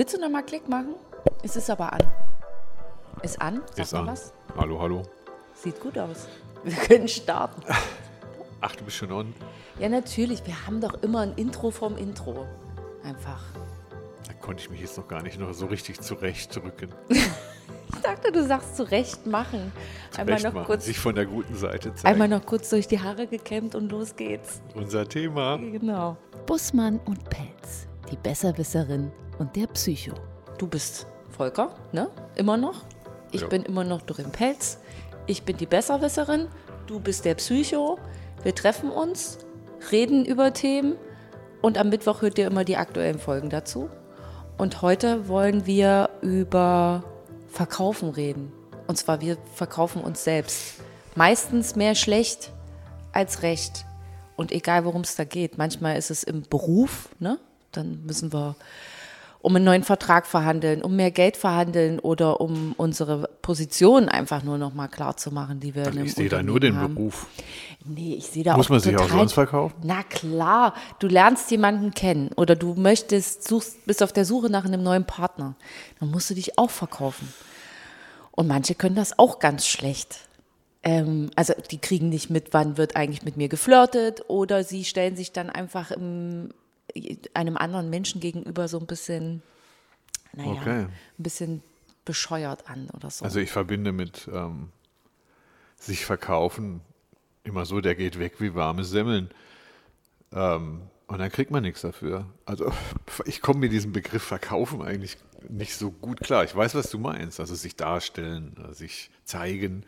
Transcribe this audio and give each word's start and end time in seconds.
Willst 0.00 0.14
du 0.14 0.18
noch 0.18 0.30
mal 0.30 0.40
Klick 0.42 0.66
machen? 0.66 0.94
Es 1.42 1.56
ist 1.56 1.68
aber 1.68 1.92
an. 1.92 2.00
Ist 3.22 3.38
an? 3.38 3.60
Sag 3.76 3.78
Ist 3.84 3.92
mal 3.92 3.98
an. 3.98 4.06
was. 4.06 4.32
Hallo, 4.56 4.80
hallo. 4.80 5.02
Sieht 5.52 5.78
gut 5.78 5.98
aus. 5.98 6.26
Wir 6.64 6.74
können 6.74 7.06
starten. 7.06 7.60
Ach, 8.62 8.74
du 8.74 8.82
bist 8.82 8.96
schon 8.96 9.12
on. 9.12 9.34
Ja, 9.78 9.90
natürlich. 9.90 10.46
Wir 10.46 10.66
haben 10.66 10.80
doch 10.80 11.02
immer 11.02 11.20
ein 11.20 11.34
Intro 11.34 11.70
vom 11.70 11.98
Intro. 11.98 12.46
Einfach. 13.04 13.44
Da 14.26 14.32
konnte 14.40 14.62
ich 14.62 14.70
mich 14.70 14.80
jetzt 14.80 14.96
noch 14.96 15.06
gar 15.06 15.22
nicht 15.22 15.38
noch 15.38 15.52
so 15.52 15.66
richtig 15.66 16.00
zurechtrücken. 16.00 16.88
Ich 17.92 18.02
dachte, 18.02 18.32
du 18.32 18.46
sagst 18.46 18.76
zurecht 18.76 19.26
machen. 19.26 19.72
Einmal 20.16 20.36
noch, 20.36 20.40
Zurechtmachen, 20.40 20.66
kurz, 20.66 20.84
sich 20.86 20.98
von 20.98 21.14
der 21.14 21.26
guten 21.26 21.54
Seite 21.54 21.94
zeigen. 21.94 22.06
einmal 22.06 22.28
noch 22.28 22.46
kurz 22.46 22.70
durch 22.70 22.88
die 22.88 22.98
Haare 22.98 23.26
gekämmt 23.26 23.74
und 23.74 23.92
los 23.92 24.16
geht's. 24.16 24.62
Unser 24.74 25.06
Thema. 25.06 25.58
Genau. 25.58 26.16
Bussmann 26.46 26.98
und 27.04 27.28
Pelz. 27.28 27.86
Die 28.10 28.16
Besserwisserin 28.16 29.12
und 29.40 29.56
der 29.56 29.66
Psycho. 29.68 30.12
Du 30.58 30.68
bist 30.68 31.06
Volker, 31.30 31.74
ne? 31.92 32.08
Immer 32.36 32.56
noch. 32.56 32.82
Ich 33.32 33.40
Ja. 33.40 33.46
bin 33.48 33.62
immer 33.62 33.82
noch 33.84 34.02
Dorin 34.02 34.30
Pelz. 34.30 34.78
Ich 35.26 35.42
bin 35.44 35.56
die 35.56 35.66
Besserwisserin. 35.66 36.46
Du 36.86 37.00
bist 37.00 37.24
der 37.24 37.34
Psycho. 37.34 37.98
Wir 38.42 38.54
treffen 38.54 38.90
uns, 38.90 39.38
reden 39.90 40.24
über 40.24 40.52
Themen 40.52 40.96
und 41.62 41.78
am 41.78 41.88
Mittwoch 41.88 42.22
hört 42.22 42.38
ihr 42.38 42.46
immer 42.46 42.64
die 42.64 42.76
aktuellen 42.76 43.18
Folgen 43.18 43.50
dazu. 43.50 43.88
Und 44.58 44.82
heute 44.82 45.28
wollen 45.28 45.66
wir 45.66 46.10
über 46.20 47.02
Verkaufen 47.48 48.10
reden. 48.10 48.52
Und 48.86 48.96
zwar 48.96 49.20
wir 49.20 49.38
verkaufen 49.54 50.02
uns 50.02 50.22
selbst. 50.24 50.74
Meistens 51.14 51.76
mehr 51.76 51.94
schlecht 51.94 52.52
als 53.12 53.42
recht. 53.42 53.86
Und 54.36 54.52
egal, 54.52 54.84
worum 54.84 55.02
es 55.02 55.16
da 55.16 55.24
geht. 55.24 55.56
Manchmal 55.58 55.96
ist 55.96 56.10
es 56.10 56.24
im 56.24 56.42
Beruf, 56.42 57.08
ne? 57.18 57.38
Dann 57.72 58.04
müssen 58.04 58.32
wir 58.32 58.56
um 59.42 59.56
einen 59.56 59.64
neuen 59.64 59.82
Vertrag 59.82 60.26
verhandeln, 60.26 60.82
um 60.82 60.96
mehr 60.96 61.10
Geld 61.10 61.36
verhandeln 61.36 61.98
oder 61.98 62.40
um 62.40 62.74
unsere 62.76 63.28
Position 63.40 64.08
einfach 64.08 64.42
nur 64.42 64.58
noch 64.58 64.74
mal 64.74 64.88
klar 64.88 65.16
zu 65.16 65.32
machen, 65.32 65.60
die 65.60 65.74
wir 65.74 65.84
in 65.84 65.92
einem 65.92 66.04
Ich 66.04 66.14
sehe 66.14 66.28
da 66.28 66.42
nur 66.42 66.60
den 66.60 66.76
haben. 66.76 66.94
Beruf. 66.94 67.26
Nee, 67.84 68.14
ich 68.18 68.26
sehe 68.26 68.44
da 68.44 68.56
Muss 68.56 68.66
auch 68.66 68.70
man 68.70 68.80
sich 68.80 68.96
auch 68.98 69.08
sonst 69.08 69.32
verkaufen? 69.32 69.74
Na 69.82 70.02
klar, 70.02 70.74
du 70.98 71.06
lernst 71.06 71.50
jemanden 71.50 71.92
kennen 71.92 72.30
oder 72.36 72.54
du 72.54 72.74
möchtest, 72.74 73.48
suchst, 73.48 73.86
bist 73.86 74.02
auf 74.02 74.12
der 74.12 74.26
Suche 74.26 74.50
nach 74.50 74.66
einem 74.66 74.82
neuen 74.82 75.06
Partner. 75.06 75.54
Dann 75.98 76.10
musst 76.10 76.28
du 76.28 76.34
dich 76.34 76.58
auch 76.58 76.70
verkaufen. 76.70 77.32
Und 78.32 78.46
manche 78.46 78.74
können 78.74 78.94
das 78.94 79.18
auch 79.18 79.38
ganz 79.38 79.66
schlecht. 79.66 80.28
Ähm, 80.82 81.30
also 81.36 81.54
die 81.70 81.78
kriegen 81.78 82.10
nicht 82.10 82.28
mit, 82.30 82.52
wann 82.52 82.76
wird 82.76 82.96
eigentlich 82.96 83.22
mit 83.22 83.36
mir 83.36 83.48
geflirtet 83.48 84.22
oder 84.28 84.64
sie 84.64 84.84
stellen 84.84 85.16
sich 85.16 85.32
dann 85.32 85.50
einfach 85.50 85.90
im, 85.90 86.50
einem 87.34 87.56
anderen 87.56 87.90
Menschen 87.90 88.20
gegenüber 88.20 88.68
so 88.68 88.78
ein 88.78 88.86
bisschen, 88.86 89.42
naja, 90.32 90.50
Okay. 90.52 90.80
ein 90.82 90.92
bisschen 91.18 91.62
bescheuert 92.04 92.68
an 92.68 92.88
oder 92.90 93.10
so. 93.10 93.24
Also 93.24 93.40
ich 93.40 93.50
verbinde 93.50 93.92
mit 93.92 94.28
ähm, 94.32 94.70
sich 95.76 96.04
verkaufen 96.04 96.80
immer 97.44 97.64
so, 97.66 97.80
der 97.80 97.94
geht 97.94 98.18
weg 98.18 98.34
wie 98.40 98.54
warme 98.54 98.84
Semmeln. 98.84 99.30
Ähm, 100.32 100.82
und 101.06 101.18
dann 101.18 101.30
kriegt 101.30 101.50
man 101.50 101.62
nichts 101.62 101.80
dafür. 101.80 102.26
Also 102.46 102.72
ich 103.24 103.40
komme 103.40 103.60
mit 103.60 103.72
diesem 103.72 103.92
Begriff 103.92 104.22
verkaufen 104.22 104.82
eigentlich 104.82 105.16
nicht 105.48 105.74
so 105.74 105.90
gut 105.90 106.20
klar. 106.20 106.44
Ich 106.44 106.54
weiß, 106.54 106.74
was 106.74 106.90
du 106.90 106.98
meinst. 106.98 107.40
Also 107.40 107.54
sich 107.54 107.76
darstellen, 107.76 108.56
äh, 108.70 108.74
sich 108.74 109.10
zeigen. 109.24 109.84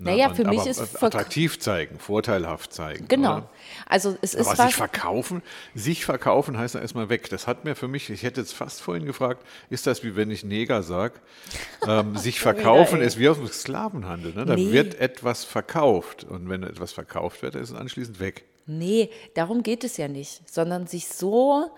Naja, 0.00 0.28
und 0.28 0.36
für 0.36 0.44
mich 0.44 0.66
ist 0.66 0.78
äh, 1.02 1.04
attraktiv 1.06 1.58
zeigen, 1.58 1.98
vorteilhaft 1.98 2.72
zeigen. 2.72 3.08
genau. 3.08 3.36
oder? 3.38 3.50
Also 3.86 4.16
es 4.22 4.34
ist 4.34 4.46
Aber 4.48 4.58
was, 4.58 4.66
sich 4.66 4.74
verkaufen, 4.76 5.42
sich 5.74 6.04
verkaufen 6.04 6.58
heißt 6.58 6.74
ja 6.74 6.80
erstmal 6.80 7.08
weg. 7.08 7.30
Das 7.30 7.46
hat 7.46 7.64
mir 7.64 7.74
für 7.74 7.88
mich, 7.88 8.10
ich 8.10 8.22
hätte 8.22 8.40
jetzt 8.40 8.52
fast 8.54 8.80
vorhin 8.82 9.04
gefragt, 9.06 9.44
ist 9.70 9.86
das 9.86 10.02
wie 10.04 10.16
wenn 10.16 10.30
ich 10.30 10.44
Neger 10.44 10.82
sage? 10.82 11.14
Ähm, 11.86 12.16
sich 12.16 12.40
verkaufen 12.40 13.00
ey. 13.00 13.06
ist 13.06 13.18
wie 13.18 13.28
aus 13.28 13.36
dem 13.38 13.48
Sklavenhandel. 13.48 14.32
Ne? 14.34 14.44
Da 14.46 14.54
Nee. 14.56 14.72
wird 14.72 14.94
etwas 15.00 15.44
verkauft 15.44 16.24
und 16.24 16.48
wenn 16.48 16.62
etwas 16.62 16.92
verkauft 16.92 17.42
wird, 17.42 17.54
ist 17.54 17.70
es 17.70 17.76
anschließend 17.76 18.20
weg. 18.20 18.44
Nee, 18.66 19.10
darum 19.34 19.62
geht 19.62 19.84
es 19.84 19.96
ja 19.96 20.08
nicht, 20.08 20.48
sondern 20.50 20.86
sich 20.88 21.06
so 21.08 21.70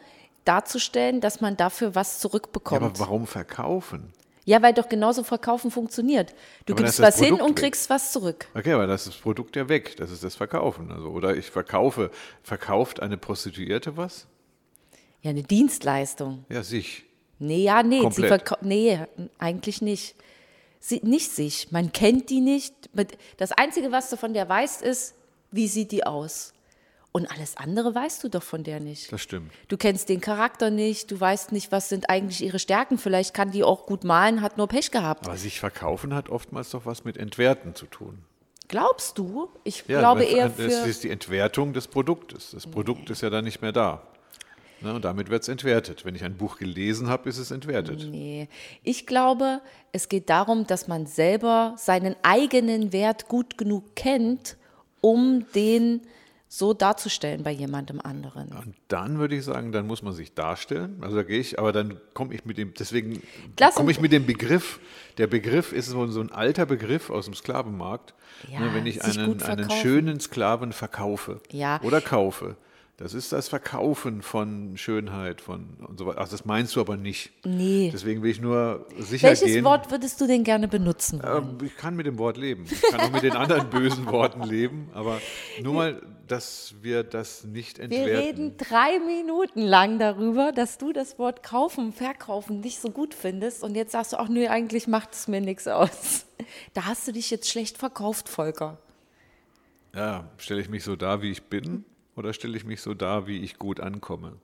darzustellen, 0.45 1.21
dass 1.21 1.41
man 1.41 1.57
dafür 1.57 1.95
was 1.95 2.15
Ja, 2.15 2.21
zurückbekommt. 2.31 2.83
aber 2.83 2.99
warum 2.99 3.27
verkaufen? 3.27 4.13
Ja, 4.49 4.63
weil 4.63 4.73
doch 4.73 4.89
genauso 4.89 5.25
verkaufen 5.25 5.71
funktioniert. 5.71 6.35
Du 6.65 6.73
Aber 6.73 6.83
gibst 6.83 7.01
was 7.01 7.19
hin 7.19 7.35
und 7.35 7.51
weg. 7.51 7.57
kriegst 7.57 7.91
was 7.91 8.13
zurück. 8.13 8.49
Okay, 8.55 8.73
aber 8.73 8.87
das 8.87 9.03
ist 9.03 9.09
das 9.09 9.21
Produkt 9.21 9.57
ja 9.57 9.69
weg. 9.69 9.99
Das 9.99 10.11
ist 10.11 10.25
das 10.25 10.37
Verkaufen. 10.37 10.91
Also, 10.91 11.09
oder 11.11 11.37
ich 11.37 11.51
verkaufe, 11.51 12.11
verkauft 12.43 13.03
eine 13.03 13.19
Prostituierte 13.19 13.99
was? 13.99 14.27
Ja, 15.21 15.33
eine 15.33 15.43
Dienstleistung. 15.43 16.47
Ja, 16.49 16.63
sich. 16.63 17.05
Nee, 17.39 17.63
ja, 17.63 17.83
nee, 17.83 18.01
sie 18.11 18.27
nee, 18.63 18.99
eigentlich 19.37 19.83
nicht. 19.83 20.17
Sie, 20.81 21.03
nicht 21.05 21.31
sich. 21.31 21.71
Man 21.71 21.93
kennt 21.93 22.31
die 22.31 22.41
nicht. 22.41 22.73
Das 23.37 23.53
Einzige, 23.53 23.93
was 23.93 24.09
du 24.09 24.17
von 24.17 24.33
der 24.33 24.49
weißt, 24.49 24.81
ist, 24.81 25.15
wie 25.51 25.69
sieht 25.69 25.93
die 25.93 26.07
aus? 26.07 26.55
Und 27.11 27.31
alles 27.31 27.57
andere 27.57 27.95
weißt 27.95 28.23
du 28.23 28.29
doch 28.29 28.43
von 28.43 28.63
der 28.65 28.81
nicht. 28.81 29.11
Das 29.13 29.23
stimmt. 29.23 29.51
Du 29.69 29.77
kennst 29.77 30.09
den 30.09 30.21
Charakter 30.21 30.71
nicht, 30.71 31.11
du 31.11 31.19
weißt 31.19 31.53
nicht, 31.53 31.73
was 31.73 31.89
sind 31.89 32.11
eigentlich 32.11 32.43
ihre 32.45 32.59
Stärken. 32.59 32.99
Vielleicht 32.99 33.33
kann 33.35 33.51
die 33.51 33.65
auch 33.65 33.87
gut 33.87 34.05
malen, 34.05 34.43
hat 34.43 34.59
nur 34.59 34.69
Pech 34.69 34.91
gehabt. 34.91 35.27
Aber 35.27 35.37
sich 35.37 35.59
verkaufen 35.59 36.15
hat 36.15 36.29
oftmals 36.29 36.71
doch 36.71 36.85
was 36.87 37.05
mit 37.05 37.17
Entwerten 37.17 37.75
zu 37.75 37.87
tun. 37.87 38.19
Glaubst 38.69 39.17
du? 39.17 39.49
Ich 39.65 39.85
Ja, 39.89 40.01
glaube 40.01 40.21
das- 40.21 40.31
eher 40.31 40.49
Das 40.51 40.57
für. 40.57 40.89
ist 40.89 41.03
die 41.03 41.11
Entwertung 41.11 41.73
des 41.73 41.89
Produktes. 41.89 42.51
Das 42.53 42.67
Produkt 42.67 43.09
ist 43.09 43.23
ja 43.23 43.31
dann 43.31 43.45
nicht 43.45 43.63
mehr 43.63 43.73
da. 43.73 44.03
Ne, 44.81 44.95
und 44.95 45.05
damit 45.05 45.29
wird 45.31 45.43
es 45.43 45.49
entwertet. 45.49 46.05
Wenn 46.05 46.15
ich 46.15 46.23
ein 46.23 46.37
Buch 46.37 46.59
gelesen 46.59 47.09
habe, 47.09 47.29
ist 47.31 47.39
es 47.39 47.51
entwertet. 47.51 48.07
Nee. 48.11 48.49
Ich 48.85 49.07
glaube, 49.07 49.61
es 49.91 50.09
geht 50.09 50.29
darum, 50.31 50.67
dass 50.69 50.87
man 50.87 51.07
selber 51.07 51.75
seinen 51.79 52.15
eigenen 52.23 52.93
Wert 52.93 53.27
gut 53.27 53.59
genug 53.59 53.97
kennt, 53.97 54.57
um 55.01 55.47
den 55.55 56.03
so 56.49 56.73
darzustellen 56.73 57.43
bei 57.43 57.51
jemandem 57.51 58.01
anderen. 58.01 58.49
Und 58.49 58.75
dann 58.89 59.19
würde 59.19 59.37
ich 59.37 59.45
sagen, 59.45 59.71
dann 59.71 59.87
muss 59.87 60.03
man 60.03 60.15
sich 60.15 60.35
darstellen. 60.35 60.97
Also 61.03 61.17
da 61.17 61.23
gehe 61.23 61.39
ich, 61.39 61.59
aber 61.59 61.73
dann 61.73 62.01
komme 62.15 62.35
ich 62.35 62.45
mit 62.47 62.57
dem, 62.57 62.73
deswegen 62.75 63.23
komme 63.75 63.91
ich 63.91 64.01
mit 64.01 64.13
dem 64.13 64.25
Begriff. 64.27 64.81
Der 65.19 65.27
Begriff 65.27 65.73
ist 65.73 65.89
so, 65.89 66.03
ein 66.03 66.33
alter 66.33 66.65
Begriff 66.65 67.11
aus 67.11 67.27
dem 67.27 67.35
Sklavenmarkt. 67.35 68.15
Ja, 68.51 68.61
ne, 68.61 68.75
wenn 68.75 68.87
ich 68.87 69.03
einen, 69.05 69.43
einen 69.43 69.71
schönen 69.71 70.21
Sklaven 70.21 70.73
verkaufe 70.73 71.41
Ja. 71.51 71.81
oder 71.83 72.01
kaufe. 72.01 72.57
Das 73.01 73.15
ist 73.15 73.31
das 73.33 73.49
Verkaufen 73.49 74.23
von 74.23 74.77
Schönheit, 74.77 75.41
von 75.41 75.77
und 75.87 76.01
so 76.01 76.07
weiter. 76.07 76.19
Ach, 76.21 76.29
das 76.29 76.45
meinst 76.45 76.75
du 76.75 76.81
aber 76.81 76.97
nicht. 76.97 77.31
Nee. 77.47 77.91
Deswegen 77.93 78.23
will 78.25 78.31
ich 78.33 78.41
nur 78.41 78.87
sicher 78.99 79.29
Welches 79.29 79.47
gehen. 79.47 79.65
Wort 79.65 79.93
würdest 79.93 80.21
du 80.21 80.27
denn 80.27 80.43
gerne 80.43 80.67
benutzen? 80.67 81.23
Ähm, 81.25 81.59
Ich 81.65 81.77
kann 81.77 81.95
mit 81.95 82.07
dem 82.07 82.19
Wort 82.19 82.37
leben. 82.37 82.65
Ich 82.69 82.83
kann 82.83 83.01
auch 83.01 83.13
mit 83.13 83.23
den 83.23 83.37
anderen 83.37 83.71
bösen 83.71 84.07
Worten 84.07 84.43
leben, 84.43 84.91
aber 84.95 85.21
nur 85.63 85.75
mal, 85.75 86.03
dass 86.27 86.75
wir 86.83 87.05
das 87.05 87.45
nicht 87.45 87.79
Wir 87.79 87.85
entwerten. 87.85 88.17
reden 88.17 88.57
drei 88.57 88.99
Minuten 88.99 89.61
lang 89.63 90.01
darüber, 90.01 90.51
dass 90.51 90.77
du 90.77 90.93
das 90.93 91.21
Wort 91.21 91.45
kaufen, 91.45 91.93
verkaufen 91.93 92.59
nicht 92.59 92.81
so 92.81 92.91
gut 92.91 93.15
findest. 93.15 93.63
Und 93.63 93.77
jetzt 93.77 93.93
sagst 93.93 94.13
du, 94.13 94.17
ach 94.17 94.29
nö, 94.29 94.49
eigentlich 94.49 94.89
macht 94.89 95.13
es 95.15 95.29
mir 95.29 95.41
nichts 95.41 95.69
aus. 95.69 96.27
Da 96.73 96.87
hast 96.87 97.07
du 97.07 97.13
dich 97.13 97.31
jetzt 97.31 97.49
schlecht 97.51 97.79
verkauft, 97.79 98.29
Volker. 98.29 98.79
Ja, 99.95 100.25
stelle 100.39 100.61
ich 100.61 100.69
mich 100.69 100.83
so 100.85 100.97
dar, 100.97 101.21
wie 101.21 101.31
ich 101.31 101.43
bin, 101.45 101.85
oder 102.19 102.33
stelle 102.33 102.57
ich 102.57 102.65
mich 102.65 102.83
so 102.83 102.95
dar, 102.95 103.27
wie 103.27 103.39
ich 103.39 103.59
gut 103.59 103.81
ankomme? 103.81 104.37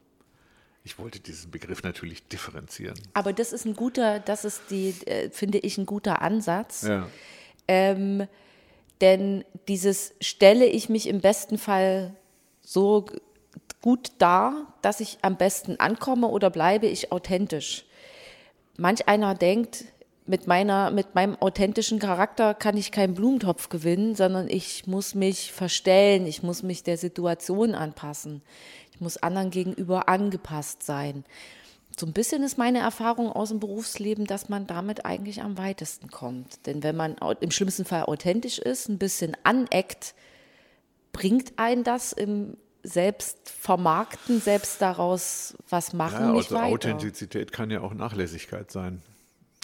Ich 0.85 0.99
wollte 0.99 1.19
diesen 1.19 1.51
Begriff 1.51 1.83
natürlich 1.83 2.29
differenzieren. 2.29 2.99
Aber 3.15 3.33
das 3.33 3.53
ist 3.53 3.65
ein 3.65 3.75
guter, 3.75 4.21
das 4.21 4.45
ist 4.45 4.63
die, 4.71 4.95
äh, 5.07 5.31
finde 5.31 5.59
ich, 5.59 5.79
ein 5.79 5.87
guter 5.87 6.23
Ansatz. 6.23 6.83
Ja. 6.83 7.09
Ähm, 7.67 8.29
denn 9.01 9.45
dieses 9.67 10.15
stelle 10.21 10.67
ich 10.67 10.89
mich 10.89 11.09
im 11.09 11.21
besten 11.21 11.59
Fall 11.59 12.15
so 12.61 13.07
gut 13.81 14.13
dar, 14.19 14.75
dass 14.83 15.01
ich 15.01 15.19
am 15.23 15.37
besten 15.37 15.81
ankomme 15.81 16.29
oder 16.29 16.51
bleibe 16.51 16.87
ich 16.87 17.13
authentisch. 17.13 17.87
Manch 18.77 19.09
einer 19.09 19.35
denkt, 19.35 19.85
mit, 20.27 20.47
meiner, 20.47 20.91
mit 20.91 21.15
meinem 21.15 21.37
authentischen 21.37 21.99
Charakter 21.99 22.55
kann 22.55 22.77
ich 22.77 22.93
keinen 22.93 23.15
Blumentopf 23.15 23.69
gewinnen, 23.69 24.15
sondern 24.15 24.49
ich 24.49 24.87
muss 24.87 25.15
mich 25.15 25.53
verstellen, 25.53 26.27
ich 26.27 26.43
muss 26.43 26.63
mich 26.63 26.83
der 26.83 26.97
Situation 26.97 27.75
anpassen, 27.75 28.43
ich 28.93 29.01
muss 29.01 29.19
anderen 29.19 29.51
gegenüber 29.51 30.09
angepasst 30.09 30.83
sein. 30.83 31.25
So 31.99 32.07
ein 32.07 32.13
bisschen 32.13 32.43
ist 32.43 32.59
meine 32.59 32.79
Erfahrung 32.79 33.31
aus 33.31 33.51
dem 33.51 33.61
Berufsleben, 33.61 34.27
dass 34.27 34.49
man 34.49 34.67
damit 34.67 35.05
eigentlich 35.05 35.43
am 35.43 35.59
weitesten 35.59 36.11
kommt. 36.11 36.67
Denn 36.67 36.83
wenn 36.83 36.97
man 36.97 37.17
im 37.41 37.51
schlimmsten 37.53 37.85
Fall 37.85 38.05
authentisch 38.05 38.59
ist, 38.59 38.89
ein 38.89 38.99
bisschen 38.99 39.37
aneckt, 39.45 40.15
bringt 41.13 41.53
einen 41.57 41.85
das 41.85 42.13
im 42.13 42.57
Selbstvermarkten, 42.83 44.41
selbst 44.41 44.83
daraus 44.83 45.57
was 45.69 45.93
machen, 45.93 46.35
Ja, 46.35 46.35
also. 46.35 46.59
Authentizität 46.59 47.53
kann 47.53 47.71
ja 47.71 47.81
auch 47.81 47.95
Nachlässigkeit 47.95 48.73
sein. 48.73 49.03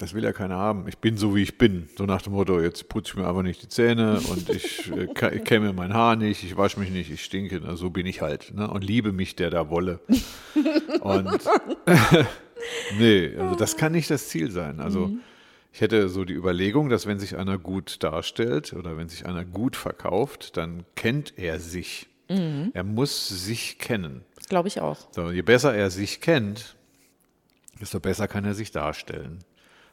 Das 0.01 0.15
will 0.15 0.25
ja 0.25 0.33
keiner 0.33 0.57
haben. 0.57 0.89
Ich 0.89 0.97
bin 0.99 1.17
so, 1.19 1.37
wie 1.37 1.43
ich 1.43 1.59
bin. 1.59 1.89
So 1.99 2.07
nach 2.07 2.23
dem 2.23 2.33
Motto, 2.33 2.59
jetzt 2.61 2.89
putze 2.89 3.11
ich 3.13 3.17
mir 3.17 3.29
einfach 3.29 3.43
nicht 3.43 3.63
die 3.63 3.69
Zähne 3.69 4.19
und 4.31 4.49
ich, 4.49 4.91
äh, 4.91 5.07
kämme 5.41 5.73
mein 5.75 5.93
Haar 5.93 6.17
nicht, 6.17 6.43
ich 6.43 6.57
wasche 6.57 6.81
mich 6.81 6.91
nicht, 6.91 7.11
ich 7.11 7.23
stinke. 7.23 7.61
Na, 7.63 7.77
so 7.77 7.91
bin 7.91 8.07
ich 8.07 8.23
halt. 8.23 8.55
Ne? 8.55 8.71
Und 8.71 8.83
liebe 8.83 9.13
mich, 9.13 9.37
der 9.37 9.51
da 9.51 9.69
wolle. 9.69 10.01
Und 11.03 11.39
Nee, 12.99 13.35
also 13.39 13.55
das 13.57 13.77
kann 13.77 13.93
nicht 13.93 14.11
das 14.11 14.29
Ziel 14.29 14.51
sein. 14.51 14.81
Also 14.81 15.09
Mhm. 15.09 15.21
ich 15.73 15.81
hätte 15.81 16.09
so 16.09 16.25
die 16.25 16.35
Überlegung, 16.35 16.89
dass 16.89 17.07
wenn 17.07 17.19
sich 17.19 17.37
einer 17.37 17.59
gut 17.59 18.03
darstellt 18.03 18.73
oder 18.73 18.97
wenn 18.97 19.09
sich 19.09 19.27
einer 19.27 19.45
gut 19.45 19.77
verkauft, 19.77 20.57
dann 20.57 20.85
kennt 20.95 21.35
er 21.39 21.59
sich. 21.61 22.09
Mhm. 22.29 22.71
Er 22.75 22.85
muss 22.85 23.29
sich 23.29 23.79
kennen. 23.79 24.25
Das 24.37 24.49
glaube 24.49 24.69
ich 24.69 24.81
auch. 24.81 25.09
So, 25.13 25.31
je 25.31 25.43
besser 25.43 25.75
er 25.75 25.91
sich 25.91 26.21
kennt, 26.21 26.77
desto 27.81 27.99
besser 28.01 28.29
kann 28.29 28.45
er 28.45 28.55
sich 28.55 28.71
darstellen. 28.73 29.39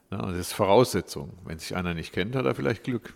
Und 0.10 0.32
das 0.32 0.38
ist 0.38 0.54
Voraussetzung. 0.54 1.34
Wenn 1.46 1.60
sich 1.60 1.76
einer 1.76 1.94
nicht 1.94 2.14
kennt, 2.14 2.36
hat 2.36 2.46
er 2.46 2.56
vielleicht 2.56 2.84
Glück. 2.84 3.14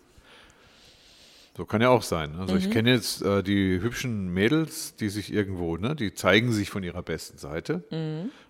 So 1.55 1.65
kann 1.65 1.81
ja 1.81 1.89
auch 1.89 2.01
sein. 2.01 2.35
Also 2.39 2.55
ich 2.55 2.71
kenne 2.71 2.91
jetzt 2.91 3.21
äh, 3.21 3.43
die 3.43 3.81
hübschen 3.81 4.33
Mädels, 4.33 4.95
die 4.95 5.09
sich 5.09 5.33
irgendwo, 5.33 5.75
ne, 5.77 5.95
die 5.95 6.13
zeigen 6.13 6.51
sich 6.51 6.69
von 6.69 6.81
ihrer 6.83 7.01
besten 7.01 7.37
Seite. 7.37 7.83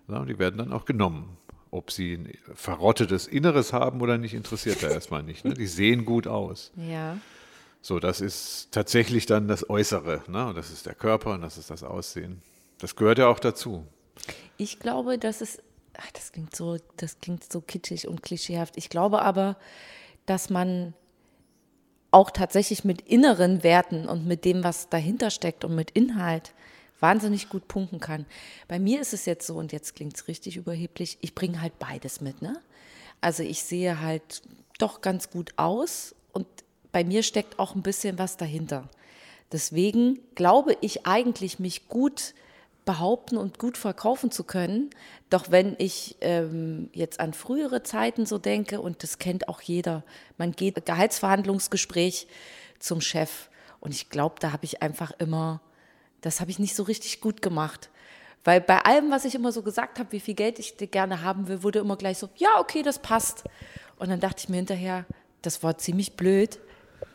Ja, 0.07 0.19
und 0.19 0.27
die 0.27 0.37
werden 0.37 0.57
dann 0.57 0.71
auch 0.71 0.85
genommen. 0.85 1.37
Ob 1.71 1.89
sie 1.89 2.13
ein 2.15 2.37
verrottetes 2.53 3.27
Inneres 3.27 3.73
haben 3.73 4.01
oder 4.01 4.17
nicht, 4.17 4.33
interessiert 4.33 4.83
da 4.83 4.89
erstmal 4.89 5.23
nicht. 5.23 5.45
Ne? 5.45 5.53
Die 5.53 5.67
sehen 5.67 6.05
gut 6.05 6.27
aus. 6.27 6.71
Ja. 6.77 7.17
So, 7.83 7.99
das 7.99 8.21
ist 8.21 8.67
tatsächlich 8.71 9.25
dann 9.25 9.47
das 9.47 9.67
Äußere. 9.67 10.21
Ne? 10.27 10.47
Und 10.47 10.55
das 10.55 10.69
ist 10.69 10.85
der 10.85 10.93
Körper 10.93 11.33
und 11.33 11.41
das 11.41 11.57
ist 11.57 11.71
das 11.71 11.81
Aussehen. 11.81 12.43
Das 12.77 12.95
gehört 12.95 13.17
ja 13.17 13.27
auch 13.27 13.39
dazu. 13.39 13.87
Ich 14.57 14.77
glaube, 14.77 15.17
dass 15.17 15.41
es, 15.41 15.59
ach, 16.01 16.11
das 16.11 16.31
klingt 16.31 16.55
so, 16.55 16.77
das 16.97 17.19
klingt 17.19 17.51
so 17.51 17.61
kitschig 17.61 18.07
und 18.07 18.21
klischeehaft. 18.23 18.77
Ich 18.77 18.89
glaube 18.89 19.21
aber, 19.21 19.57
dass 20.25 20.49
man 20.49 20.93
auch 22.11 22.31
tatsächlich 22.31 22.83
mit 22.83 23.01
inneren 23.01 23.63
Werten 23.63 24.07
und 24.07 24.27
mit 24.27 24.43
dem, 24.45 24.63
was 24.63 24.89
dahinter 24.89 25.29
steckt 25.29 25.63
und 25.63 25.75
mit 25.75 25.91
Inhalt 25.91 26.53
wahnsinnig 26.99 27.49
gut 27.49 27.67
punkten 27.67 27.99
kann. 27.99 28.25
Bei 28.67 28.79
mir 28.79 29.01
ist 29.01 29.13
es 29.13 29.25
jetzt 29.25 29.47
so, 29.47 29.55
und 29.55 29.71
jetzt 29.71 29.95
klingt 29.95 30.15
es 30.15 30.27
richtig 30.27 30.57
überheblich, 30.57 31.17
ich 31.21 31.33
bringe 31.33 31.61
halt 31.61 31.79
beides 31.79 32.21
mit. 32.21 32.41
Ne? 32.41 32.59
Also 33.21 33.43
ich 33.43 33.63
sehe 33.63 34.01
halt 34.01 34.41
doch 34.77 35.01
ganz 35.01 35.29
gut 35.29 35.53
aus 35.57 36.15
und 36.33 36.47
bei 36.91 37.03
mir 37.03 37.23
steckt 37.23 37.59
auch 37.59 37.75
ein 37.75 37.81
bisschen 37.81 38.19
was 38.19 38.37
dahinter. 38.37 38.89
Deswegen 39.51 40.19
glaube 40.35 40.77
ich 40.81 41.05
eigentlich, 41.05 41.59
mich 41.59 41.87
gut 41.87 42.33
behaupten 42.85 43.37
und 43.37 43.59
gut 43.59 43.77
verkaufen 43.77 44.31
zu 44.31 44.43
können. 44.43 44.89
Doch 45.29 45.51
wenn 45.51 45.75
ich 45.77 46.17
ähm, 46.21 46.89
jetzt 46.93 47.19
an 47.19 47.33
frühere 47.33 47.83
Zeiten 47.83 48.25
so 48.25 48.37
denke, 48.37 48.81
und 48.81 49.03
das 49.03 49.19
kennt 49.19 49.47
auch 49.47 49.61
jeder, 49.61 50.03
man 50.37 50.51
geht 50.51 50.85
Gehaltsverhandlungsgespräch 50.85 52.27
zum 52.79 53.01
Chef. 53.01 53.49
Und 53.79 53.93
ich 53.93 54.09
glaube, 54.09 54.35
da 54.39 54.51
habe 54.51 54.65
ich 54.65 54.81
einfach 54.81 55.11
immer, 55.19 55.61
das 56.21 56.41
habe 56.41 56.51
ich 56.51 56.59
nicht 56.59 56.75
so 56.75 56.83
richtig 56.83 57.21
gut 57.21 57.41
gemacht. 57.41 57.89
Weil 58.43 58.59
bei 58.59 58.79
allem, 58.79 59.11
was 59.11 59.25
ich 59.25 59.35
immer 59.35 59.51
so 59.51 59.61
gesagt 59.61 59.99
habe, 59.99 60.11
wie 60.11 60.19
viel 60.19 60.33
Geld 60.33 60.57
ich 60.57 60.75
gerne 60.77 61.21
haben 61.21 61.47
will, 61.47 61.63
wurde 61.63 61.79
immer 61.79 61.95
gleich 61.95 62.17
so, 62.17 62.29
ja, 62.37 62.59
okay, 62.59 62.81
das 62.81 62.99
passt. 62.99 63.43
Und 63.97 64.09
dann 64.09 64.19
dachte 64.19 64.39
ich 64.39 64.49
mir 64.49 64.57
hinterher, 64.57 65.05
das 65.43 65.61
war 65.61 65.77
ziemlich 65.77 66.13
blöd, 66.13 66.59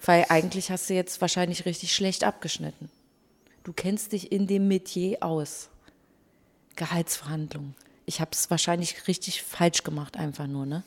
weil 0.05 0.27
eigentlich 0.29 0.71
hast 0.71 0.89
du 0.89 0.95
jetzt 0.95 1.21
wahrscheinlich 1.21 1.65
richtig 1.65 1.95
schlecht 1.95 2.23
abgeschnitten. 2.23 2.91
Du 3.67 3.73
kennst 3.73 4.13
dich 4.13 4.31
in 4.31 4.47
dem 4.47 4.69
Metier 4.69 5.25
aus. 5.25 5.71
Gehaltsverhandlungen. 6.77 7.75
Ich 8.05 8.21
habe 8.21 8.31
es 8.33 8.49
wahrscheinlich 8.49 9.09
richtig 9.09 9.43
falsch 9.43 9.83
gemacht, 9.83 10.17
einfach 10.17 10.47
nur, 10.47 10.67
ne? 10.67 10.85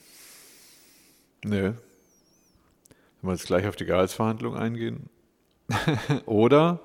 Nö. 1.44 1.74
Wenn 3.22 3.30
wir 3.30 3.34
jetzt 3.34 3.48
gleich 3.48 3.68
auf 3.68 3.76
die 3.76 3.84
Gehaltsverhandlung 3.84 4.56
eingehen. 4.56 5.10
Oder, 6.26 6.80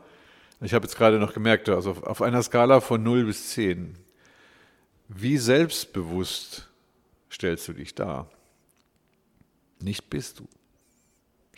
ich 0.60 0.74
habe 0.74 0.84
jetzt 0.84 0.96
gerade 0.96 1.20
noch 1.20 1.32
gemerkt, 1.32 1.68
also 1.68 1.92
auf, 1.92 2.02
auf 2.02 2.22
einer 2.22 2.42
Skala 2.42 2.80
von 2.80 3.00
0 3.00 3.26
bis 3.26 3.50
10, 3.50 3.96
wie 5.06 5.38
selbstbewusst 5.38 6.70
stellst 7.30 7.68
du 7.68 7.72
dich 7.72 7.94
dar? 7.94 8.28
Nicht 9.78 10.10
bist 10.10 10.40
du, 10.40 10.48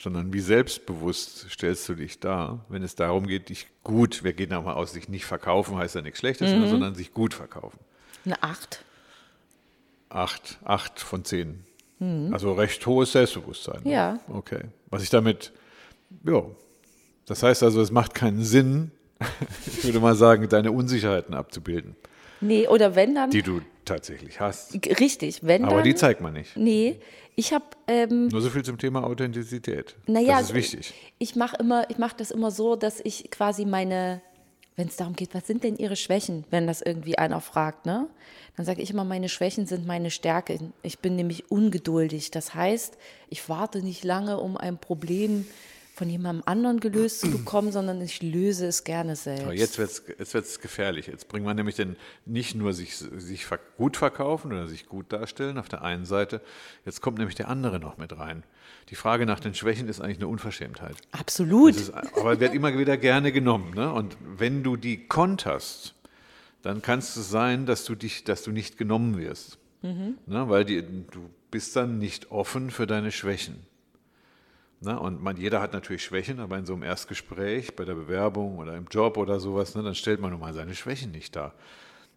sondern 0.00 0.32
wie 0.32 0.40
selbstbewusst 0.40 1.46
stellst 1.50 1.88
du 1.88 1.94
dich 1.94 2.20
dar, 2.20 2.64
wenn 2.68 2.82
es 2.82 2.94
darum 2.94 3.26
geht, 3.26 3.48
dich 3.48 3.66
gut, 3.82 4.24
wir 4.24 4.32
gehen 4.32 4.50
mal 4.50 4.74
aus, 4.74 4.92
sich 4.92 5.08
nicht 5.08 5.24
verkaufen, 5.24 5.76
heißt 5.76 5.94
ja 5.94 6.02
nichts 6.02 6.18
Schlechtes, 6.20 6.50
sondern 6.50 6.94
sich 6.94 7.12
gut 7.12 7.34
verkaufen. 7.34 7.78
Eine 8.24 8.42
Acht. 8.42 8.84
Acht, 10.08 10.58
acht 10.64 11.00
von 11.00 11.24
zehn. 11.24 11.64
Also 12.32 12.52
recht 12.52 12.84
hohes 12.86 13.12
Selbstbewusstsein. 13.12 13.80
ne? 13.84 13.90
Ja. 13.92 14.18
Okay. 14.28 14.60
Was 14.90 15.02
ich 15.02 15.08
damit, 15.10 15.52
ja. 16.24 16.42
Das 17.24 17.42
heißt 17.42 17.62
also, 17.62 17.80
es 17.80 17.90
macht 17.90 18.14
keinen 18.14 18.42
Sinn, 18.44 18.90
ich 19.66 19.82
würde 19.84 19.98
mal 20.00 20.14
sagen, 20.14 20.48
deine 20.48 20.72
Unsicherheiten 20.72 21.34
abzubilden, 21.34 21.96
Nee, 22.42 22.68
oder 22.68 22.94
wenn 22.94 23.14
dann. 23.14 23.30
die 23.30 23.40
du 23.42 23.62
tatsächlich 23.86 24.40
hast. 24.40 24.74
richtig, 25.00 25.42
wenn 25.42 25.64
Aber 25.64 25.76
dann. 25.76 25.84
die 25.84 25.94
zeigt 25.94 26.20
man 26.20 26.34
nicht. 26.34 26.56
Nee, 26.56 27.00
ich 27.34 27.52
habe 27.52 27.64
ähm, 27.86 28.28
Nur 28.28 28.40
so 28.40 28.50
viel 28.50 28.64
zum 28.64 28.78
Thema 28.78 29.04
Authentizität. 29.04 29.94
Naja, 30.06 30.38
das 30.38 30.48
ist 30.50 30.54
wichtig. 30.54 30.94
Ich 31.18 31.36
mache 31.36 31.56
immer, 31.56 31.88
ich 31.90 31.98
mache 31.98 32.16
das 32.16 32.30
immer 32.30 32.50
so, 32.50 32.76
dass 32.76 33.00
ich 33.00 33.30
quasi 33.30 33.64
meine, 33.64 34.22
wenn 34.76 34.88
es 34.88 34.96
darum 34.96 35.14
geht, 35.14 35.34
was 35.34 35.46
sind 35.46 35.62
denn 35.64 35.76
Ihre 35.76 35.96
Schwächen, 35.96 36.44
wenn 36.50 36.66
das 36.66 36.82
irgendwie 36.82 37.18
einer 37.18 37.40
fragt, 37.40 37.86
ne? 37.86 38.08
Dann 38.56 38.64
sage 38.64 38.80
ich 38.80 38.90
immer, 38.90 39.04
meine 39.04 39.28
Schwächen 39.28 39.66
sind 39.66 39.86
meine 39.86 40.10
Stärke. 40.10 40.58
Ich 40.82 41.00
bin 41.00 41.14
nämlich 41.14 41.50
ungeduldig. 41.50 42.30
Das 42.30 42.54
heißt, 42.54 42.96
ich 43.28 43.48
warte 43.50 43.82
nicht 43.82 44.02
lange, 44.02 44.38
um 44.40 44.56
ein 44.56 44.78
Problem 44.78 45.46
von 45.96 46.10
jemandem 46.10 46.42
anderen 46.44 46.78
gelöst 46.78 47.20
zu 47.20 47.30
bekommen, 47.30 47.72
sondern 47.72 48.02
ich 48.02 48.22
löse 48.22 48.66
es 48.66 48.84
gerne 48.84 49.16
selbst. 49.16 49.44
Aber 49.44 49.54
jetzt 49.54 49.78
wird 49.78 49.88
es 49.88 50.02
jetzt 50.18 50.34
wird's 50.34 50.60
gefährlich. 50.60 51.06
Jetzt 51.06 51.26
bringt 51.28 51.46
man 51.46 51.56
nämlich 51.56 51.74
den 51.74 51.96
nicht 52.26 52.54
nur 52.54 52.74
sich, 52.74 52.96
sich 52.96 53.46
gut 53.78 53.96
verkaufen 53.96 54.52
oder 54.52 54.66
sich 54.66 54.84
gut 54.84 55.10
darstellen 55.10 55.56
auf 55.56 55.70
der 55.70 55.80
einen 55.80 56.04
Seite, 56.04 56.42
jetzt 56.84 57.00
kommt 57.00 57.16
nämlich 57.16 57.34
der 57.34 57.48
andere 57.48 57.80
noch 57.80 57.96
mit 57.96 58.14
rein. 58.18 58.42
Die 58.90 58.94
Frage 58.94 59.24
nach 59.24 59.40
den 59.40 59.54
Schwächen 59.54 59.88
ist 59.88 60.02
eigentlich 60.02 60.18
eine 60.18 60.28
Unverschämtheit. 60.28 60.96
Absolut. 61.12 61.74
Ist, 61.74 61.94
aber 61.94 62.40
wird 62.40 62.52
immer 62.52 62.76
wieder 62.76 62.98
gerne 62.98 63.32
genommen. 63.32 63.72
Ne? 63.74 63.90
Und 63.90 64.18
wenn 64.20 64.62
du 64.62 64.76
die 64.76 65.06
konterst, 65.06 65.94
dann 66.60 66.82
kann 66.82 66.98
es 66.98 67.14
sein, 67.14 67.64
dass 67.64 67.86
du 67.86 67.94
dich, 67.94 68.22
dass 68.22 68.42
du 68.42 68.52
nicht 68.52 68.76
genommen 68.76 69.16
wirst. 69.16 69.56
Ne? 69.80 70.16
Weil 70.26 70.66
die, 70.66 70.82
du 70.82 71.30
bist 71.50 71.74
dann 71.74 71.98
nicht 71.98 72.30
offen 72.30 72.70
für 72.70 72.86
deine 72.86 73.12
Schwächen. 73.12 73.56
Ne? 74.86 74.98
Und 75.00 75.20
man, 75.20 75.36
jeder 75.36 75.60
hat 75.60 75.72
natürlich 75.72 76.04
Schwächen, 76.04 76.38
aber 76.38 76.56
in 76.56 76.64
so 76.64 76.72
einem 76.72 76.84
Erstgespräch, 76.84 77.74
bei 77.74 77.84
der 77.84 77.94
Bewerbung 77.94 78.58
oder 78.58 78.76
im 78.76 78.86
Job 78.88 79.16
oder 79.16 79.40
sowas, 79.40 79.74
ne, 79.74 79.82
dann 79.82 79.96
stellt 79.96 80.20
man 80.20 80.30
nun 80.30 80.38
mal 80.38 80.54
seine 80.54 80.76
Schwächen 80.76 81.10
nicht 81.10 81.34
dar. 81.34 81.54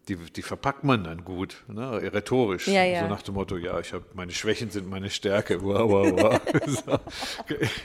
Die, 0.08 0.14
die 0.14 0.42
verpackt 0.42 0.84
man 0.84 1.02
dann 1.02 1.24
gut, 1.24 1.64
ne, 1.66 2.00
rhetorisch. 2.00 2.68
Ja, 2.68 2.84
ja. 2.84 3.00
So 3.02 3.08
nach 3.08 3.22
dem 3.22 3.34
Motto, 3.34 3.56
ja, 3.56 3.80
ich 3.80 3.92
habe 3.92 4.04
meine 4.14 4.30
Schwächen 4.30 4.70
sind 4.70 4.88
meine 4.88 5.10
Stärke. 5.10 5.60
Wow, 5.62 5.90
wow, 5.90 6.40
wow. 6.86 7.00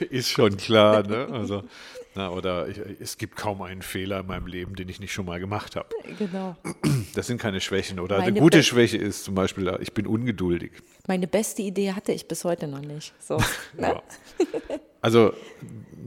ist 0.10 0.30
schon 0.30 0.56
klar. 0.56 1.02
Ne? 1.02 1.26
Also, 1.32 1.64
na, 2.16 2.30
oder 2.30 2.66
ich, 2.68 2.80
es 3.00 3.18
gibt 3.18 3.36
kaum 3.36 3.60
einen 3.62 3.82
Fehler 3.82 4.20
in 4.20 4.26
meinem 4.26 4.46
Leben, 4.46 4.74
den 4.74 4.88
ich 4.88 4.98
nicht 5.00 5.12
schon 5.12 5.26
mal 5.26 5.38
gemacht 5.38 5.76
habe. 5.76 5.88
genau. 6.18 6.56
Das 7.14 7.26
sind 7.26 7.38
keine 7.40 7.60
Schwächen. 7.60 8.00
Oder 8.00 8.16
Meine 8.18 8.28
eine 8.28 8.40
gute 8.40 8.58
Be- 8.58 8.64
Schwäche 8.64 8.96
ist 8.96 9.24
zum 9.24 9.34
Beispiel, 9.34 9.76
ich 9.80 9.92
bin 9.92 10.06
ungeduldig. 10.06 10.72
Meine 11.06 11.26
beste 11.26 11.62
Idee 11.62 11.92
hatte 11.92 12.12
ich 12.12 12.26
bis 12.26 12.44
heute 12.44 12.66
noch 12.66 12.80
nicht. 12.80 13.12
So. 13.20 13.36
ne? 13.36 13.42
Ja. 13.78 14.02
Also 15.02 15.32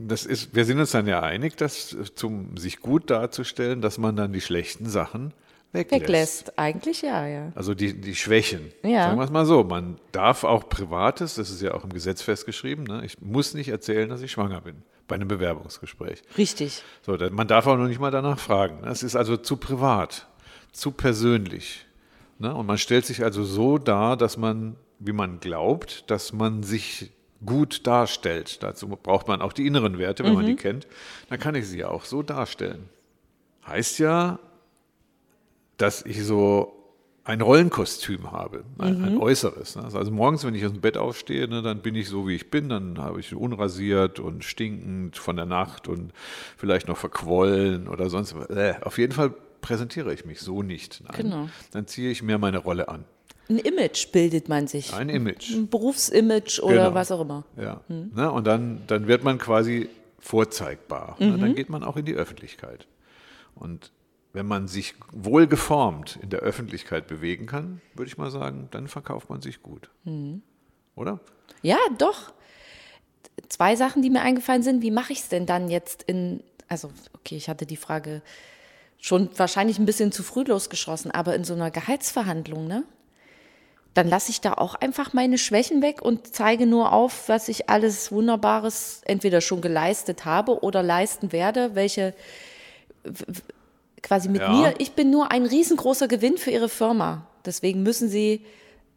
das 0.07 0.25
ist, 0.25 0.53
wir 0.55 0.65
sind 0.65 0.79
uns 0.79 0.91
dann 0.91 1.07
ja 1.07 1.21
einig, 1.21 1.55
dass 1.55 1.95
zum 2.15 2.57
sich 2.57 2.79
gut 2.79 3.09
darzustellen, 3.09 3.81
dass 3.81 3.97
man 3.97 4.15
dann 4.15 4.33
die 4.33 4.41
schlechten 4.41 4.89
Sachen 4.89 5.33
weglässt. 5.71 6.01
Weglässt. 6.01 6.59
Eigentlich 6.59 7.01
ja, 7.03 7.25
ja. 7.27 7.51
Also 7.55 7.75
die, 7.75 7.93
die 8.01 8.15
Schwächen. 8.15 8.71
Ja. 8.83 9.03
Sagen 9.03 9.17
wir 9.19 9.23
es 9.25 9.29
mal 9.31 9.45
so. 9.45 9.63
Man 9.63 9.99
darf 10.11 10.43
auch 10.43 10.67
Privates, 10.67 11.35
das 11.35 11.49
ist 11.49 11.61
ja 11.61 11.73
auch 11.75 11.83
im 11.83 11.93
Gesetz 11.93 12.21
festgeschrieben, 12.21 12.83
ne? 12.85 13.03
ich 13.05 13.21
muss 13.21 13.53
nicht 13.53 13.69
erzählen, 13.69 14.09
dass 14.09 14.21
ich 14.21 14.31
schwanger 14.31 14.61
bin 14.61 14.81
bei 15.09 15.15
einem 15.15 15.27
Bewerbungsgespräch. 15.27 16.21
Richtig. 16.37 16.81
So, 17.01 17.17
man 17.31 17.49
darf 17.49 17.67
auch 17.67 17.75
noch 17.75 17.87
nicht 17.87 17.99
mal 17.99 18.11
danach 18.11 18.39
fragen. 18.39 18.79
ne? 18.81 18.87
Es 18.87 19.03
ist 19.03 19.17
also 19.17 19.35
zu 19.35 19.57
privat, 19.57 20.27
zu 20.71 20.91
persönlich. 20.91 21.85
Ne? 22.37 22.55
Und 22.55 22.65
man 22.65 22.77
stellt 22.77 23.05
sich 23.05 23.21
also 23.23 23.43
so 23.43 23.77
dar, 23.77 24.15
dass 24.15 24.37
man, 24.37 24.77
wie 24.99 25.11
man 25.11 25.41
glaubt, 25.41 26.09
dass 26.09 26.31
man 26.31 26.63
sich 26.63 27.11
gut 27.45 27.85
darstellt. 27.85 28.63
Dazu 28.63 28.87
braucht 28.87 29.27
man 29.27 29.41
auch 29.41 29.51
die 29.51 29.67
inneren 29.67 29.97
Werte, 29.97 30.23
wenn 30.23 30.33
man 30.33 30.45
die 30.45 30.55
kennt. 30.55 30.87
Dann 31.29 31.39
kann 31.39 31.55
ich 31.55 31.67
sie 31.67 31.83
auch 31.83 32.05
so 32.05 32.21
darstellen. 32.21 32.87
Heißt 33.65 33.99
ja, 33.99 34.39
dass 35.77 36.05
ich 36.05 36.23
so 36.23 36.78
ein 37.29 37.41
Rollenkostüm 37.41 38.31
habe, 38.31 38.63
ein, 38.79 39.03
ein 39.03 39.17
äußeres. 39.17 39.75
ne? 39.75 39.83
Also 39.93 40.09
morgens, 40.11 40.43
wenn 40.45 40.55
ich 40.55 40.65
aus 40.65 40.71
dem 40.71 40.81
Bett 40.81 40.97
aufstehe, 40.97 41.47
ne, 41.47 41.61
dann 41.61 41.81
bin 41.81 41.93
ich 41.95 42.09
so, 42.09 42.27
wie 42.27 42.35
ich 42.35 42.49
bin. 42.49 42.69
Dann 42.69 42.97
habe 42.97 43.19
ich 43.19 43.35
unrasiert 43.35 44.19
und 44.19 44.43
stinkend 44.43 45.15
von 45.17 45.35
der 45.35 45.45
Nacht 45.45 45.87
und 45.87 46.11
vielleicht 46.57 46.87
noch 46.87 46.97
verquollen 46.97 47.87
oder 47.87 48.09
sonst 48.09 48.35
was. 48.35 48.49
Äh, 48.49 48.75
auf 48.81 48.97
jeden 48.97 49.13
Fall 49.13 49.31
präsentiere 49.61 50.13
ich 50.13 50.25
mich 50.25 50.39
so 50.41 50.63
nicht. 50.63 51.01
Nein. 51.03 51.13
Genau. 51.17 51.49
Dann 51.71 51.85
ziehe 51.85 52.09
ich 52.09 52.23
mir 52.23 52.37
meine 52.39 52.57
Rolle 52.57 52.89
an. 52.89 53.05
Ein 53.47 53.57
Image 53.59 54.11
bildet 54.11 54.47
man 54.49 54.67
sich. 54.67 54.93
Ein 54.93 55.09
Image. 55.09 55.51
Ein 55.53 55.67
Berufsimage 55.69 56.61
oder 56.63 56.75
Genau. 56.75 56.93
was 56.93 57.11
auch 57.11 57.21
immer. 57.21 57.45
Ja. 57.57 57.81
Ne? 57.87 58.31
Und 58.31 58.45
dann, 58.47 58.81
dann 58.87 59.07
wird 59.07 59.23
man 59.23 59.37
quasi 59.37 59.89
vorzeigbar. 60.19 61.15
Ne? 61.19 61.37
Dann 61.37 61.55
geht 61.55 61.69
man 61.69 61.83
auch 61.83 61.97
in 61.97 62.05
die 62.05 62.13
Öffentlichkeit. 62.15 62.87
Und 63.55 63.91
wenn 64.33 64.45
man 64.45 64.67
sich 64.67 64.93
wohlgeformt 65.11 66.19
in 66.21 66.29
der 66.29 66.39
Öffentlichkeit 66.39 67.07
bewegen 67.07 67.45
kann, 67.45 67.81
würde 67.95 68.09
ich 68.09 68.17
mal 68.17 68.29
sagen, 68.29 68.67
dann 68.71 68.87
verkauft 68.87 69.29
man 69.29 69.41
sich 69.41 69.61
gut. 69.61 69.89
Mhm. 70.03 70.41
Oder? 70.95 71.19
Ja, 71.61 71.77
doch. 71.97 72.31
Zwei 73.47 73.75
Sachen, 73.75 74.01
die 74.01 74.09
mir 74.09 74.21
eingefallen 74.21 74.63
sind. 74.63 74.81
Wie 74.81 74.91
mache 74.91 75.13
ich 75.13 75.19
es 75.19 75.29
denn 75.29 75.45
dann 75.45 75.69
jetzt 75.69 76.03
in, 76.03 76.43
also, 76.67 76.91
okay, 77.13 77.35
ich 77.37 77.49
hatte 77.49 77.65
die 77.65 77.77
Frage 77.77 78.21
schon 78.99 79.29
wahrscheinlich 79.37 79.79
ein 79.79 79.85
bisschen 79.85 80.11
zu 80.11 80.23
früh 80.23 80.43
losgeschossen, 80.43 81.09
aber 81.09 81.35
in 81.35 81.43
so 81.43 81.53
einer 81.53 81.71
Gehaltsverhandlung, 81.71 82.67
ne? 82.67 82.83
Dann 83.95 84.07
lasse 84.07 84.29
ich 84.29 84.39
da 84.39 84.53
auch 84.53 84.75
einfach 84.75 85.13
meine 85.13 85.39
Schwächen 85.39 85.81
weg 85.81 86.01
und 86.03 86.35
zeige 86.35 86.67
nur 86.67 86.93
auf, 86.93 87.27
was 87.27 87.49
ich 87.49 87.69
alles 87.69 88.11
Wunderbares 88.11 89.01
entweder 89.05 89.41
schon 89.41 89.61
geleistet 89.61 90.25
habe 90.25 90.63
oder 90.63 90.83
leisten 90.83 91.31
werde, 91.31 91.73
welche 91.73 92.13
quasi 94.01 94.29
mit 94.29 94.41
Ja. 94.41 94.51
mir, 94.51 94.73
ich 94.77 94.93
bin 94.93 95.11
nur 95.11 95.31
ein 95.31 95.45
riesengroßer 95.45 96.07
Gewinn 96.07 96.37
für 96.37 96.51
ihre 96.51 96.69
Firma. 96.69 97.27
Deswegen 97.45 97.83
müssen 97.83 98.09
sie 98.09 98.45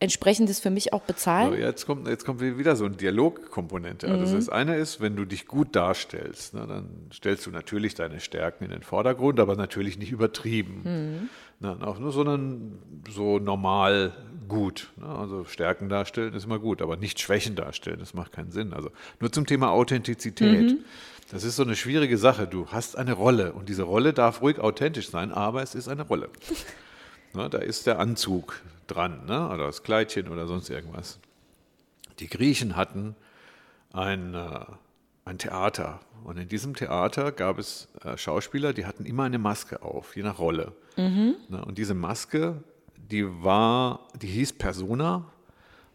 entsprechendes 0.01 0.59
für 0.59 0.71
mich 0.71 0.93
auch 0.93 1.03
bezahlen. 1.03 1.51
So, 1.51 1.57
jetzt, 1.57 1.87
kommt, 1.87 2.09
jetzt 2.09 2.25
kommt 2.25 2.41
wieder 2.41 2.75
so 2.75 2.85
eine 2.87 2.97
Dialogkomponente. 2.97 4.09
Also 4.09 4.35
das 4.35 4.49
eine 4.49 4.75
ist, 4.77 5.01
wenn 5.01 5.15
du 5.15 5.25
dich 5.25 5.47
gut 5.47 5.77
darstellst, 5.77 6.55
ne, 6.55 6.67
dann 6.67 6.89
stellst 7.13 7.47
du 7.47 7.51
natürlich 7.53 7.95
deine 7.95 8.19
Stärken 8.19 8.65
in 8.65 8.71
den 8.71 8.83
Vordergrund, 8.83 9.39
aber 9.39 9.55
natürlich 9.55 9.99
nicht 9.99 10.11
übertrieben. 10.11 11.29
Ne, 11.61 11.77
auch 11.83 12.01
nur, 12.01 12.11
sondern 12.11 12.79
so 13.09 13.39
normal 13.39 14.13
gut. 14.53 14.93
Ne? 14.97 15.07
Also 15.07 15.45
Stärken 15.45 15.89
darstellen 15.89 16.35
ist 16.35 16.45
immer 16.45 16.59
gut, 16.59 16.81
aber 16.81 16.97
nicht 16.97 17.21
Schwächen 17.21 17.57
darstellen, 17.57 17.99
das 17.99 18.15
macht 18.15 18.33
keinen 18.33 18.53
Sinn. 18.53 18.73
Also 18.73 18.91
nur 19.21 19.33
zum 19.33 19.47
Thema 19.47 19.71
Authentizität. 19.71 20.79
Das 21.31 21.45
ist 21.45 21.57
so 21.57 21.63
eine 21.63 21.75
schwierige 21.75 22.19
Sache. 22.19 22.47
Du 22.47 22.69
hast 22.69 22.97
eine 22.97 23.15
Rolle 23.15 23.53
und 23.55 23.69
diese 23.69 23.83
Rolle 23.83 24.13
darf 24.13 24.43
ruhig 24.43 24.59
authentisch 24.61 25.09
sein, 25.09 25.33
aber 25.33 25.63
es 25.63 25.75
ist 25.75 25.89
eine 25.89 26.03
Rolle. 26.03 26.29
Ne, 27.35 27.49
da 27.49 27.57
ist 27.57 27.87
der 27.87 27.99
Anzug 27.99 28.61
dran, 28.89 29.25
ne? 29.25 29.49
oder 29.49 29.65
das 29.65 29.83
Kleidchen 29.83 30.29
oder 30.29 30.47
sonst 30.47 30.69
irgendwas. 30.69 31.19
Die 32.19 32.29
Griechen 32.29 32.77
hatten 32.77 33.17
ein, 33.91 34.35
äh, 34.35 34.67
ein 35.25 35.39
Theater 35.39 36.01
und 36.25 36.37
in 36.37 36.49
diesem 36.49 36.75
Theater 36.77 37.33
gab 37.33 37.59
es 37.59 37.89
äh, 38.05 38.19
Schauspieler, 38.19 38.75
die 38.75 38.85
hatten 38.85 39.07
immer 39.07 39.25
eine 39.25 39.39
Maske 39.39 39.81
auf, 39.81 40.15
je 40.15 40.23
nach 40.23 40.39
Rolle. 40.39 40.73
Ne? 41.49 41.65
Und 41.65 41.79
diese 41.79 41.95
Maske, 41.95 42.63
die 43.13 43.27
war, 43.45 44.09
die 44.21 44.27
hieß 44.27 44.55
Persona 44.55 45.25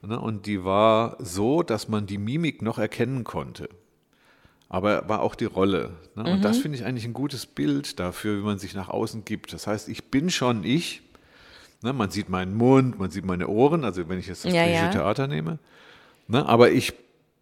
ne? 0.02 0.20
und 0.20 0.46
die 0.46 0.64
war 0.64 1.18
so, 1.20 1.64
dass 1.64 1.88
man 1.88 2.06
die 2.06 2.18
Mimik 2.18 2.62
noch 2.62 2.78
erkennen 2.78 3.24
konnte. 3.24 3.70
Aber 4.70 5.08
war 5.10 5.22
auch 5.22 5.36
die 5.36 5.46
Rolle. 5.46 5.92
Ne? 6.16 6.32
Und 6.32 6.44
das 6.44 6.58
finde 6.58 6.78
ich 6.78 6.86
eigentlich 6.86 7.06
ein 7.06 7.14
gutes 7.14 7.46
Bild 7.46 8.00
dafür, 8.00 8.38
wie 8.38 8.44
man 8.44 8.60
sich 8.60 8.76
nach 8.76 8.90
außen 8.90 9.26
gibt. 9.26 9.54
Das 9.54 9.66
heißt, 9.66 9.88
ich 9.90 10.06
bin 10.06 10.30
schon 10.30 10.64
ich. 10.64 11.02
Ne? 11.82 11.94
Man 11.94 12.12
sieht 12.12 12.30
meinen 12.30 12.54
Mund, 12.56 13.00
man 13.00 13.10
sieht 13.10 13.26
meine 13.26 13.48
Ohren, 13.48 13.84
also 13.84 14.08
wenn 14.10 14.20
ich 14.20 14.28
jetzt 14.28 14.46
das 14.46 14.54
Ja, 14.54 14.64
griechische 14.64 14.86
ja. 14.86 14.92
Theater 14.92 15.28
nehme. 15.28 15.60
Ne? 16.28 16.46
Aber 16.46 16.70
ich 16.72 16.94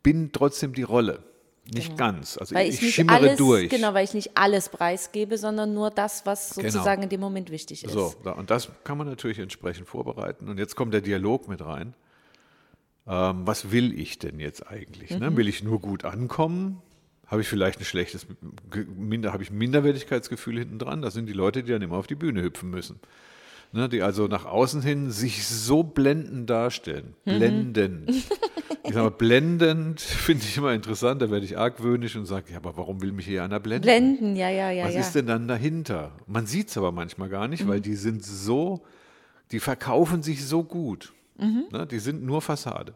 bin 0.03 0.31
trotzdem 0.31 0.73
die 0.73 0.83
Rolle. 0.83 1.19
Nicht 1.73 1.97
ganz. 1.97 2.37
Also 2.37 2.53
weil 2.53 2.69
ich, 2.69 2.81
ich, 2.81 2.95
schimmere 2.95 3.15
alles, 3.15 3.37
durch. 3.37 3.69
genau, 3.69 3.93
weil 3.93 4.03
ich 4.03 4.13
nicht 4.13 4.37
alles 4.37 4.69
preisgebe, 4.69 5.37
sondern 5.37 5.73
nur 5.73 5.89
das, 5.89 6.25
was 6.25 6.49
sozusagen 6.49 7.03
in 7.03 7.09
dem 7.09 7.21
Moment 7.21 7.49
wichtig 7.49 7.83
ist. 7.83 7.91
So, 7.91 8.13
und 8.23 8.51
das 8.51 8.69
kann 8.83 8.97
man 8.97 9.07
natürlich 9.07 9.39
entsprechend 9.39 9.87
vorbereiten. 9.87 10.47
Und 10.47 10.59
jetzt 10.59 10.75
kommt 10.75 10.93
der 10.93 11.01
Dialog 11.01 11.47
mit 11.47 11.65
rein. 11.65 11.95
Ähm, 13.07 13.47
was 13.47 13.71
will 13.71 13.97
ich 13.99 14.19
denn 14.19 14.39
jetzt 14.39 14.67
eigentlich? 14.67 15.11
Mhm. 15.11 15.19
Ne? 15.19 15.37
Will 15.37 15.47
ich 15.47 15.63
nur 15.63 15.79
gut 15.79 16.05
ankommen? 16.05 16.81
Habe 17.27 17.41
ich 17.41 17.47
vielleicht 17.47 17.79
ein 17.79 17.85
schlechtes, 17.85 18.27
minder, 18.95 19.33
habe 19.33 19.41
ich 19.41 19.49
Minderwertigkeitsgefühl 19.49 20.59
hinten 20.59 20.77
dran? 20.77 21.01
Das 21.01 21.15
sind 21.15 21.25
die 21.25 21.33
Leute, 21.33 21.63
die 21.63 21.71
dann 21.71 21.81
immer 21.81 21.97
auf 21.97 22.07
die 22.07 22.15
Bühne 22.15 22.43
hüpfen 22.43 22.69
müssen. 22.69 22.99
Ne? 23.75 23.89
Die 23.89 24.01
also 24.01 24.27
nach 24.27 24.45
außen 24.45 24.81
hin 24.81 25.11
sich 25.11 25.45
so 25.45 25.83
blendend 25.83 26.49
darstellen. 26.49 27.13
Mhm. 27.25 27.37
Blendend. 27.37 28.11
Ich 28.87 28.93
sage 28.93 29.05
mal, 29.05 29.09
blendend 29.17 29.99
finde 29.99 30.43
ich 30.43 30.55
immer 30.57 30.71
interessant. 30.71 31.19
Da 31.19 31.31
werde 31.31 31.43
ich 31.43 31.57
argwöhnisch 31.57 32.15
und 32.17 32.27
sage, 32.27 32.51
ja, 32.51 32.57
aber 32.57 32.77
warum 32.77 33.01
will 33.01 33.13
mich 33.13 33.25
hier 33.25 33.43
einer 33.43 33.59
blenden? 33.59 33.81
Blenden, 33.81 34.35
ja, 34.35 34.47
ja, 34.51 34.69
ja, 34.69 34.85
Was 34.85 34.93
ja. 34.93 34.99
ist 34.99 35.15
denn 35.15 35.25
dann 35.25 35.47
dahinter? 35.47 36.11
Man 36.27 36.45
sieht 36.45 36.69
es 36.69 36.77
aber 36.77 36.91
manchmal 36.91 37.27
gar 37.29 37.47
nicht, 37.47 37.63
Mhm. 37.63 37.67
weil 37.69 37.81
die 37.81 37.95
sind 37.95 38.23
so, 38.23 38.83
die 39.51 39.59
verkaufen 39.59 40.21
sich 40.21 40.45
so 40.45 40.63
gut. 40.63 41.13
Mhm. 41.39 41.63
Ne? 41.71 41.87
Die 41.87 41.97
sind 41.97 42.23
nur 42.23 42.43
Fassade. 42.43 42.93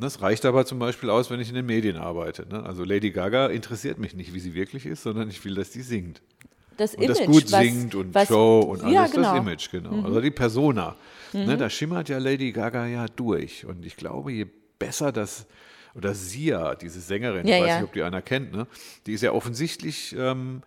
Das 0.00 0.20
reicht 0.20 0.44
aber 0.46 0.66
zum 0.66 0.80
Beispiel 0.80 1.10
aus, 1.10 1.30
wenn 1.30 1.38
ich 1.38 1.48
in 1.48 1.54
den 1.54 1.66
Medien 1.66 1.96
arbeite. 1.96 2.44
Ne? 2.48 2.64
Also 2.64 2.82
Lady 2.82 3.12
Gaga 3.12 3.46
interessiert 3.46 3.98
mich 4.00 4.16
nicht, 4.16 4.34
wie 4.34 4.40
sie 4.40 4.54
wirklich 4.54 4.84
ist, 4.84 5.04
sondern 5.04 5.30
ich 5.30 5.44
will, 5.44 5.54
dass 5.54 5.70
die 5.70 5.82
singt. 5.82 6.22
Das 6.76 6.94
Und 6.94 7.02
Image, 7.04 7.18
das 7.18 7.26
gut 7.26 7.52
was, 7.52 7.60
singt 7.60 7.94
und 7.94 8.14
was, 8.14 8.28
Show 8.28 8.60
und 8.60 8.82
alles, 8.82 8.94
ja, 8.94 9.06
genau. 9.06 9.34
das 9.34 9.38
Image, 9.38 9.70
genau. 9.70 10.02
Also 10.04 10.20
die 10.20 10.30
Persona. 10.30 10.96
Ne, 11.32 11.56
da 11.56 11.68
schimmert 11.68 12.08
ja 12.08 12.18
Lady 12.18 12.52
Gaga 12.52 12.86
ja 12.86 13.06
durch. 13.08 13.66
Und 13.66 13.84
ich 13.84 13.96
glaube, 13.96 14.30
je 14.30 14.46
besser 14.78 15.10
das, 15.10 15.46
oder 15.94 16.14
Sia, 16.14 16.74
diese 16.76 17.00
Sängerin, 17.00 17.46
Ja, 17.46 17.56
ich 17.56 17.62
weiß 17.62 17.68
ja. 17.68 17.74
nicht, 17.76 17.84
ob 17.84 17.92
die 17.92 18.02
einer 18.02 18.22
kennt, 18.22 18.52
ne? 18.52 18.66
die 19.06 19.14
ist 19.14 19.22
ja 19.22 19.32
offensichtlich 19.32 20.14
ähm, 20.16 20.62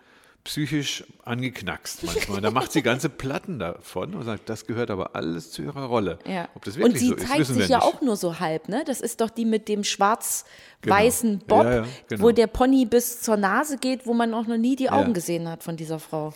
psychisch 0.47 1.03
angeknackst 1.25 2.03
manchmal. 2.03 2.39
Da 2.41 2.51
macht 2.51 2.71
sie 2.71 2.81
ganze 2.81 3.09
Platten 3.09 3.59
davon 3.59 4.13
und 4.15 4.23
sagt, 4.23 4.47
das 4.49 4.65
gehört 4.65 4.89
aber 4.89 5.13
alles 5.15 5.51
zu 5.51 5.61
ihrer 5.61 5.85
Rolle. 5.85 6.19
Ja. 6.25 6.47
Ob 6.55 6.63
das 6.63 6.75
Und 6.77 6.83
wirklich 6.83 7.01
sie 7.01 7.07
so 7.09 7.15
ist, 7.15 7.27
zeigt 7.27 7.45
sich 7.45 7.57
wir 7.57 7.65
ja 7.65 7.77
nicht. 7.79 7.85
auch 7.85 8.01
nur 8.01 8.15
so 8.15 8.39
halb, 8.39 8.69
ne? 8.69 8.83
Das 8.87 9.01
ist 9.01 9.19
doch 9.19 9.29
die 9.29 9.43
mit 9.45 9.67
dem 9.67 9.83
schwarz-weißen 9.83 11.39
Genau. 11.39 11.45
Bob, 11.47 11.63
Ja, 11.65 11.75
ja, 11.75 11.85
genau. 12.07 12.23
wo 12.23 12.31
der 12.31 12.47
Pony 12.47 12.85
bis 12.85 13.21
zur 13.21 13.35
Nase 13.37 13.77
geht, 13.77 14.05
wo 14.05 14.13
man 14.13 14.33
auch 14.33 14.47
noch 14.47 14.57
nie 14.57 14.75
die 14.75 14.89
Augen 14.89 15.13
gesehen 15.13 15.47
hat 15.49 15.63
von 15.63 15.75
dieser 15.75 15.99
Frau. 15.99 16.33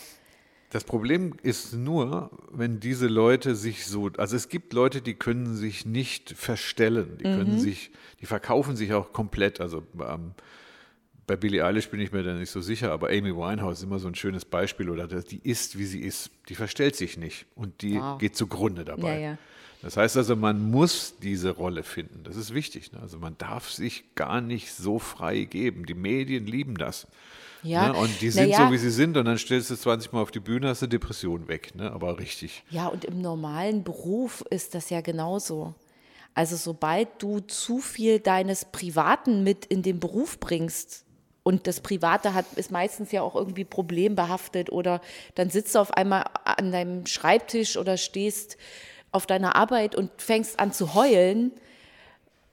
Das 0.72 0.84
Problem 0.86 1.34
ist 1.44 1.74
nur, 1.74 2.32
wenn 2.52 2.80
diese 2.80 3.08
Leute 3.08 3.56
sich 3.56 3.86
so, 3.86 4.10
also 4.18 4.36
es 4.38 4.48
gibt 4.48 4.72
Leute, 4.74 5.02
die 5.02 5.16
können 5.16 5.56
sich 5.56 5.86
nicht 5.86 6.32
verstellen, 6.38 7.18
die 7.20 7.28
Mhm. 7.28 7.38
können 7.38 7.60
sich, 7.60 7.92
die 8.22 8.26
verkaufen 8.26 8.76
sich 8.78 8.94
auch 8.94 9.12
komplett. 9.12 9.60
Also 9.60 9.84
ähm, 10.00 10.32
bei 11.32 11.38
Billie 11.38 11.64
Eilish 11.66 11.88
bin 11.90 12.02
ich 12.02 12.12
mir 12.12 12.24
da 12.24 12.34
nicht 12.34 12.52
so 12.52 12.60
sicher, 12.60 12.92
aber 12.92 13.08
Amy 13.08 13.34
Winehouse 13.34 13.78
ist 13.78 13.84
immer 13.86 14.00
so 14.00 14.10
ein 14.10 14.16
schönes 14.16 14.44
Beispiel 14.44 14.90
oder 14.90 15.08
die 15.08 15.40
ist, 15.42 15.78
wie 15.78 15.86
sie 15.86 16.02
ist. 16.02 16.30
Die 16.50 16.56
verstellt 16.56 16.98
sich 16.98 17.16
nicht 17.16 17.46
und 17.56 17.84
die 17.84 18.02
Wow. 18.02 18.18
geht 18.18 18.36
zugrunde 18.36 18.84
dabei. 18.84 19.14
Ja, 19.14 19.30
ja. 19.32 19.38
Das 19.82 19.96
heißt 19.96 20.18
also, 20.18 20.36
man 20.36 20.62
muss 20.70 21.16
diese 21.24 21.52
Rolle 21.52 21.84
finden. 21.84 22.26
Das 22.26 22.36
ist 22.36 22.54
wichtig. 22.54 22.92
Ne? 22.92 23.00
Also 23.02 23.18
man 23.18 23.38
darf 23.38 23.72
sich 23.72 24.14
gar 24.16 24.42
nicht 24.42 24.74
so 24.74 25.00
frei 25.00 25.46
geben. 25.46 25.86
Die 25.86 25.94
Medien 25.94 26.48
lieben 26.48 26.76
das. 26.76 27.08
Ja, 27.64 27.94
Ne? 27.94 27.98
Und 27.98 28.20
die 28.20 28.30
sind 28.30 28.50
ja. 28.50 28.58
so, 28.66 28.74
wie 28.74 28.78
sie 28.78 28.92
sind, 28.92 29.16
und 29.16 29.24
dann 29.24 29.38
stellst 29.38 29.70
du 29.70 29.76
20 29.78 30.12
Mal 30.12 30.22
auf 30.22 30.32
die 30.32 30.42
Bühne, 30.42 30.68
hast 30.68 30.82
du 30.82 30.88
Depression 30.88 31.48
weg, 31.48 31.74
ne? 31.76 31.94
aber 31.94 32.20
richtig. 32.20 32.66
Ja, 32.72 32.88
und 32.88 33.06
im 33.06 33.22
normalen 33.22 33.86
Beruf 33.86 34.44
ist 34.50 34.76
das 34.76 34.90
ja 34.90 35.00
genauso. 35.00 35.76
Also 36.34 36.58
sobald 36.58 37.08
du 37.20 37.40
zu 37.40 37.80
viel 37.80 38.20
deines 38.20 38.66
Privaten 38.66 39.46
mit 39.46 39.66
in 39.66 39.82
den 39.82 40.02
Beruf 40.02 40.38
bringst 40.38 41.06
und 41.44 41.68
das 41.68 41.80
Private 41.80 42.34
hat, 42.34 42.46
ist 42.56 42.72
meistens 42.72 43.12
ja 43.12 43.22
auch 43.22 43.36
irgendwie 43.36 43.66
problembehaftet 43.66 44.72
oder 44.72 45.02
dann 45.36 45.50
sitzt 45.50 45.76
du 45.76 45.80
auf 45.80 45.94
einmal 45.94 46.26
an 46.44 46.72
deinem 46.72 47.06
Schreibtisch 47.06 47.78
oder 47.78 47.98
stehst 47.98 48.58
auf 49.12 49.26
deiner 49.26 49.56
Arbeit 49.56 49.96
und 49.96 50.12
fängst 50.18 50.60
an 50.60 50.72
zu 50.72 50.94
heulen, 50.94 51.52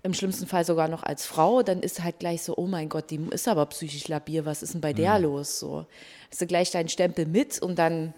im 0.03 0.15
schlimmsten 0.15 0.47
Fall 0.47 0.65
sogar 0.65 0.89
noch 0.89 1.03
als 1.03 1.27
Frau, 1.27 1.63
dann 1.63 1.81
ist 1.81 2.03
halt 2.03 2.19
gleich 2.19 2.43
so, 2.43 2.57
oh 2.57 2.67
mein 2.67 2.89
Gott, 2.89 3.11
die 3.11 3.21
ist 3.31 3.49
aber 3.49 3.67
psychisch 3.67 4.09
labil, 4.09 4.45
was 4.45 4.63
ist 4.63 4.75
denn 4.75 4.81
bei 4.81 4.93
der 4.93 5.19
los? 5.19 5.59
So, 5.59 5.87
hast 6.31 6.41
du 6.41 6.47
gleich 6.47 6.71
deinen 6.71 6.89
Stempel 6.89 7.27
mit 7.27 7.61
und 7.61 7.79
dann 7.79 8.15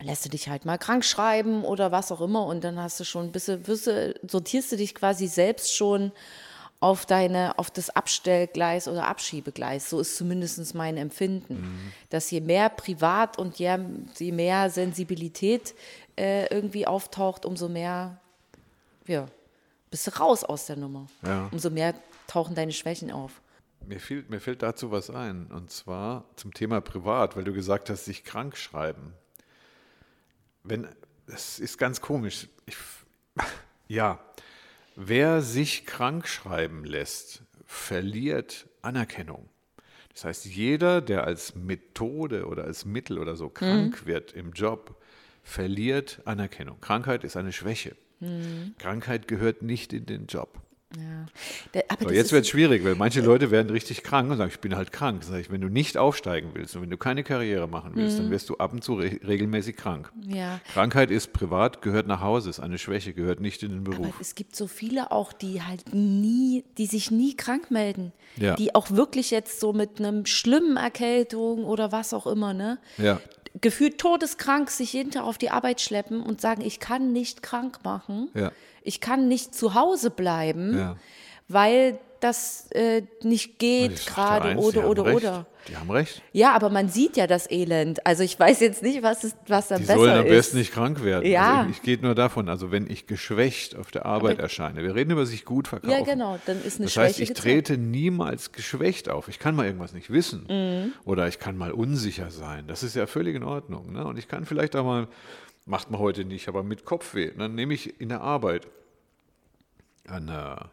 lässt 0.00 0.24
du 0.24 0.28
dich 0.28 0.48
halt 0.48 0.66
mal 0.66 0.76
krank 0.76 1.04
schreiben 1.04 1.64
oder 1.64 1.90
was 1.90 2.12
auch 2.12 2.20
immer 2.20 2.44
und 2.46 2.62
dann 2.64 2.80
hast 2.80 3.00
du 3.00 3.04
schon 3.04 3.26
ein 3.26 3.32
bisschen, 3.32 3.66
wirst 3.66 3.86
du, 3.86 4.14
sortierst 4.28 4.72
du 4.72 4.76
dich 4.76 4.94
quasi 4.94 5.26
selbst 5.26 5.74
schon 5.74 6.12
auf 6.80 7.06
deine, 7.06 7.58
auf 7.58 7.70
das 7.70 7.90
Abstellgleis 7.90 8.86
oder 8.88 9.06
Abschiebegleis. 9.06 9.90
So 9.90 10.00
ist 10.00 10.16
zumindest 10.16 10.74
mein 10.74 10.96
Empfinden. 10.96 11.92
Dass 12.10 12.30
je 12.30 12.40
mehr 12.40 12.68
privat 12.68 13.38
und 13.38 13.58
je, 13.58 13.78
je 14.18 14.32
mehr 14.32 14.70
Sensibilität 14.70 15.74
äh, 16.16 16.46
irgendwie 16.54 16.86
auftaucht, 16.86 17.46
umso 17.46 17.68
mehr, 17.68 18.20
ja, 19.06 19.26
bist 19.90 20.06
du 20.06 20.10
raus 20.18 20.44
aus 20.44 20.66
der 20.66 20.76
Nummer. 20.76 21.06
Ja. 21.22 21.48
Umso 21.50 21.70
mehr 21.70 21.94
tauchen 22.26 22.54
deine 22.54 22.72
Schwächen 22.72 23.10
auf. 23.10 23.40
Mir, 23.86 24.00
fiel, 24.00 24.24
mir 24.28 24.40
fällt 24.40 24.62
dazu 24.62 24.90
was 24.90 25.10
ein, 25.10 25.46
und 25.46 25.70
zwar 25.70 26.24
zum 26.36 26.52
Thema 26.52 26.80
privat, 26.80 27.36
weil 27.36 27.44
du 27.44 27.52
gesagt 27.52 27.88
hast, 27.88 28.04
sich 28.04 28.24
krank 28.24 28.56
schreiben. 28.56 29.12
Wenn, 30.64 30.88
das 31.26 31.58
ist 31.58 31.78
ganz 31.78 32.00
komisch. 32.00 32.48
Ich, 32.66 32.76
ja, 33.88 34.18
wer 34.96 35.42
sich 35.42 35.86
krank 35.86 36.26
schreiben 36.26 36.84
lässt, 36.84 37.42
verliert 37.64 38.68
Anerkennung. 38.82 39.48
Das 40.12 40.24
heißt, 40.24 40.46
jeder, 40.46 41.02
der 41.02 41.24
als 41.24 41.54
Methode 41.54 42.46
oder 42.46 42.64
als 42.64 42.86
Mittel 42.86 43.18
oder 43.18 43.36
so 43.36 43.50
krank 43.50 44.06
wird 44.06 44.32
im 44.32 44.52
Job, 44.52 44.96
verliert 45.42 46.22
Anerkennung. 46.24 46.80
Krankheit 46.80 47.22
ist 47.22 47.36
eine 47.36 47.52
Schwäche. 47.52 47.96
Krankheit 48.78 49.28
gehört 49.28 49.62
nicht 49.62 49.92
in 49.92 50.06
den 50.06 50.26
Job. 50.26 50.62
Ja. 50.96 51.26
Der, 51.74 51.84
aber 51.88 52.02
So, 52.02 52.08
das 52.08 52.16
jetzt 52.16 52.32
wird 52.32 52.44
es 52.44 52.48
schwierig, 52.48 52.84
weil 52.84 52.94
manche 52.94 53.20
Leute 53.20 53.50
werden 53.50 53.70
richtig 53.70 54.04
krank 54.04 54.30
und 54.30 54.36
sagen, 54.36 54.50
ich 54.54 54.60
bin 54.60 54.76
halt 54.76 54.92
krank. 54.92 55.24
Sag 55.24 55.40
ich, 55.40 55.50
wenn 55.50 55.60
du 55.60 55.68
nicht 55.68 55.98
aufsteigen 55.98 56.50
willst 56.54 56.76
und 56.76 56.82
wenn 56.82 56.90
du 56.90 56.96
keine 56.96 57.24
Karriere 57.24 57.66
machen 57.66 57.92
willst, 57.96 58.16
Mhm. 58.18 58.22
dann 58.22 58.30
wirst 58.30 58.48
du 58.48 58.56
ab 58.58 58.72
und 58.72 58.84
zu 58.84 58.94
re 58.94 59.18
regelmäßig 59.26 59.76
krank. 59.76 60.12
Ja. 60.26 60.60
Krankheit 60.72 61.10
ist 61.10 61.32
privat, 61.32 61.82
gehört 61.82 62.06
nach 62.06 62.20
Hause, 62.20 62.50
ist 62.50 62.60
eine 62.60 62.78
Schwäche, 62.78 63.12
gehört 63.14 63.40
nicht 63.40 63.64
in 63.64 63.70
den 63.72 63.80
Aber 63.86 63.96
Beruf. 63.96 64.20
es 64.20 64.36
gibt 64.36 64.54
so 64.54 64.68
viele 64.68 65.10
auch, 65.10 65.32
die 65.32 65.60
halt 65.62 65.92
nie, 65.92 66.64
die 66.78 66.86
sich 66.86 67.10
nie 67.10 67.34
krank 67.34 67.70
melden. 67.72 68.12
Ja. 68.36 68.54
Die 68.54 68.74
auch 68.74 68.90
wirklich 68.92 69.32
jetzt 69.32 69.58
so 69.58 69.72
mit 69.72 69.98
einem 69.98 70.24
schlimmen 70.24 70.76
Erkältung 70.76 71.64
oder 71.64 71.90
was 71.90 72.14
auch 72.14 72.26
immer, 72.28 72.54
ne? 72.54 72.78
Gefühlt 73.60 73.98
todeskrank 73.98 74.70
sich 74.70 74.92
jeden 74.92 75.10
Tag 75.10 75.24
auf 75.24 75.38
die 75.38 75.50
Arbeit 75.50 75.80
schleppen 75.80 76.22
und 76.22 76.40
sagen, 76.40 76.62
ich 76.62 76.80
kann 76.80 77.12
nicht 77.12 77.42
krank 77.42 77.80
machen. 77.84 78.28
Ja. 78.34 78.52
Ich 78.82 79.00
kann 79.00 79.28
nicht 79.28 79.54
zu 79.54 79.74
Hause 79.74 80.10
bleiben, 80.10 80.76
Ja. 80.76 80.96
weil 81.48 81.98
das 82.20 82.68
äh, 82.72 83.02
nicht 83.22 83.58
geht 83.58 84.06
gerade 84.06 84.52
die 84.54 84.56
oder 84.60 84.88
oder 84.88 85.04
recht. 85.06 85.16
oder. 85.16 85.46
Die 85.68 85.76
haben 85.76 85.90
recht. 85.90 86.22
Ja, 86.32 86.52
aber 86.54 86.70
man 86.70 86.88
sieht 86.88 87.16
ja 87.16 87.26
das 87.26 87.50
Elend. 87.50 88.06
Also 88.06 88.22
ich 88.22 88.38
weiß 88.38 88.60
jetzt 88.60 88.84
nicht, 88.84 89.02
was, 89.02 89.24
ist, 89.24 89.36
was 89.48 89.66
dann 89.66 89.80
Die 89.80 89.86
besser 89.86 89.98
sollen 89.98 90.12
am 90.18 90.26
ist. 90.26 90.30
besten 90.30 90.58
nicht 90.58 90.72
krank 90.72 91.02
werden. 91.02 91.28
Ja. 91.28 91.58
Also 91.58 91.70
ich 91.70 91.82
gehe 91.82 91.98
nur 91.98 92.14
davon, 92.14 92.48
also 92.48 92.70
wenn 92.70 92.88
ich 92.88 93.08
geschwächt 93.08 93.74
auf 93.74 93.90
der 93.90 94.06
Arbeit 94.06 94.38
erscheine, 94.38 94.84
wir 94.84 94.94
reden 94.94 95.10
über 95.10 95.26
sich 95.26 95.44
gut 95.44 95.66
verkaufen. 95.66 95.90
Ja, 95.90 96.04
genau, 96.04 96.38
dann 96.46 96.62
ist 96.62 96.76
eine 96.78 96.86
Das 96.86 96.96
heißt, 96.96 97.18
ich 97.18 97.32
trete 97.32 97.78
niemals 97.78 98.52
geschwächt 98.52 99.08
auf. 99.08 99.26
Ich 99.26 99.40
kann 99.40 99.56
mal 99.56 99.66
irgendwas 99.66 99.92
nicht 99.92 100.10
wissen 100.10 100.46
Mhm. 100.48 100.92
oder 101.04 101.26
ich 101.26 101.40
kann 101.40 101.56
mal 101.56 101.72
unsicher 101.72 102.30
sein. 102.30 102.68
Das 102.68 102.84
ist 102.84 102.94
ja 102.94 103.08
völlig 103.08 103.34
in 103.34 103.42
Ordnung. 103.42 103.92
Ne? 103.92 104.04
Und 104.06 104.18
ich 104.18 104.28
kann 104.28 104.46
vielleicht 104.46 104.76
auch 104.76 104.84
mal, 104.84 105.08
macht 105.64 105.90
man 105.90 105.98
heute 106.00 106.24
nicht, 106.24 106.46
aber 106.46 106.62
mit 106.62 106.84
Kopfweh. 106.84 107.32
Dann 107.36 107.56
nehme 107.56 107.74
ich 107.74 108.00
in 108.00 108.08
der 108.08 108.20
Arbeit 108.20 108.68
eine, 110.08 110.30
Eine 110.32 110.70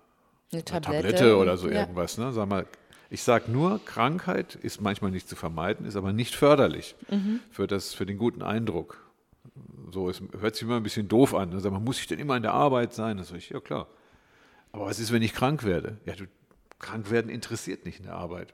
eine 0.53 0.65
Tablette, 0.65 1.01
Tablette 1.09 1.37
oder 1.37 1.57
so 1.57 1.69
ja. 1.69 1.81
irgendwas. 1.81 2.17
Ne? 2.17 2.31
Sag 2.31 2.47
mal, 2.47 2.65
ich 3.09 3.23
sage 3.23 3.51
nur, 3.51 3.79
Krankheit 3.85 4.55
ist 4.55 4.81
manchmal 4.81 5.11
nicht 5.11 5.29
zu 5.29 5.35
vermeiden, 5.35 5.85
ist 5.85 5.95
aber 5.95 6.13
nicht 6.13 6.35
förderlich 6.35 6.95
Mhm. 7.09 7.41
für, 7.51 7.67
das, 7.67 7.93
für 7.93 8.05
den 8.05 8.17
guten 8.17 8.41
Eindruck. 8.41 8.97
So, 9.91 10.09
es 10.09 10.21
hört 10.39 10.55
sich 10.55 10.63
immer 10.63 10.77
ein 10.77 10.83
bisschen 10.83 11.07
doof 11.07 11.35
an. 11.35 11.49
Ne? 11.49 11.59
Sag 11.59 11.71
mal, 11.71 11.79
muss 11.79 11.99
ich 11.99 12.07
denn 12.07 12.19
immer 12.19 12.35
in 12.35 12.43
der 12.43 12.53
Arbeit 12.53 12.93
sein? 12.93 13.17
Das 13.17 13.31
ich, 13.31 13.49
ja 13.49 13.59
klar. 13.59 13.87
Aber 14.71 14.85
was 14.85 14.99
ist, 14.99 15.11
wenn 15.11 15.21
ich 15.21 15.33
krank 15.33 15.63
werde? 15.63 15.97
Ja, 16.05 16.15
du, 16.15 16.25
krank 16.79 17.11
werden 17.11 17.29
interessiert 17.29 17.85
nicht 17.85 17.99
in 17.99 18.05
der 18.05 18.15
Arbeit. 18.15 18.53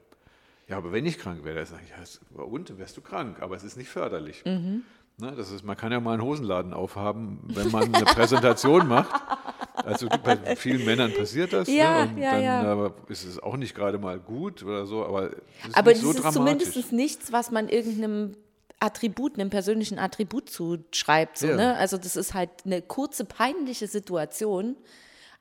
Ja, 0.68 0.76
aber 0.76 0.92
wenn 0.92 1.06
ich 1.06 1.18
krank 1.18 1.42
werde, 1.42 1.64
sage 1.64 1.82
ich, 1.84 1.90
ja, 1.90 2.42
und, 2.42 2.78
wärst 2.78 2.96
du 2.96 3.00
krank, 3.00 3.40
aber 3.40 3.56
es 3.56 3.64
ist 3.64 3.76
nicht 3.76 3.88
förderlich. 3.88 4.44
Mhm. 4.44 4.82
Ne, 5.16 5.32
das 5.36 5.50
ist, 5.50 5.64
man 5.64 5.76
kann 5.76 5.90
ja 5.92 6.00
mal 6.00 6.12
einen 6.12 6.22
Hosenladen 6.22 6.72
aufhaben, 6.72 7.40
wenn 7.48 7.70
man 7.70 7.94
eine 7.94 8.04
Präsentation 8.04 8.86
macht. 8.86 9.10
Also 9.84 10.08
bei 10.22 10.56
vielen 10.56 10.84
Männern 10.84 11.12
passiert 11.12 11.52
das. 11.52 11.68
Ja, 11.68 12.06
ne? 12.06 12.10
Und 12.12 12.18
ja, 12.18 12.32
dann 12.32 12.42
ja. 12.42 12.62
aber 12.62 12.94
ist 13.08 13.24
es 13.24 13.38
auch 13.38 13.56
nicht 13.56 13.74
gerade 13.74 13.98
mal 13.98 14.18
gut 14.18 14.62
oder 14.62 14.86
so, 14.86 15.04
aber 15.04 15.30
es 15.62 15.68
ist 15.68 15.76
Aber 15.76 15.90
nicht 15.90 16.02
das 16.02 16.02
so 16.02 16.10
ist 16.10 16.22
dramatisch. 16.22 16.34
zumindest 16.68 16.92
nichts, 16.92 17.32
was 17.32 17.50
man 17.50 17.68
irgendeinem 17.68 18.36
Attribut, 18.78 19.34
einem 19.38 19.50
persönlichen 19.50 19.98
Attribut 19.98 20.48
zuschreibt. 20.50 21.38
So, 21.38 21.48
Ja. 21.48 21.56
ne? 21.56 21.76
Also 21.76 21.98
das 21.98 22.16
ist 22.16 22.34
halt 22.34 22.50
eine 22.64 22.80
kurze, 22.82 23.24
peinliche 23.24 23.86
Situation. 23.86 24.76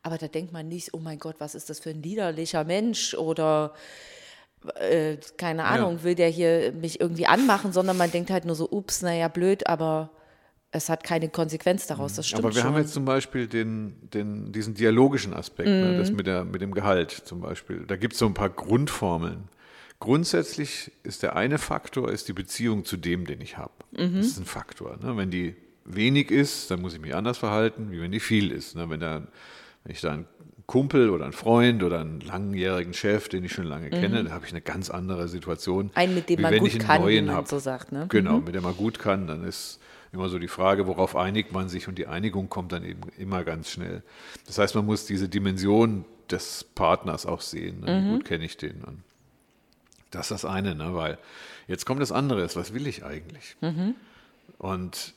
Aber 0.04 0.18
da 0.18 0.28
denkt 0.28 0.54
man 0.54 0.68
nicht, 0.68 0.94
oh 0.94 1.00
mein 1.00 1.20
Gott, 1.20 1.36
was 1.40 1.56
ist 1.56 1.70
das 1.70 1.80
für 1.80 1.90
ein 1.90 2.02
liederlicher 2.02 2.64
Mensch 2.64 3.14
oder 3.14 3.74
äh, 4.80 5.18
keine 5.38 5.66
Ahnung, 5.66 6.04
will 6.04 6.16
der 6.16 6.30
hier 6.30 6.72
mich 6.74 7.00
irgendwie 7.00 7.28
anmachen, 7.28 7.72
sondern 7.72 7.98
man 7.98 8.12
denkt 8.12 8.30
halt 8.30 8.46
nur 8.46 8.56
so, 8.56 8.70
ups, 8.70 9.02
naja, 9.02 9.28
blöd, 9.30 9.68
aber 9.68 10.10
es 10.72 10.88
hat 10.90 11.04
keine 11.04 11.30
Konsequenz 11.30 11.88
daraus. 11.88 12.14
Das 12.16 12.28
stimmt 12.28 12.44
Aber 12.46 12.54
wir 12.54 12.62
schon. 12.62 12.72
haben 12.72 12.78
jetzt 12.78 12.94
zum 12.94 13.06
Beispiel 13.06 13.48
den, 13.48 13.96
den, 14.14 14.52
diesen 14.52 14.76
dialogischen 14.76 15.34
Aspekt, 15.34 15.68
ne, 15.70 15.94
Mhm. 15.94 15.98
das 15.98 16.12
mit, 16.12 16.28
der, 16.28 16.44
mit 16.46 16.62
dem 16.62 16.74
Gehalt 16.74 17.12
zum 17.12 17.42
Beispiel. 17.42 17.86
Da 17.88 17.96
gibt 17.96 18.14
es 18.14 18.20
so 18.20 18.26
ein 18.28 18.34
paar 18.36 18.50
Grundformeln. 18.50 19.50
Grundsätzlich 20.00 20.92
ist 21.04 21.24
der 21.24 21.36
eine 21.36 21.58
Faktor 21.58 22.10
ist 22.10 22.28
die 22.30 22.34
Beziehung 22.34 22.86
zu 22.86 22.96
dem, 22.98 23.26
den 23.26 23.42
ich 23.42 23.58
habe. 23.58 23.74
Mhm. 23.92 24.16
Das 24.18 24.28
ist 24.28 24.40
ein 24.40 24.46
Faktor. 24.46 24.98
Ne? 25.04 25.18
Wenn 25.18 25.30
die 25.30 25.56
wenig 25.86 26.32
ist, 26.32 26.72
dann 26.72 26.82
muss 26.82 26.94
ich 26.94 27.02
mich 27.02 27.14
anders 27.16 27.38
verhalten, 27.38 27.92
wie 27.92 28.00
wenn 28.02 28.12
die 28.12 28.20
viel 28.22 28.52
ist. 28.52 28.76
Ne? 28.76 28.90
Wenn, 28.90 29.02
da, 29.02 29.28
wenn 29.84 29.92
ich 29.94 30.00
da 30.00 30.14
einen 30.14 30.26
Kumpel 30.68 31.10
oder 31.10 31.26
einen 31.26 31.34
Freund 31.34 31.84
oder 31.84 32.00
einen 32.00 32.22
langjährigen 32.22 32.94
Chef, 32.94 33.28
den 33.28 33.44
ich 33.44 33.52
schon 33.52 33.66
lange 33.66 33.90
kenne, 33.90 34.24
da 34.24 34.32
habe 34.32 34.46
ich 34.46 34.52
eine 34.52 34.62
ganz 34.62 34.90
andere 34.90 35.28
Situation. 35.28 35.86
Mhm. 35.88 35.92
Einen, 35.96 36.16
mit 36.16 36.30
dem 36.30 36.38
wie 36.40 36.44
man 36.44 36.58
gut 36.60 36.80
kann, 36.80 37.02
wie 37.02 37.06
neuen 37.06 37.26
man 37.26 37.36
hab. 37.36 37.48
so 37.50 37.60
sagt, 37.60 37.92
ne? 37.92 38.06
Genau, 38.10 38.40
mit 38.40 38.56
dem 38.56 38.64
man 38.64 38.78
gut 38.78 39.00
kann, 39.00 39.28
dann 39.28 39.44
ist 39.44 39.80
immer 40.12 40.30
so 40.30 40.40
die 40.40 40.48
Frage, 40.48 40.88
worauf 40.88 41.16
einigt 41.16 41.52
man 41.52 41.70
sich 41.70 41.88
und 41.88 41.98
die 41.98 42.08
Einigung 42.08 42.50
kommt 42.50 42.72
dann 42.72 42.84
eben 42.84 43.02
immer 43.18 43.44
ganz 43.44 43.70
schnell. 43.70 44.04
Das 44.48 44.58
heißt, 44.58 44.76
man 44.76 44.86
muss 44.86 45.06
diese 45.06 45.30
Dimension 45.30 46.06
des 46.30 46.64
Partners 46.64 47.26
auch 47.26 47.42
sehen. 47.42 47.82
Ne? 47.82 48.04
Wie 48.04 48.10
gut 48.12 48.26
kenne 48.26 48.46
ich 48.46 48.58
den? 48.58 48.84
Und 48.84 49.04
das 50.12 50.32
ist 50.32 50.44
das 50.44 50.46
eine, 50.46 50.76
ne? 50.76 50.96
weil 50.96 51.18
jetzt 51.68 51.86
kommt 51.86 52.02
das 52.02 52.12
andere, 52.12 52.44
ist, 52.44 52.56
was 52.56 52.74
will 52.74 52.88
ich 52.88 53.04
eigentlich? 53.04 53.56
Und 54.58 55.14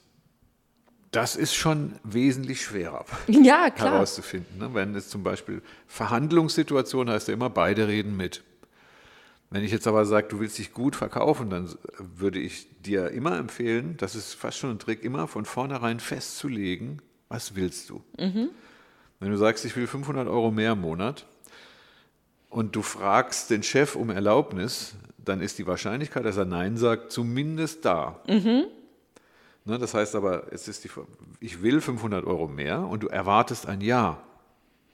das 1.11 1.37
ist 1.37 1.55
schon 1.55 1.95
wesentlich 2.05 2.63
schwerer 2.63 3.05
Ja, 3.29 3.71
herauszufinden. 3.75 4.59
Ne? 4.59 4.75
Wenn 4.75 4.95
es 4.95 5.09
zum 5.09 5.23
Beispiel 5.23 5.63
Verhandlungssituation 5.87 7.11
heißt 7.11 7.29
ja 7.29 7.35
immer, 7.35 7.51
beide 7.51 7.87
reden 7.87 8.17
mit. 8.17 8.43
Wenn 9.53 9.65
ich 9.65 9.71
jetzt 9.71 9.87
aber 9.87 10.07
sage, 10.07 10.29
du 10.29 10.41
willst 10.41 10.57
dich 10.57 10.73
gut 10.73 10.97
verkaufen, 10.97 11.51
dann 11.51 11.69
würde 11.99 12.39
ich 12.39 12.67
dir 12.81 13.11
immer 13.11 13.37
empfehlen, 13.37 13.97
das 13.99 14.15
ist 14.15 14.33
fast 14.33 14.57
schon 14.57 14.71
ein 14.71 14.79
Trick, 14.79 15.05
immer 15.05 15.29
von 15.29 15.45
vornherein 15.45 16.01
festzulegen, 16.01 17.03
was 17.29 17.55
willst 17.55 17.91
du. 17.91 18.03
Wenn 19.21 19.31
du 19.31 19.37
sagst, 19.37 19.67
ich 19.67 19.77
will 19.77 19.87
500 19.87 20.27
Euro 20.27 20.51
mehr 20.51 20.73
im 20.73 20.81
Monat 20.81 21.27
und 22.49 22.75
du 22.75 22.81
fragst 22.83 23.51
den 23.51 23.63
Chef 23.63 23.95
um 23.95 24.09
Erlaubnis, 24.09 24.95
dann 25.19 25.43
ist 25.43 25.59
die 25.59 25.67
Wahrscheinlichkeit, 25.67 26.25
dass 26.25 26.39
er 26.39 26.47
Nein 26.47 26.79
sagt, 26.79 27.13
zumindest 27.13 27.85
da. 27.85 28.21
Ne, 29.65 29.79
das 29.79 29.93
heißt 29.95 30.17
aber, 30.17 30.51
es 30.51 30.67
ist 30.67 30.83
die, 30.85 30.91
ich 31.41 31.63
will 31.63 31.81
500 31.83 32.25
Euro 32.25 32.49
mehr 32.49 32.81
und 32.81 33.03
du 33.03 33.09
erwartest 33.09 33.67
ein 33.67 33.81
Ja. 33.83 34.23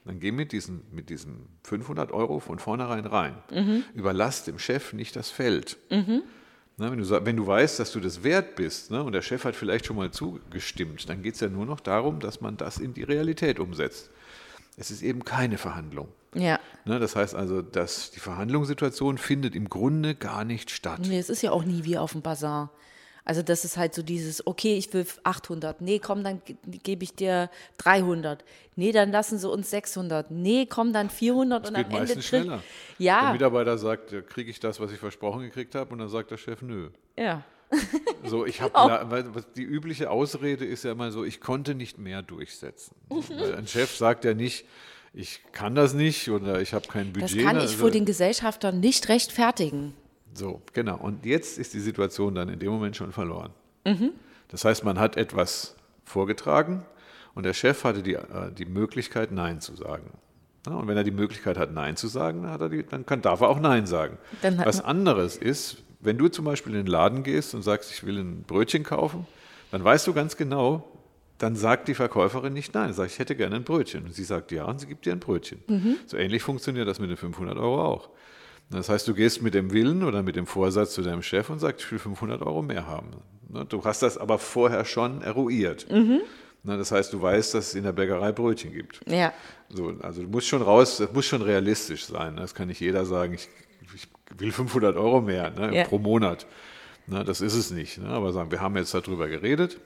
Dann 0.09 0.19
geh 0.19 0.31
mit 0.31 0.53
diesen, 0.53 0.81
mit 0.91 1.11
diesen 1.11 1.45
500 1.65 2.11
Euro 2.11 2.39
von 2.39 2.57
vornherein 2.57 3.05
rein. 3.05 3.35
Überlass 3.93 4.43
dem 4.43 4.57
Chef 4.57 4.91
nicht 4.91 5.15
das 5.15 5.29
Feld. 5.29 5.77
Ne, 6.77 6.89
wenn, 6.89 6.97
du, 6.97 7.25
wenn 7.25 7.35
du 7.35 7.45
weißt, 7.45 7.79
dass 7.79 7.91
du 7.91 7.99
das 7.99 8.23
wert 8.23 8.55
bist 8.55 8.89
ne, 8.89 9.03
und 9.03 9.11
der 9.11 9.21
Chef 9.21 9.43
hat 9.43 9.55
vielleicht 9.55 9.85
schon 9.85 9.97
mal 9.97 10.09
zugestimmt, 10.09 11.07
dann 11.09 11.21
geht 11.21 11.35
es 11.35 11.41
ja 11.41 11.47
nur 11.47 11.67
noch 11.67 11.79
darum, 11.79 12.19
dass 12.19 12.41
man 12.41 12.57
das 12.57 12.79
in 12.79 12.95
die 12.95 13.03
Realität 13.03 13.59
umsetzt. 13.59 14.09
Es 14.77 14.89
ist 14.89 15.03
eben 15.03 15.23
keine 15.23 15.59
Verhandlung. 15.59 16.07
Ja. 16.33 16.59
Ne, 16.85 16.97
das 16.97 17.15
heißt 17.15 17.35
also, 17.35 17.61
dass 17.61 18.09
die 18.09 18.19
Verhandlungssituation 18.19 19.19
findet 19.19 19.55
im 19.55 19.69
Grunde 19.69 20.15
gar 20.15 20.43
nicht 20.43 20.71
statt. 20.71 21.01
Nee, 21.03 21.19
es 21.19 21.29
ist 21.29 21.43
ja 21.43 21.51
auch 21.51 21.65
nie 21.65 21.83
wie 21.83 21.99
auf 21.99 22.13
dem 22.13 22.23
Bazar. 22.23 22.71
Also 23.29 23.43
das 23.43 23.63
ist 23.63 23.77
halt 23.77 23.93
so 23.93 24.01
dieses, 24.01 24.45
okay, 24.47 24.75
ich 24.75 24.91
will 24.91 25.05
800. 25.23 25.81
Nee, 25.81 25.99
komm, 25.99 26.23
dann 26.23 26.41
ge- 26.43 26.55
gebe 26.83 27.03
ich 27.03 27.13
dir 27.13 27.51
300. 27.77 28.43
Nee, 28.75 28.91
dann 28.91 29.11
lassen 29.11 29.37
sie 29.37 29.47
uns 29.47 29.69
600. 29.69 30.31
Nee, 30.31 30.65
komm, 30.67 30.93
dann 30.93 31.11
400 31.11 31.67
und 31.67 31.75
Geht 31.75 31.85
am 31.85 31.91
Ende 31.91 31.99
meistens 32.01 32.25
krieg- 32.27 32.41
schneller. 32.41 32.63
Der 32.97 33.05
Ja, 33.05 33.31
Mitarbeiter 33.31 33.77
sagt, 33.77 34.11
ja, 34.11 34.21
kriege 34.21 34.49
ich 34.49 34.59
das, 34.59 34.79
was 34.79 34.91
ich 34.91 34.97
versprochen 34.97 35.41
gekriegt 35.41 35.75
habe? 35.75 35.91
Und 35.93 35.99
dann 35.99 36.09
sagt 36.09 36.31
der 36.31 36.37
Chef, 36.37 36.63
nö. 36.63 36.89
ja. 37.17 37.43
So, 38.25 38.47
ich 38.47 38.61
habe, 38.61 38.73
Genau. 38.73 39.41
die 39.55 39.61
übliche 39.61 40.09
Ausrede 40.09 40.65
ist 40.65 40.83
ja 40.83 40.91
immer 40.93 41.11
so, 41.11 41.23
ich 41.23 41.39
konnte 41.39 41.75
nicht 41.75 41.99
mehr 41.99 42.23
durchsetzen. 42.23 42.95
Ein 43.55 43.67
Chef 43.67 43.95
sagt 43.95 44.25
ja 44.25 44.33
nicht, 44.33 44.65
ich 45.13 45.41
kann 45.51 45.75
das 45.75 45.93
nicht 45.93 46.29
oder 46.31 46.61
ich 46.61 46.73
habe 46.73 46.87
kein 46.87 47.13
Das 47.13 47.29
Budget. 47.31 47.45
kann 47.45 47.57
ne? 47.57 47.63
ich 47.63 47.69
Also- 47.69 47.77
vor 47.81 47.91
den 47.91 48.05
Gesellschaftern 48.05 48.79
nicht 48.79 49.07
rechtfertigen. 49.07 49.93
So, 50.33 50.61
genau. 50.73 50.97
Und 50.97 51.25
jetzt 51.25 51.57
ist 51.57 51.73
die 51.73 51.79
Situation 51.79 52.35
dann 52.35 52.49
in 52.49 52.59
dem 52.59 52.71
Moment 52.71 52.95
schon 52.95 53.11
verloren. 53.11 53.51
Mhm. 53.85 54.11
Das 54.49 54.65
heißt, 54.65 54.83
man 54.83 54.99
hat 54.99 55.17
etwas 55.17 55.75
vorgetragen 56.03 56.85
und 57.35 57.43
der 57.43 57.53
Chef 57.53 57.83
hatte 57.83 58.03
die, 58.03 58.15
äh, 58.15 58.51
die 58.57 58.65
Möglichkeit, 58.65 59.31
Nein 59.31 59.61
zu 59.61 59.75
sagen. 59.75 60.11
Ja, 60.67 60.73
und 60.73 60.87
wenn 60.87 60.97
er 60.97 61.03
die 61.03 61.11
Möglichkeit 61.11 61.57
hat, 61.57 61.71
Nein 61.71 61.95
zu 61.95 62.07
sagen, 62.07 62.43
dann, 62.43 62.71
die, 62.71 62.83
dann 62.83 63.05
kann, 63.05 63.21
darf 63.21 63.41
er 63.41 63.49
auch 63.49 63.59
Nein 63.59 63.85
sagen. 63.85 64.17
Was 64.41 64.81
anderes 64.81 65.37
ist, 65.37 65.83
wenn 65.99 66.17
du 66.17 66.27
zum 66.27 66.45
Beispiel 66.45 66.73
in 66.73 66.85
den 66.85 66.91
Laden 66.91 67.23
gehst 67.23 67.53
und 67.53 67.61
sagst, 67.61 67.91
ich 67.91 68.05
will 68.05 68.17
ein 68.17 68.43
Brötchen 68.43 68.83
kaufen, 68.83 69.25
dann 69.71 69.83
weißt 69.83 70.07
du 70.07 70.13
ganz 70.13 70.37
genau, 70.37 70.83
dann 71.37 71.55
sagt 71.55 71.87
die 71.87 71.93
Verkäuferin 71.93 72.53
nicht 72.53 72.73
nein. 72.73 72.93
Sagt, 72.93 73.11
ich 73.11 73.19
hätte 73.19 73.35
gerne 73.35 73.55
ein 73.55 73.63
Brötchen. 73.63 74.05
Und 74.05 74.13
sie 74.13 74.23
sagt 74.23 74.51
ja 74.51 74.65
und 74.65 74.79
sie 74.79 74.87
gibt 74.87 75.05
dir 75.05 75.13
ein 75.13 75.19
Brötchen. 75.19 75.63
Mhm. 75.67 75.95
So 76.05 76.17
ähnlich 76.17 76.43
funktioniert 76.43 76.87
das 76.87 76.99
mit 76.99 77.09
den 77.09 77.17
500 77.17 77.57
Euro 77.57 77.83
auch. 77.83 78.09
Das 78.71 78.89
heißt, 78.89 79.07
du 79.07 79.13
gehst 79.15 79.41
mit 79.41 79.53
dem 79.55 79.71
Willen 79.71 80.03
oder 80.03 80.21
mit 80.21 80.35
dem 80.35 80.45
Vorsatz 80.45 80.93
zu 80.93 81.01
deinem 81.01 81.23
Chef 81.23 81.49
und 81.49 81.59
sagst, 81.59 81.85
ich 81.85 81.91
will 81.91 81.99
500 81.99 82.41
Euro 82.43 82.61
mehr 82.61 82.85
haben. 82.87 83.07
Ne, 83.49 83.65
Du 83.65 83.83
hast 83.83 84.01
das 84.03 84.17
aber 84.17 84.37
vorher 84.37 84.85
schon 84.85 85.21
eruiert. 85.23 85.87
Mhm. 85.91 86.21
Ne, 86.63 86.77
Das 86.77 86.91
heißt, 86.91 87.11
du 87.13 87.21
weißt, 87.21 87.55
dass 87.55 87.69
es 87.69 87.75
in 87.75 87.83
der 87.83 87.93
Bäckerei 87.93 88.31
Brötchen 88.31 88.71
gibt. 88.71 89.01
Ja. 89.07 89.33
So, 89.69 89.93
also 90.01 90.21
du 90.21 90.27
musst 90.27 90.47
schon 90.47 90.61
raus, 90.61 90.97
das 90.97 91.11
muss 91.13 91.25
schon 91.25 91.41
realistisch 91.41 92.05
sein. 92.05 92.35
ne? 92.35 92.41
Das 92.41 92.53
kann 92.53 92.67
nicht 92.67 92.79
jeder 92.79 93.05
sagen, 93.05 93.33
ich, 93.33 93.47
ich 93.95 94.07
will 94.39 94.51
500 94.51 94.95
Euro 94.97 95.21
mehr 95.21 95.49
ne, 95.49 95.75
Ja. 95.75 95.83
pro 95.85 95.97
Monat. 95.97 96.45
Ne, 97.07 97.23
das 97.23 97.41
ist 97.41 97.55
es 97.55 97.71
nicht. 97.71 97.97
Ne? 97.97 98.07
Aber 98.09 98.31
sagen, 98.33 98.51
wir 98.51 98.61
haben 98.61 98.75
jetzt 98.77 98.93
darüber 98.93 99.27
geredet 99.27 99.79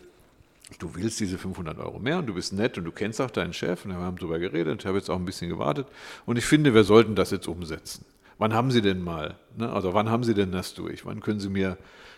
du 0.79 0.95
willst 0.95 1.19
diese 1.19 1.37
500 1.37 1.77
Euro 1.77 1.99
mehr 1.99 2.17
und 2.17 2.25
du 2.25 2.33
bist 2.33 2.51
nett 2.51 2.77
und 2.79 2.85
du 2.85 2.91
kennst 2.91 3.21
auch 3.21 3.29
deinen 3.29 3.53
Chef 3.53 3.85
und 3.85 3.91
wir 3.91 3.97
haben 3.97 4.17
darüber 4.17 4.39
geredet, 4.39 4.79
ich 4.79 4.85
habe 4.87 4.97
jetzt 4.97 5.09
auch 5.09 5.17
ein 5.17 5.25
bisschen 5.25 5.49
gewartet 5.49 5.85
und 6.25 6.37
ich 6.37 6.45
finde, 6.45 6.73
wir 6.73 6.83
sollten 6.83 7.13
das 7.13 7.29
jetzt 7.29 7.47
umsetzen. 7.47 8.05
Wann 8.43 8.53
haben 8.53 8.71
Sie 8.71 8.81
denn 8.81 9.01
mal, 9.01 9.37
ne? 9.55 9.71
also 9.71 9.93
wann 9.93 10.09
haben 10.09 10.25
Sie 10.25 10.33
denn 10.33 10.51
das 10.51 10.73
durch? 10.73 11.05
Wann 11.05 11.21
können 11.21 11.39
Sie 11.39 11.47
mir 11.47 11.77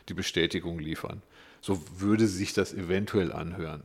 die 0.10 0.16
Bestätigung 0.16 0.80
liefern? 0.80 1.22
So 1.62 1.80
würde 2.00 2.26
sich 2.26 2.54
das 2.54 2.74
eventuell 2.74 3.32
anhören. 3.32 3.84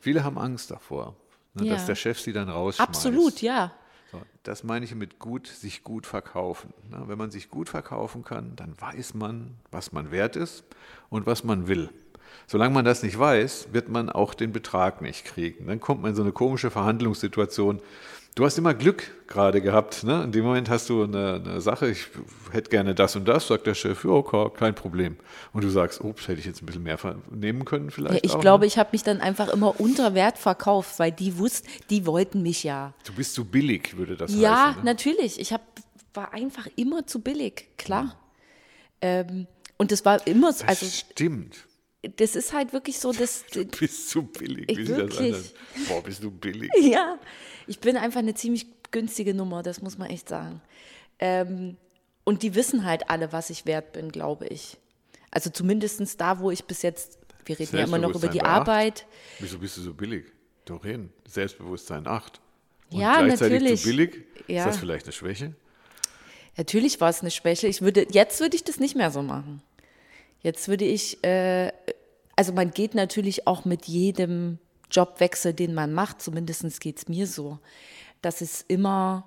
Viele 0.00 0.24
haben 0.24 0.38
Angst 0.38 0.70
davor, 0.70 1.14
ne, 1.52 1.66
Ja. 1.66 1.74
dass 1.74 1.84
der 1.84 1.94
Chef 1.94 2.18
sie 2.18 2.32
dann 2.32 2.48
rausschmeißt. 2.48 2.88
Absolut, 2.88 3.42
ja. 3.42 3.70
So, 4.12 4.22
das 4.44 4.64
meine 4.64 4.86
ich 4.86 4.94
mit 4.94 5.18
gut, 5.18 5.46
sich 5.46 5.84
gut 5.84 6.06
verkaufen. 6.06 6.72
Ne? 6.90 7.02
Wenn 7.06 7.18
man 7.18 7.30
sich 7.30 7.50
gut 7.50 7.68
verkaufen 7.68 8.24
kann, 8.24 8.56
dann 8.56 8.80
weiß 8.80 9.12
man, 9.12 9.54
was 9.70 9.92
man 9.92 10.10
wert 10.10 10.36
ist 10.36 10.64
und 11.10 11.26
was 11.26 11.44
man 11.44 11.68
will. 11.68 11.90
Solange 12.46 12.72
man 12.72 12.86
das 12.86 13.02
nicht 13.02 13.18
weiß, 13.18 13.68
wird 13.72 13.90
man 13.90 14.08
auch 14.08 14.32
den 14.32 14.52
Betrag 14.52 15.02
nicht 15.02 15.26
kriegen. 15.26 15.66
Dann 15.66 15.80
kommt 15.80 16.00
man 16.00 16.12
in 16.12 16.16
so 16.16 16.22
eine 16.22 16.32
komische 16.32 16.70
Verhandlungssituation. 16.70 17.82
Du 18.34 18.44
hast 18.44 18.58
immer 18.58 18.74
Glück 18.74 19.28
gerade 19.28 19.60
gehabt. 19.60 20.02
Ne? 20.02 20.24
In 20.24 20.32
dem 20.32 20.44
Moment 20.44 20.68
hast 20.68 20.88
du 20.90 21.04
eine, 21.04 21.34
eine 21.44 21.60
Sache, 21.60 21.88
ich 21.88 22.06
hätte 22.50 22.68
gerne 22.68 22.92
das 22.92 23.14
und 23.14 23.26
das, 23.26 23.46
sagt 23.46 23.66
der 23.68 23.74
Chef, 23.74 24.02
ja, 24.04 24.10
okay, 24.10 24.50
kein 24.58 24.74
Problem. 24.74 25.16
Und 25.52 25.62
du 25.62 25.68
sagst, 25.70 26.00
ups, 26.00 26.26
hätte 26.26 26.40
ich 26.40 26.46
jetzt 26.46 26.60
ein 26.60 26.66
bisschen 26.66 26.82
mehr 26.82 26.98
nehmen 27.30 27.64
können 27.64 27.86
ja 27.86 27.90
vielleicht. 27.92 28.26
ich 28.26 28.32
auch, 28.32 28.40
glaube, 28.40 28.62
ne? 28.62 28.66
ich 28.66 28.76
habe 28.76 28.88
mich 28.90 29.04
dann 29.04 29.20
einfach 29.20 29.48
immer 29.52 29.78
unter 29.78 30.14
Wert 30.14 30.36
verkauft, 30.38 30.98
weil 30.98 31.12
die 31.12 31.38
wussten, 31.38 31.68
die 31.90 32.06
wollten 32.06 32.42
mich 32.42 32.64
ja. 32.64 32.92
Du 33.06 33.12
bist 33.12 33.34
zu 33.34 33.44
billig, 33.44 33.96
würde 33.96 34.16
das 34.16 34.34
Ja, 34.34 34.68
heißen. 34.70 34.78
Ne? 34.80 34.84
natürlich. 34.84 35.38
Ich 35.38 35.52
hab, 35.52 35.62
war 36.12 36.34
einfach 36.34 36.66
immer 36.74 37.06
zu 37.06 37.20
billig, 37.20 37.68
klar. 37.76 38.16
Ähm, 39.00 39.46
und 39.76 39.92
das 39.92 40.04
war 40.04 40.26
immer, 40.26 40.52
so- 40.52 40.64
Das 40.64 40.82
also 40.82 40.86
stimmt. 40.86 41.66
Das 42.16 42.36
ist 42.36 42.52
halt 42.52 42.72
wirklich 42.72 42.98
so, 42.98 43.12
dass 43.12 43.44
Du 43.52 43.64
bist 43.64 44.10
zu 44.10 44.22
billig. 44.22 44.70
Ich 44.70 44.78
Wie 44.78 44.84
das 44.84 44.96
wirklich. 44.96 45.34
an? 45.34 45.44
Boah, 45.88 46.02
bist 46.02 46.22
du 46.22 46.30
billig. 46.30 46.70
Ja, 46.80 47.18
ich 47.66 47.80
bin 47.80 47.96
einfach 47.96 48.20
eine 48.20 48.34
ziemlich 48.34 48.66
günstige 48.90 49.34
Nummer, 49.34 49.62
das 49.62 49.82
muss 49.82 49.98
man 49.98 50.10
echt 50.10 50.28
sagen. 50.28 50.60
Ähm, 51.18 51.76
und 52.24 52.42
die 52.42 52.54
wissen 52.54 52.84
halt 52.84 53.10
alle, 53.10 53.32
was 53.32 53.50
ich 53.50 53.66
wert 53.66 53.92
bin, 53.92 54.10
glaube 54.10 54.46
ich. 54.46 54.78
Also 55.30 55.50
zumindest 55.50 56.20
da, 56.20 56.38
wo 56.38 56.50
ich 56.50 56.64
bis 56.64 56.82
jetzt, 56.82 57.18
wir 57.44 57.58
reden 57.58 57.76
ja 57.76 57.84
immer 57.84 57.98
noch 57.98 58.14
über 58.14 58.28
die. 58.28 58.42
Arbeit. 58.42 59.06
Wieso 59.40 59.58
bist 59.58 59.76
du 59.76 59.82
so 59.82 59.92
billig? 59.92 60.26
Doreen, 60.64 61.10
Selbstbewusstsein 61.28 62.06
8. 62.06 62.40
Und 62.90 63.00
Ja, 63.00 63.20
gleichzeitig 63.22 63.60
natürlich. 63.60 63.82
zu 63.82 63.88
billig? 63.88 64.24
Ja. 64.46 64.60
Ist 64.60 64.66
das 64.74 64.78
vielleicht 64.78 65.06
eine 65.06 65.12
Schwäche? 65.12 65.54
Natürlich 66.56 67.00
war 67.00 67.10
es 67.10 67.20
eine 67.20 67.30
Schwäche. 67.30 67.66
Ich 67.66 67.82
würde, 67.82 68.06
jetzt 68.10 68.40
würde 68.40 68.56
ich 68.56 68.64
das 68.64 68.78
nicht 68.78 68.94
mehr 68.96 69.10
so 69.10 69.22
machen. 69.22 69.60
Jetzt 70.44 70.68
würde 70.68 70.84
ich, 70.84 71.24
äh, 71.24 71.72
also 72.36 72.52
man 72.52 72.70
geht 72.70 72.94
natürlich 72.94 73.46
auch 73.46 73.64
mit 73.64 73.86
jedem 73.86 74.58
Jobwechsel, 74.90 75.54
den 75.54 75.74
man 75.74 75.92
macht, 75.92 76.20
zumindest 76.20 76.80
geht 76.80 76.98
es 76.98 77.08
mir 77.08 77.26
so, 77.26 77.58
dass 78.20 78.42
es 78.42 78.62
immer 78.68 79.24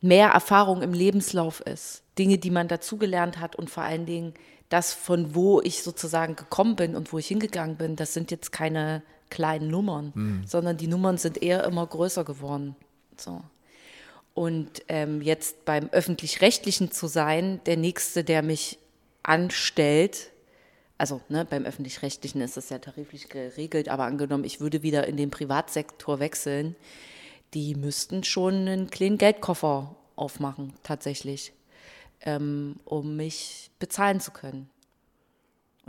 mehr 0.00 0.30
Erfahrung 0.30 0.82
im 0.82 0.92
Lebenslauf 0.92 1.60
ist. 1.60 2.02
Dinge, 2.18 2.36
die 2.36 2.50
man 2.50 2.66
dazugelernt 2.66 3.38
hat 3.38 3.54
und 3.54 3.70
vor 3.70 3.84
allen 3.84 4.04
Dingen 4.04 4.34
das, 4.68 4.92
von 4.92 5.36
wo 5.36 5.60
ich 5.60 5.82
sozusagen 5.82 6.34
gekommen 6.34 6.74
bin 6.74 6.96
und 6.96 7.12
wo 7.12 7.18
ich 7.18 7.28
hingegangen 7.28 7.76
bin, 7.76 7.94
das 7.94 8.12
sind 8.12 8.32
jetzt 8.32 8.50
keine 8.50 9.02
kleinen 9.30 9.68
Nummern, 9.68 10.12
sondern 10.46 10.76
die 10.76 10.88
Nummern 10.88 11.16
sind 11.16 11.40
eher 11.40 11.64
immer 11.64 11.86
größer 11.86 12.24
geworden. 12.24 12.74
So. 13.16 13.40
Und 14.34 14.82
ähm, 14.88 15.22
jetzt 15.22 15.64
beim 15.64 15.88
öffentlich-rechtlichen 15.90 16.90
zu 16.90 17.06
sein, 17.06 17.60
der 17.66 17.76
Nächste, 17.76 18.24
der 18.24 18.42
mich 18.42 18.78
anstellt, 19.22 20.30
also 20.98 21.20
ne, 21.28 21.44
beim 21.44 21.64
öffentlich-rechtlichen 21.64 22.40
ist 22.40 22.56
das 22.56 22.70
ja 22.70 22.78
tariflich 22.78 23.28
geregelt, 23.28 23.88
aber 23.88 24.04
angenommen, 24.04 24.44
ich 24.44 24.60
würde 24.60 24.82
wieder 24.82 25.06
in 25.06 25.16
den 25.16 25.30
Privatsektor 25.30 26.20
wechseln, 26.20 26.76
die 27.54 27.74
müssten 27.74 28.24
schon 28.24 28.54
einen 28.54 28.90
kleinen 28.90 29.18
Geldkoffer 29.18 29.96
aufmachen, 30.16 30.72
tatsächlich, 30.82 31.52
ähm, 32.20 32.76
um 32.84 33.16
mich 33.16 33.70
bezahlen 33.78 34.20
zu 34.20 34.30
können. 34.30 34.70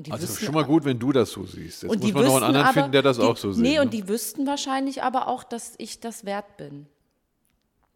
Also 0.09 0.23
wüssten 0.23 0.45
schon 0.45 0.55
mal 0.55 0.65
gut, 0.65 0.85
wenn 0.85 0.97
du 0.97 1.11
das 1.11 1.31
so 1.31 1.45
siehst. 1.45 1.83
Jetzt 1.83 1.91
und 1.91 1.99
muss 1.99 2.07
die 2.07 2.13
man 2.13 2.25
noch 2.25 2.35
einen 2.35 2.45
anderen 2.45 2.65
aber, 2.65 2.73
finden, 2.73 2.91
der 2.93 3.01
das 3.03 3.17
die, 3.17 3.23
auch 3.23 3.37
so 3.37 3.51
sieht. 3.51 3.61
Nee, 3.61 3.75
ne? 3.75 3.81
und 3.81 3.93
die 3.93 4.07
wüssten 4.07 4.47
wahrscheinlich 4.47 5.03
aber 5.03 5.27
auch, 5.27 5.43
dass 5.43 5.75
ich 5.77 5.99
das 5.99 6.25
wert 6.25 6.57
bin. 6.57 6.87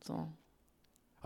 So. 0.06 0.28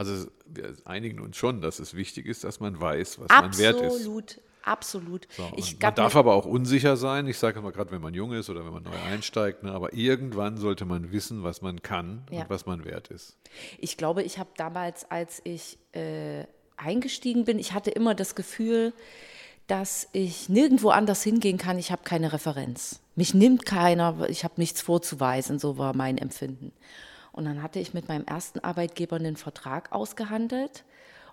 Also 0.10 0.28
wir 0.46 0.74
einigen 0.86 1.20
uns 1.20 1.38
schon, 1.38 1.62
dass 1.62 1.80
es 1.80 1.94
wichtig 1.96 2.26
ist, 2.26 2.44
dass 2.44 2.60
man 2.60 2.80
weiß, 2.80 3.20
was 3.20 3.28
man 3.30 3.58
wert 3.58 3.82
ist. 3.82 3.94
Absolut, 3.96 4.40
absolut. 4.64 5.28
So, 5.36 5.50
man 5.82 5.96
darf 5.96 6.16
aber 6.16 6.34
auch 6.34 6.46
unsicher 6.46 6.98
sein. 6.98 7.28
Ich 7.28 7.38
sage 7.40 7.60
immer 7.60 7.72
gerade, 7.72 7.92
wenn 7.92 8.02
man 8.02 8.14
jung 8.14 8.34
ist 8.34 8.50
oder 8.50 8.66
wenn 8.66 8.74
man 8.74 8.84
neu 8.84 8.98
einsteigt. 9.10 9.64
Ne, 9.64 9.72
aber 9.72 9.94
irgendwann 9.94 10.58
sollte 10.58 10.86
man 10.86 11.12
wissen, 11.12 11.44
was 11.44 11.62
man 11.62 11.82
kann 11.82 12.24
Ja. 12.30 12.42
und 12.42 12.50
was 12.50 12.66
man 12.66 12.86
wert 12.86 13.10
ist. 13.10 13.38
Ich 13.78 13.98
glaube, 13.98 14.24
ich 14.24 14.40
habe 14.40 14.50
damals, 14.58 15.10
als 15.10 15.42
ich 15.44 15.78
äh, 15.94 16.46
eingestiegen 16.78 17.46
bin, 17.46 17.60
ich 17.60 17.74
hatte 17.74 17.92
immer 17.92 18.16
das 18.16 18.36
Gefühl, 18.36 18.94
dass 19.68 20.10
ich 20.12 20.50
nirgendwo 20.50 20.90
anders 20.90 21.24
hingehen 21.24 21.58
kann. 21.58 21.78
Ich 21.80 21.92
habe 21.92 22.02
keine 22.04 22.34
Referenz. 22.34 23.00
Mich 23.16 23.34
nimmt 23.34 23.66
keiner, 23.66 24.28
ich 24.30 24.44
habe 24.44 24.56
nichts 24.58 24.82
vorzuweisen, 24.82 25.60
so 25.60 25.78
war 25.78 25.96
mein 25.96 26.18
Empfinden. 26.18 26.72
Und 27.32 27.46
dann 27.46 27.64
hatte 27.64 27.80
ich 27.80 27.94
mit 27.94 28.08
meinem 28.08 28.26
ersten 28.26 28.60
Arbeitgeber 28.60 29.16
einen 29.16 29.38
Vertrag 29.38 29.92
ausgehandelt 29.92 30.84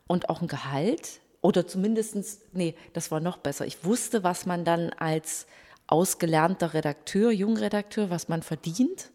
und 0.07 0.29
auch 0.31 0.41
ein 0.41 0.49
Gehalt. 0.49 1.21
Oder 1.41 1.67
zumindestens, 1.67 2.41
nee, 2.53 2.75
das 2.93 3.11
war 3.11 3.21
noch 3.21 3.39
besser. 3.39 3.67
Ich 3.67 3.85
wusste, 3.85 4.25
was 4.25 4.47
man 4.47 4.65
dann 4.65 4.91
als 4.91 5.47
ausgelernter 5.87 6.75
Redakteur, 6.75 7.31
Jungredakteur, 7.31 8.11
was 8.11 8.29
man 8.29 8.43
verdient. 8.43 9.11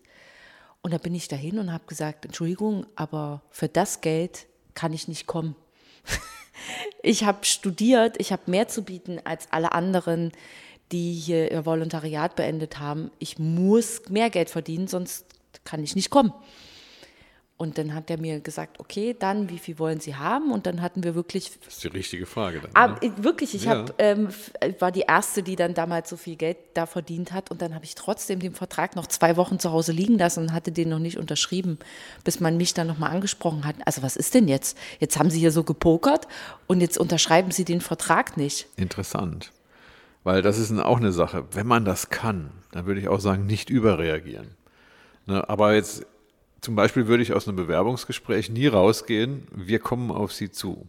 Und 0.81 0.91
da 0.91 0.97
bin 0.97 1.15
ich 1.15 1.27
dahin 1.27 1.59
und 1.59 1.71
habe 1.71 1.85
gesagt, 1.87 2.25
Entschuldigung, 2.25 2.85
aber 2.95 3.41
für 3.49 3.69
das 3.69 4.01
Geld 4.01 4.47
kann 4.73 4.91
ich 4.91 5.07
nicht 5.07 5.27
kommen. 5.27 5.55
ich 7.01 7.23
habe 7.23 7.45
studiert, 7.45 8.15
ich 8.19 8.31
habe 8.31 8.43
mehr 8.47 8.67
zu 8.67 8.83
bieten 8.83 9.19
als 9.23 9.47
alle 9.51 9.71
anderen, 9.71 10.31
die 10.91 11.13
hier 11.13 11.51
ihr 11.51 11.65
Volontariat 11.65 12.35
beendet 12.35 12.79
haben. 12.79 13.11
Ich 13.19 13.39
muss 13.39 14.09
mehr 14.09 14.29
Geld 14.29 14.49
verdienen, 14.49 14.87
sonst 14.87 15.25
kann 15.63 15.83
ich 15.83 15.95
nicht 15.95 16.09
kommen. 16.09 16.33
Und 17.63 17.77
dann 17.79 17.93
hat 17.95 18.09
er 18.11 18.19
mir 18.19 18.39
gesagt, 18.41 18.79
okay, 18.79 19.15
dann, 19.17 19.49
wie 19.49 19.57
viel 19.57 19.79
wollen 19.79 19.99
Sie 19.99 20.15
haben? 20.15 20.51
Und 20.51 20.65
dann 20.67 20.81
hatten 20.81 21.03
wir 21.03 21.15
wirklich 21.15 21.51
Das 21.65 21.73
ist 21.75 21.83
die 21.83 21.87
richtige 21.87 22.25
Frage. 22.27 22.59
Dann, 22.61 22.69
aber 22.75 22.93
ne? 22.93 22.99
ich- 23.01 23.23
wirklich, 23.23 23.55
ich 23.55 23.63
Ja. 23.63 23.71
hab, 23.79 23.99
ähm, 23.99 24.27
f- 24.27 24.51
war 24.79 24.91
die 24.91 25.01
Erste, 25.07 25.41
die 25.41 25.55
dann 25.55 25.73
damals 25.73 26.09
so 26.09 26.17
viel 26.17 26.35
Geld 26.35 26.57
da 26.75 26.85
verdient 26.85 27.31
hat. 27.31 27.49
Und 27.49 27.61
dann 27.61 27.73
habe 27.73 27.85
ich 27.85 27.95
trotzdem 27.95 28.39
den 28.39 28.53
Vertrag 28.53 28.95
noch 28.95 29.07
zwei 29.07 29.35
Wochen 29.37 29.57
zu 29.57 29.71
Hause 29.71 29.91
liegen 29.93 30.17
lassen 30.19 30.41
und 30.41 30.53
hatte 30.53 30.71
den 30.71 30.89
noch 30.89 30.99
nicht 30.99 31.17
unterschrieben, 31.17 31.79
bis 32.23 32.39
man 32.39 32.57
mich 32.57 32.73
dann 32.73 32.85
nochmal 32.87 33.11
angesprochen 33.11 33.65
hat. 33.65 33.77
Also 33.85 34.03
was 34.03 34.15
ist 34.15 34.33
denn 34.33 34.47
jetzt? 34.47 34.77
Jetzt 34.99 35.17
haben 35.17 35.29
Sie 35.31 35.39
hier 35.39 35.51
so 35.51 35.63
gepokert 35.63 36.27
und 36.67 36.81
jetzt 36.81 36.97
unterschreiben 36.97 37.51
Sie 37.51 37.65
den 37.65 37.81
Vertrag 37.81 38.37
nicht. 38.37 38.67
Interessant. 38.75 39.51
Weil 40.25 40.41
das 40.41 40.57
ist 40.57 40.71
auch 40.79 40.97
eine 40.97 41.11
Sache. 41.11 41.45
Wenn 41.51 41.67
man 41.67 41.85
das 41.85 42.09
kann, 42.09 42.51
dann 42.71 42.85
würde 42.85 42.99
ich 43.01 43.07
auch 43.07 43.19
sagen, 43.19 43.45
nicht 43.45 43.69
überreagieren. 43.69 44.51
Ne, 45.25 45.47
aber 45.49 45.73
jetzt 45.73 46.05
zum 46.63 46.75
Beispiel 46.75 47.07
würde 47.07 47.21
ich 47.23 47.33
aus 47.33 47.47
einem 47.47 47.57
Bewerbungsgespräch 47.57 48.49
nie 48.49 48.67
rausgehen, 48.67 49.47
wir 49.53 49.79
kommen 49.79 50.09
auf 50.11 50.31
Sie 50.33 50.49
zu. 50.49 50.87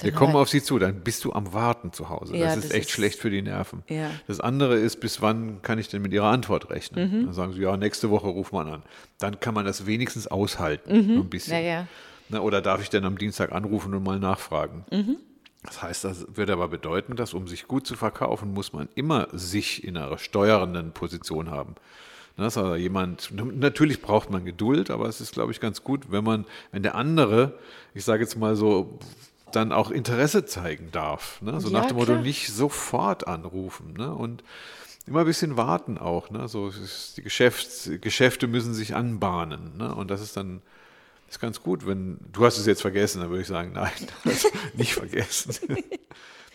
Wir 0.00 0.10
Dann 0.10 0.18
kommen 0.18 0.32
halt- 0.34 0.42
auf 0.42 0.48
Sie 0.50 0.60
zu, 0.62 0.78
dann 0.78 1.02
bist 1.02 1.24
du 1.24 1.32
am 1.32 1.52
Warten 1.52 1.92
zu 1.92 2.08
Hause. 2.08 2.36
Ja, 2.36 2.46
das 2.54 2.64
ist 2.64 2.72
echt 2.74 2.86
ist- 2.88 2.90
schlecht 2.90 3.18
für 3.18 3.30
die 3.30 3.42
Nerven. 3.42 3.84
Ja. 3.88 4.10
Das 4.26 4.40
andere 4.40 4.74
ist, 4.76 4.98
bis 5.00 5.22
wann 5.22 5.62
kann 5.62 5.78
ich 5.78 5.88
denn 5.88 6.02
mit 6.02 6.12
Ihrer 6.12 6.26
Antwort 6.26 6.68
rechnen? 6.70 7.10
Mhm. 7.20 7.24
Dann 7.26 7.32
sagen 7.34 7.52
Sie, 7.52 7.60
ja, 7.60 7.76
nächste 7.76 8.10
Woche 8.10 8.26
ruft 8.26 8.52
man 8.52 8.68
an. 8.68 8.82
Dann 9.18 9.38
kann 9.40 9.54
man 9.54 9.64
das 9.64 9.86
wenigstens 9.86 10.26
aushalten, 10.26 10.90
so 11.14 11.20
ein 11.20 11.30
bisschen. 11.30 11.56
Mhm. 11.56 11.64
Ja, 11.64 11.70
ja. 11.80 11.86
Na, 12.28 12.40
oder 12.40 12.60
darf 12.60 12.82
ich 12.82 12.90
denn 12.90 13.04
am 13.04 13.16
Dienstag 13.18 13.52
anrufen 13.52 13.94
und 13.94 14.02
mal 14.02 14.18
nachfragen? 14.18 14.84
Mhm. 14.90 15.16
Das 15.62 15.80
heißt, 15.80 16.04
das 16.04 16.26
würde 16.34 16.52
aber 16.54 16.68
bedeuten, 16.68 17.16
dass 17.16 17.32
um 17.32 17.46
sich 17.48 17.68
gut 17.68 17.86
zu 17.86 17.94
verkaufen, 17.94 18.52
muss 18.52 18.72
man 18.72 18.88
immer 18.96 19.28
sich 19.32 19.84
in 19.84 19.96
einer 19.96 20.18
steuernden 20.18 20.92
Position 20.92 21.50
haben. 21.50 21.76
Das 22.36 22.54
ist 22.54 22.58
also 22.58 22.74
jemand, 22.74 23.30
natürlich 23.32 24.02
braucht 24.02 24.30
man 24.30 24.44
Geduld, 24.44 24.90
aber 24.90 25.08
es 25.08 25.20
ist, 25.20 25.32
glaube 25.32 25.52
ich, 25.52 25.60
ganz 25.60 25.84
gut, 25.84 26.10
wenn 26.10 26.24
man, 26.24 26.46
wenn 26.72 26.82
der 26.82 26.96
andere, 26.96 27.58
ich 27.94 28.04
sage 28.04 28.22
jetzt 28.22 28.36
mal 28.36 28.56
so, 28.56 28.98
dann 29.52 29.70
auch 29.70 29.90
Interesse 29.90 30.44
zeigen 30.44 30.90
darf. 30.90 31.40
Ne? 31.42 31.60
So 31.60 31.68
Ja, 31.68 31.80
nach 31.80 31.86
dem 31.86 31.96
Motto, 31.96 32.12
klar. 32.12 32.22
nicht 32.22 32.48
sofort 32.48 33.28
anrufen. 33.28 33.94
Ne? 33.96 34.12
Und 34.12 34.42
immer 35.06 35.20
ein 35.20 35.26
bisschen 35.26 35.56
warten 35.56 35.96
auch. 35.96 36.30
Ne? 36.30 36.48
So, 36.48 36.72
die 37.16 37.22
Geschäfts, 37.22 37.88
Geschäfte 38.00 38.48
müssen 38.48 38.74
sich 38.74 38.96
anbahnen. 38.96 39.76
Ne? 39.76 39.94
Und 39.94 40.10
das 40.10 40.20
ist 40.20 40.36
dann 40.36 40.60
ist 41.28 41.40
ganz 41.40 41.62
gut, 41.62 41.86
wenn 41.86 42.18
du 42.32 42.44
hast 42.44 42.58
es 42.58 42.66
jetzt 42.66 42.82
vergessen, 42.82 43.20
dann 43.20 43.30
würde 43.30 43.42
ich 43.42 43.48
sagen, 43.48 43.72
nein, 43.72 43.92
das 44.24 44.46
nicht 44.74 44.94
vergessen. 44.94 45.54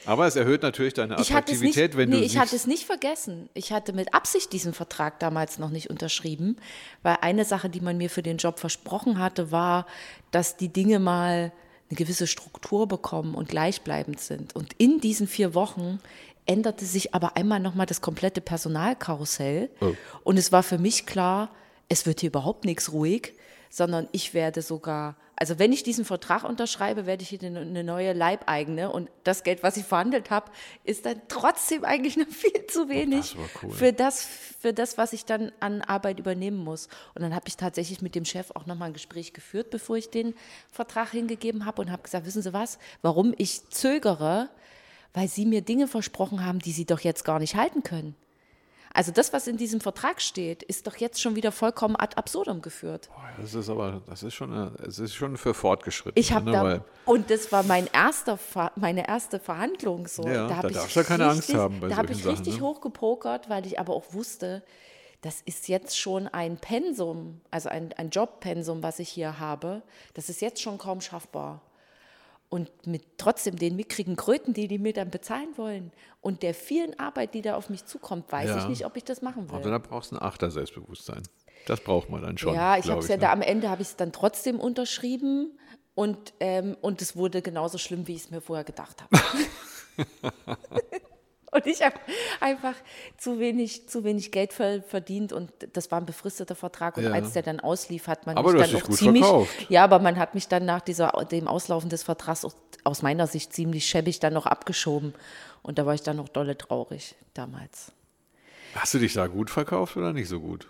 Aber 0.05 0.27
es 0.27 0.35
erhöht 0.35 0.63
natürlich 0.63 0.93
deine 0.93 1.13
es 1.15 1.19
nicht, 1.19 1.31
Attraktivität, 1.31 1.97
wenn 1.97 2.09
nee, 2.09 2.19
du 2.19 2.23
ich 2.23 2.37
hatte 2.37 2.55
es 2.55 2.67
nicht 2.67 2.85
vergessen. 2.85 3.49
Ich 3.53 3.71
hatte 3.71 3.93
mit 3.93 4.13
Absicht 4.13 4.53
diesen 4.53 4.73
Vertrag 4.73 5.19
damals 5.19 5.59
noch 5.59 5.69
nicht 5.69 5.89
unterschrieben, 5.89 6.57
weil 7.03 7.17
eine 7.21 7.45
Sache, 7.45 7.69
die 7.69 7.81
man 7.81 7.97
mir 7.97 8.09
für 8.09 8.23
den 8.23 8.37
Job 8.37 8.59
versprochen 8.59 9.19
hatte, 9.19 9.51
war, 9.51 9.85
dass 10.31 10.57
die 10.57 10.69
Dinge 10.69 10.99
mal 10.99 11.51
eine 11.89 11.97
gewisse 11.97 12.27
Struktur 12.27 12.87
bekommen 12.87 13.35
und 13.35 13.49
gleichbleibend 13.49 14.19
sind. 14.19 14.55
Und 14.55 14.73
in 14.77 14.99
diesen 14.99 15.27
vier 15.27 15.53
Wochen 15.53 15.99
änderte 16.45 16.85
sich 16.85 17.13
aber 17.13 17.35
einmal 17.35 17.59
nochmal 17.59 17.85
das 17.85 18.01
komplette 18.01 18.41
Personalkarussell. 18.41 19.69
Oh. 19.81 19.93
Und 20.23 20.37
es 20.37 20.51
war 20.51 20.63
für 20.63 20.77
mich 20.77 21.05
klar, 21.05 21.51
es 21.89 22.05
wird 22.05 22.21
hier 22.21 22.29
überhaupt 22.29 22.65
nichts 22.65 22.91
ruhig, 22.91 23.33
sondern 23.69 24.07
ich 24.11 24.33
werde 24.33 24.61
sogar, 24.61 25.15
also 25.39 25.57
wenn 25.57 25.71
ich 25.71 25.83
diesen 25.83 26.03
Vertrag 26.03 26.43
unterschreibe, 26.43 27.05
werde 27.05 27.23
ich 27.23 27.29
hier 27.29 27.41
eine, 27.41 27.81
neue 27.81 28.11
Leibeigene 28.11 28.91
und 28.91 29.09
das 29.23 29.43
Geld, 29.43 29.63
was 29.63 29.77
ich 29.77 29.85
verhandelt 29.85 30.31
habe, 30.31 30.51
ist 30.83 31.05
dann 31.05 31.21
trotzdem 31.29 31.85
eigentlich 31.85 32.17
noch 32.17 32.27
viel 32.27 32.67
zu 32.67 32.89
wenig 32.89 33.37
cool. 33.63 33.71
für, 33.71 33.93
das, 33.93 34.27
für 34.59 34.73
das, 34.73 34.97
was 34.97 35.13
ich 35.13 35.23
dann 35.23 35.53
an 35.61 35.81
Arbeit 35.81 36.19
übernehmen 36.19 36.57
muss. 36.57 36.89
Und 37.15 37.21
dann 37.21 37.33
habe 37.33 37.47
ich 37.47 37.55
tatsächlich 37.55 38.01
mit 38.01 38.15
dem 38.15 38.25
Chef 38.25 38.51
auch 38.51 38.65
nochmal 38.65 38.89
ein 38.89 38.93
Gespräch 38.93 39.31
geführt, 39.31 39.69
bevor 39.69 39.95
ich 39.95 40.09
den 40.09 40.35
Vertrag 40.69 41.11
hingegeben 41.11 41.65
habe 41.65 41.81
und 41.81 41.89
habe 41.89 42.03
gesagt, 42.03 42.25
wissen 42.25 42.41
Sie 42.41 42.51
was, 42.51 42.77
warum 43.01 43.33
ich 43.37 43.69
zögere, 43.69 44.49
weil 45.13 45.29
Sie 45.29 45.45
mir 45.45 45.61
Dinge 45.61 45.87
versprochen 45.87 46.45
haben, 46.45 46.59
die 46.59 46.73
Sie 46.73 46.85
doch 46.85 46.99
jetzt 46.99 47.23
gar 47.23 47.39
nicht 47.39 47.55
halten 47.55 47.81
können. 47.81 48.13
Also 48.93 49.11
das, 49.11 49.33
was 49.33 49.47
in 49.47 49.57
diesem 49.57 49.81
Vertrag 49.81 50.21
steht, 50.21 50.63
ist 50.63 50.87
doch 50.87 50.95
jetzt 50.95 51.21
schon 51.21 51.35
wieder 51.35 51.51
vollkommen 51.51 51.95
ad 51.95 52.15
absurdum 52.17 52.61
geführt. 52.61 53.09
Das 53.39 53.53
ist 53.53 53.69
aber, 53.69 54.01
das 54.07 54.23
ist 54.23 54.33
schon, 54.33 54.51
es 54.85 54.99
ist 54.99 55.13
schon 55.13 55.37
für 55.37 55.53
fortgeschritten. 55.53 56.19
Ich 56.19 56.33
habe 56.33 56.45
ne, 56.45 56.51
da 56.51 56.85
und 57.05 57.29
das 57.29 57.51
war 57.51 57.63
mein 57.63 57.87
erster, 57.93 58.39
meine 58.75 59.07
erste 59.07 59.39
Verhandlung 59.39 60.07
so. 60.07 60.23
Ja, 60.27 60.47
da 60.47 60.61
da 60.61 60.69
darfst 60.69 60.95
du 60.95 61.03
keine 61.03 61.25
Angst 61.25 61.49
richtig- 61.49 61.55
haben 61.55 61.79
bei 61.79 61.87
Da 61.89 61.97
habe 61.97 62.11
ich 62.11 62.23
Sachen, 62.23 62.31
richtig 62.31 62.55
ne? 62.57 62.61
hochgepokert, 62.61 63.49
weil 63.49 63.65
ich 63.65 63.79
aber 63.79 63.93
auch 63.93 64.13
wusste, 64.13 64.63
das 65.21 65.41
ist 65.41 65.67
jetzt 65.67 65.99
schon 65.99 66.27
ein 66.27 66.57
Pensum, 66.57 67.41
also 67.51 67.69
ein, 67.69 67.93
ein 67.93 68.09
Jobpensum, 68.09 68.81
was 68.81 68.99
ich 68.99 69.09
hier 69.09 69.39
habe. 69.39 69.81
Das 70.13 70.29
ist 70.29 70.41
jetzt 70.41 70.61
schon 70.61 70.77
kaum 70.77 71.01
schaffbar. 71.01 71.61
Und 72.49 72.87
mit 72.87 73.03
trotzdem 73.19 73.57
den 73.57 73.75
mickrigen 73.75 74.15
Kröten, 74.15 74.53
die 74.53 74.67
die 74.67 74.79
mir 74.79 74.91
dann 74.93 75.11
bezahlen 75.11 75.49
wollen 75.55 75.91
und 76.19 76.41
der 76.41 76.55
vielen 76.55 76.97
Arbeit, 76.99 77.35
die 77.35 77.43
da 77.43 77.55
auf 77.55 77.69
mich 77.69 77.85
zukommt, 77.85 78.31
weiß 78.31 78.49
Ja. 78.49 78.57
ich 78.57 78.67
nicht, 78.67 78.85
ob 78.87 78.97
ich 78.97 79.03
das 79.03 79.21
machen 79.21 79.49
will. 79.49 79.55
Aber 79.57 79.69
da 79.69 79.77
brauchst 79.77 80.11
du 80.11 80.15
ein 80.15 80.21
Achter 80.23 80.49
Selbstbewusstsein. 80.49 81.21
Das 81.67 81.79
braucht 81.81 82.09
man 82.09 82.23
dann 82.23 82.37
schon. 82.39 82.55
Ja, 82.55 82.77
ich 82.77 82.89
habe 82.89 83.01
es 83.01 83.07
ja 83.07 83.17
ne? 83.17 83.21
da 83.21 83.31
am 83.31 83.43
Ende 83.43 83.69
habe 83.69 83.83
ich 83.83 83.89
es 83.89 83.95
dann 83.97 84.11
trotzdem 84.11 84.59
unterschrieben 84.59 85.59
und 85.93 86.33
ähm, 86.39 86.75
und 86.81 87.01
es 87.03 87.15
wurde 87.15 87.41
genauso 87.43 87.77
schlimm, 87.77 88.07
wie 88.07 88.15
ich 88.15 88.23
es 88.23 88.31
mir 88.31 88.41
vorher 88.41 88.63
gedacht 88.63 89.03
habe. 89.03 89.21
und 91.51 91.65
ich 91.67 91.81
habe 91.81 91.95
einfach 92.39 92.75
zu 93.17 93.39
wenig 93.39 93.87
zu 93.89 94.03
wenig 94.03 94.31
Geld 94.31 94.53
ver 94.53 94.81
verdient 94.83 95.33
und 95.33 95.51
das 95.73 95.91
war 95.91 95.99
ein 95.99 96.05
befristeter 96.05 96.55
Vertrag 96.55 96.97
und 96.97 97.03
Ja. 97.03 97.11
als 97.11 97.33
der 97.33 97.41
dann 97.43 97.59
auslief, 97.59 98.07
hat 98.07 98.25
man 98.25 98.37
Aber 98.37 98.53
mich 98.53 98.61
dann 98.71 98.81
auch 98.81 98.87
ziemlich 98.89 99.23
verkauft. 99.23 99.65
ja, 99.69 99.83
aber 99.83 99.99
man 99.99 100.17
hat 100.17 100.35
mich 100.35 100.47
dann 100.47 100.65
nach 100.65 100.81
dieser 100.81 101.11
dem 101.31 101.47
Auslaufen 101.47 101.89
des 101.89 102.03
Vertrags 102.03 102.45
auch 102.45 102.53
aus 102.83 103.01
meiner 103.01 103.27
Sicht 103.27 103.53
ziemlich 103.53 103.85
schäbig 103.85 104.19
dann 104.19 104.33
noch 104.33 104.45
abgeschoben 104.45 105.13
und 105.61 105.77
da 105.77 105.85
war 105.85 105.93
ich 105.93 106.01
dann 106.03 106.17
noch 106.17 106.29
dolle 106.29 106.57
traurig 106.57 107.15
damals. 107.33 107.91
Hast 108.75 108.93
du 108.93 108.99
dich 108.99 109.13
da 109.13 109.27
gut 109.27 109.49
verkauft 109.49 109.97
oder 109.97 110.13
nicht 110.13 110.29
so 110.29 110.39
gut? 110.39 110.67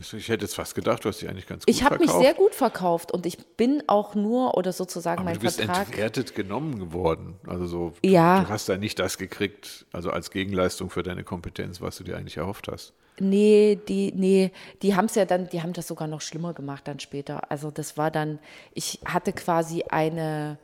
Ich 0.00 0.28
hätte 0.30 0.44
jetzt 0.46 0.54
fast 0.54 0.74
gedacht, 0.74 1.04
du 1.04 1.08
hast 1.10 1.20
dich 1.20 1.28
eigentlich 1.28 1.46
ganz 1.46 1.66
gut 1.66 1.74
Ich 1.74 1.82
habe 1.84 1.96
verkauft. 1.96 2.18
mich 2.18 2.26
sehr 2.26 2.34
gut 2.34 2.54
verkauft 2.54 3.12
und 3.12 3.26
ich 3.26 3.36
bin 3.56 3.82
auch 3.86 4.14
nur 4.14 4.56
oder 4.56 4.72
sozusagen 4.72 5.18
Aber 5.20 5.26
mein 5.30 5.34
du 5.34 5.40
bist 5.40 5.60
Vertrag 5.60 5.88
entwertet 5.88 6.34
genommen 6.34 6.78
geworden. 6.78 7.34
Also 7.46 7.66
so, 7.66 7.92
Ja. 8.02 8.40
du 8.42 8.48
hast 8.48 8.68
da 8.68 8.78
nicht 8.78 8.98
das 8.98 9.18
gekriegt, 9.18 9.84
also 9.92 10.10
als 10.10 10.30
Gegenleistung 10.30 10.88
für 10.88 11.02
deine 11.02 11.22
Kompetenz, 11.22 11.80
was 11.82 11.98
du 11.98 12.04
dir 12.04 12.16
eigentlich 12.16 12.38
erhofft 12.38 12.68
hast. 12.68 12.94
Nee, 13.18 13.78
die, 13.88 14.12
nee, 14.16 14.50
die 14.80 14.96
haben 14.96 15.04
es 15.04 15.14
ja 15.14 15.26
dann, 15.26 15.50
die 15.50 15.60
haben 15.60 15.74
das 15.74 15.86
sogar 15.88 16.08
noch 16.08 16.22
schlimmer 16.22 16.54
gemacht 16.54 16.88
dann 16.88 16.98
später. 17.00 17.50
Also 17.50 17.70
das 17.70 17.98
war 17.98 18.10
dann, 18.10 18.38
ich 18.72 19.00
hatte 19.04 19.34
quasi 19.34 19.82
eine, 19.90 20.56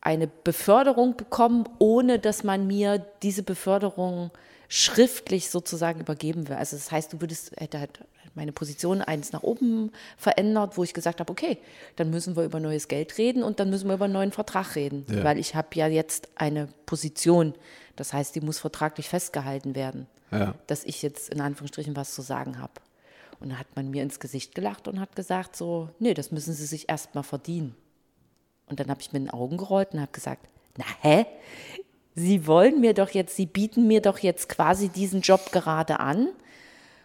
eine 0.00 0.26
Beförderung 0.28 1.18
bekommen, 1.18 1.68
ohne 1.78 2.18
dass 2.18 2.42
man 2.44 2.66
mir 2.66 3.04
diese 3.22 3.42
Beförderung 3.42 4.30
schriftlich 4.68 5.50
sozusagen 5.50 6.00
übergeben 6.00 6.48
will. 6.48 6.56
Also 6.56 6.76
das 6.76 6.92
heißt, 6.92 7.12
du 7.12 7.20
würdest, 7.20 7.52
hätte 7.56 7.80
halt 7.80 8.00
meine 8.34 8.52
Position 8.52 9.00
eins 9.02 9.32
nach 9.32 9.42
oben 9.42 9.90
verändert, 10.16 10.76
wo 10.76 10.84
ich 10.84 10.94
gesagt 10.94 11.20
habe, 11.20 11.30
okay, 11.32 11.58
dann 11.96 12.10
müssen 12.10 12.36
wir 12.36 12.44
über 12.44 12.60
neues 12.60 12.86
Geld 12.86 13.16
reden 13.18 13.42
und 13.42 13.58
dann 13.58 13.70
müssen 13.70 13.88
wir 13.88 13.94
über 13.94 14.04
einen 14.04 14.14
neuen 14.14 14.32
Vertrag 14.32 14.76
reden, 14.76 15.06
Ja. 15.10 15.24
weil 15.24 15.38
ich 15.38 15.54
habe 15.54 15.68
ja 15.72 15.88
jetzt 15.88 16.28
eine 16.36 16.68
Position. 16.86 17.54
Das 17.96 18.12
heißt, 18.12 18.34
die 18.34 18.40
muss 18.40 18.58
vertraglich 18.58 19.08
festgehalten 19.08 19.74
werden 19.74 20.06
Ja. 20.30 20.54
dass 20.66 20.84
ich 20.84 21.02
jetzt 21.02 21.30
in 21.30 21.40
Anführungsstrichen 21.40 21.96
was 21.96 22.14
zu 22.14 22.22
sagen 22.22 22.60
habe. 22.60 22.74
Und 23.40 23.50
da 23.50 23.56
hat 23.56 23.74
man 23.74 23.90
mir 23.90 24.02
ins 24.02 24.20
Gesicht 24.20 24.54
gelacht 24.54 24.86
und 24.88 25.00
hat 25.00 25.16
gesagt 25.16 25.56
so, 25.56 25.88
nee, 25.98 26.12
das 26.12 26.30
müssen 26.30 26.52
Sie 26.52 26.66
sich 26.66 26.88
erst 26.88 27.14
mal 27.14 27.22
verdienen. 27.22 27.74
Und 28.66 28.78
dann 28.80 28.88
habe 28.90 29.00
ich 29.00 29.12
mit 29.12 29.22
den 29.22 29.30
Augen 29.30 29.56
gerollt 29.56 29.94
und 29.94 30.00
habe 30.00 30.12
gesagt, 30.12 30.46
na 30.76 30.84
hä? 31.00 31.24
Sie 32.18 32.46
wollen 32.46 32.80
mir 32.80 32.94
doch 32.94 33.10
jetzt, 33.10 33.36
Sie 33.36 33.46
bieten 33.46 33.86
mir 33.86 34.00
doch 34.00 34.18
jetzt 34.18 34.48
quasi 34.48 34.88
diesen 34.88 35.20
Job 35.20 35.52
gerade 35.52 36.00
an. 36.00 36.28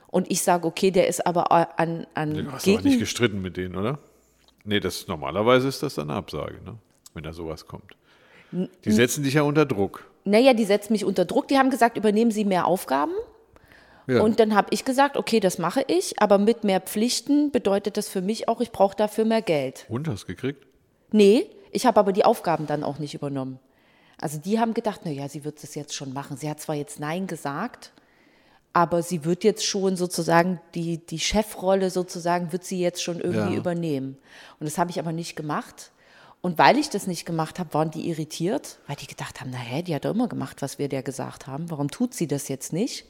Und 0.08 0.30
ich 0.32 0.42
sage, 0.42 0.68
okay, 0.68 0.92
der 0.92 1.08
ist 1.08 1.26
aber 1.26 1.52
an, 1.52 2.08
an 2.14 2.34
Du 2.34 2.52
hast 2.52 2.68
aber 2.68 2.82
nicht 2.82 3.00
gestritten 3.00 3.42
mit 3.42 3.58
denen, 3.58 3.76
oder? 3.76 4.00
Nee, 4.64 4.80
das 4.80 5.08
normalerweise 5.08 5.68
ist 5.68 5.84
das 5.84 5.96
dann 5.96 6.10
eine 6.10 6.18
Absage, 6.18 6.62
ne? 6.64 6.78
wenn 7.14 7.24
da 7.24 7.34
sowas 7.34 7.68
kommt. 7.68 7.96
Die 8.52 8.92
setzen 8.92 9.24
dich 9.24 9.34
ja 9.34 9.42
unter 9.42 9.66
Druck. 9.66 10.06
Naja, 10.26 10.54
die 10.54 10.66
setzen 10.66 10.94
mich 10.94 11.06
unter 11.06 11.26
Druck. 11.26 11.48
Die 11.48 11.58
haben 11.58 11.70
gesagt, 11.70 11.98
übernehmen 11.98 12.32
Sie 12.32 12.46
mehr 12.46 12.66
Aufgaben. 12.66 13.14
Ja. 14.08 14.22
Und 14.22 14.40
dann 14.40 14.54
habe 14.54 14.68
ich 14.72 14.86
gesagt, 14.86 15.18
okay, 15.18 15.40
das 15.40 15.58
mache 15.58 15.84
ich, 15.88 16.22
aber 16.22 16.38
mit 16.38 16.64
mehr 16.64 16.82
Pflichten 16.82 17.52
bedeutet 17.52 17.98
das 17.98 18.10
für 18.10 18.22
mich 18.22 18.48
auch, 18.48 18.62
ich 18.62 18.72
brauche 18.72 18.96
dafür 18.96 19.26
mehr 19.26 19.42
Geld. 19.42 19.86
Und 19.90 20.08
hast 20.08 20.28
gekriegt? 20.28 20.66
Nee, 21.12 21.48
ich 21.72 21.86
habe 21.86 22.00
aber 22.00 22.12
die 22.12 22.26
Aufgaben 22.26 22.68
dann 22.68 22.84
auch 22.84 23.00
nicht 23.00 23.14
übernommen. 23.14 23.60
Also 24.20 24.38
die 24.38 24.60
haben 24.60 24.74
gedacht, 24.74 25.02
na 25.04 25.12
ja, 25.12 25.28
sie 25.28 25.44
wird 25.44 25.62
das 25.64 25.76
jetzt 25.76 25.96
schon 25.96 26.14
machen. 26.14 26.38
Sie 26.38 26.50
hat 26.50 26.60
zwar 26.60 26.76
jetzt 26.76 27.00
Nein 27.00 27.28
gesagt, 27.28 27.92
aber 28.72 29.04
sie 29.04 29.24
wird 29.26 29.44
jetzt 29.44 29.66
schon 29.66 29.96
sozusagen 29.96 30.60
die, 30.76 30.98
die 30.98 31.20
Chefrolle 31.20 31.90
sozusagen 31.90 32.52
wird 32.52 32.64
sie 32.64 32.80
jetzt 32.80 33.04
schon 33.04 33.20
irgendwie 33.20 33.54
Ja. 33.54 33.60
übernehmen. 33.60 34.18
Und 34.60 34.66
das 34.66 34.78
habe 34.78 34.92
ich 34.92 35.00
aber 35.00 35.12
nicht 35.12 35.36
gemacht. 35.36 35.92
Und 36.42 36.58
weil 36.58 36.78
ich 36.78 36.90
das 36.90 37.08
nicht 37.08 37.26
gemacht 37.26 37.58
habe, 37.60 37.74
waren 37.74 37.92
die 37.92 38.10
irritiert, 38.10 38.80
weil 38.88 38.96
die 38.98 39.08
gedacht 39.08 39.40
haben, 39.40 39.50
na 39.52 39.58
hä, 39.60 39.82
die 39.84 39.96
hat 39.96 40.04
doch 40.06 40.12
immer 40.12 40.28
gemacht, 40.28 40.62
was 40.62 40.78
wir 40.78 40.90
der 40.90 41.02
gesagt 41.04 41.48
haben. 41.48 41.70
Warum 41.72 41.90
tut 41.90 42.14
sie 42.14 42.28
das 42.28 42.48
jetzt 42.50 42.74
nicht? 42.74 43.06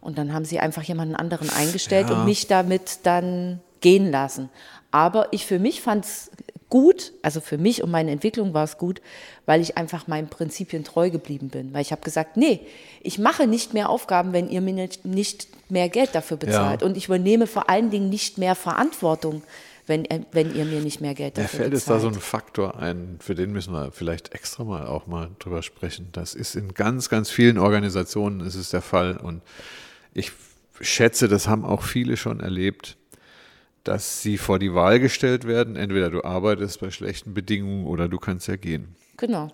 Und 0.00 0.18
dann 0.18 0.32
haben 0.32 0.44
sie 0.44 0.58
einfach 0.58 0.82
jemanden 0.82 1.14
anderen 1.14 1.50
eingestellt 1.50 2.10
Ja. 2.10 2.18
und 2.18 2.24
mich 2.24 2.46
damit 2.48 3.00
dann 3.04 3.60
gehen 3.80 4.10
lassen. 4.10 4.50
Aber 4.90 5.32
ich 5.32 5.46
für 5.46 5.58
mich 5.58 5.82
fand 5.82 6.04
es 6.04 6.30
gut, 6.74 7.12
also 7.22 7.40
für 7.40 7.56
mich 7.56 7.84
und 7.84 7.92
meine 7.92 8.10
Entwicklung 8.10 8.52
war 8.52 8.64
es 8.64 8.78
gut, 8.78 9.00
weil 9.46 9.60
ich 9.60 9.76
einfach 9.76 10.08
meinen 10.08 10.26
Prinzipien 10.26 10.82
treu 10.82 11.08
geblieben 11.08 11.48
bin. 11.48 11.72
Weil 11.72 11.82
ich 11.82 11.92
habe 11.92 12.02
gesagt, 12.02 12.36
nee, 12.36 12.62
ich 13.00 13.20
mache 13.20 13.46
nicht 13.46 13.74
mehr 13.74 13.90
Aufgaben, 13.90 14.32
wenn 14.32 14.48
ihr 14.48 14.60
mir 14.60 14.88
nicht, 15.04 15.46
mehr 15.70 15.88
Geld 15.88 16.16
dafür 16.16 16.36
bezahlt. 16.36 16.82
Und 16.82 16.96
ich 16.96 17.04
übernehme 17.04 17.46
vor 17.46 17.70
allen 17.70 17.90
Dingen 17.90 18.08
nicht 18.08 18.38
mehr 18.38 18.56
Verantwortung, 18.56 19.44
wenn, 19.86 20.04
wenn 20.32 20.52
ihr 20.52 20.64
mir 20.64 20.80
nicht 20.80 21.00
mehr 21.00 21.14
Geld 21.14 21.36
Mir 21.36 21.44
dafür 21.44 21.60
fällt 21.60 21.72
jetzt 21.74 21.84
bezahlt. 21.84 21.98
da 21.98 22.02
so 22.02 22.08
ein 22.08 22.20
Faktor 22.20 22.76
ein, 22.76 23.18
für 23.20 23.36
den 23.36 23.52
müssen 23.52 23.72
wir 23.72 23.92
vielleicht 23.92 24.34
extra 24.34 24.64
mal 24.64 24.88
auch 24.88 25.06
mal 25.06 25.30
drüber 25.38 25.62
sprechen. 25.62 26.08
Das 26.10 26.34
ist 26.34 26.56
in 26.56 26.74
ganz, 26.74 27.08
ganz 27.08 27.30
vielen 27.30 27.56
Organisationen 27.56 28.40
ist 28.40 28.56
es 28.56 28.70
der 28.70 28.82
Fall 28.82 29.16
und 29.16 29.42
ich 30.12 30.32
schätze, 30.80 31.28
das 31.28 31.46
haben 31.46 31.64
auch 31.64 31.82
viele 31.84 32.16
schon 32.16 32.40
erlebt, 32.40 32.96
dass 33.84 34.22
sie 34.22 34.38
vor 34.38 34.58
die 34.58 34.74
Wahl 34.74 34.98
gestellt 34.98 35.46
werden, 35.46 35.76
entweder 35.76 36.10
du 36.10 36.24
arbeitest 36.24 36.80
bei 36.80 36.90
schlechten 36.90 37.34
Bedingungen 37.34 37.86
oder 37.86 38.08
du 38.08 38.18
kannst 38.18 38.48
ja 38.48 38.56
gehen. 38.56 38.96
Genau. 39.16 39.52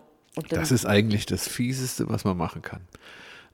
Das 0.48 0.70
ist 0.70 0.86
eigentlich 0.86 1.26
das 1.26 1.48
Fieseste, 1.48 2.08
was 2.08 2.24
man 2.24 2.36
machen 2.36 2.62
kann. 2.62 2.82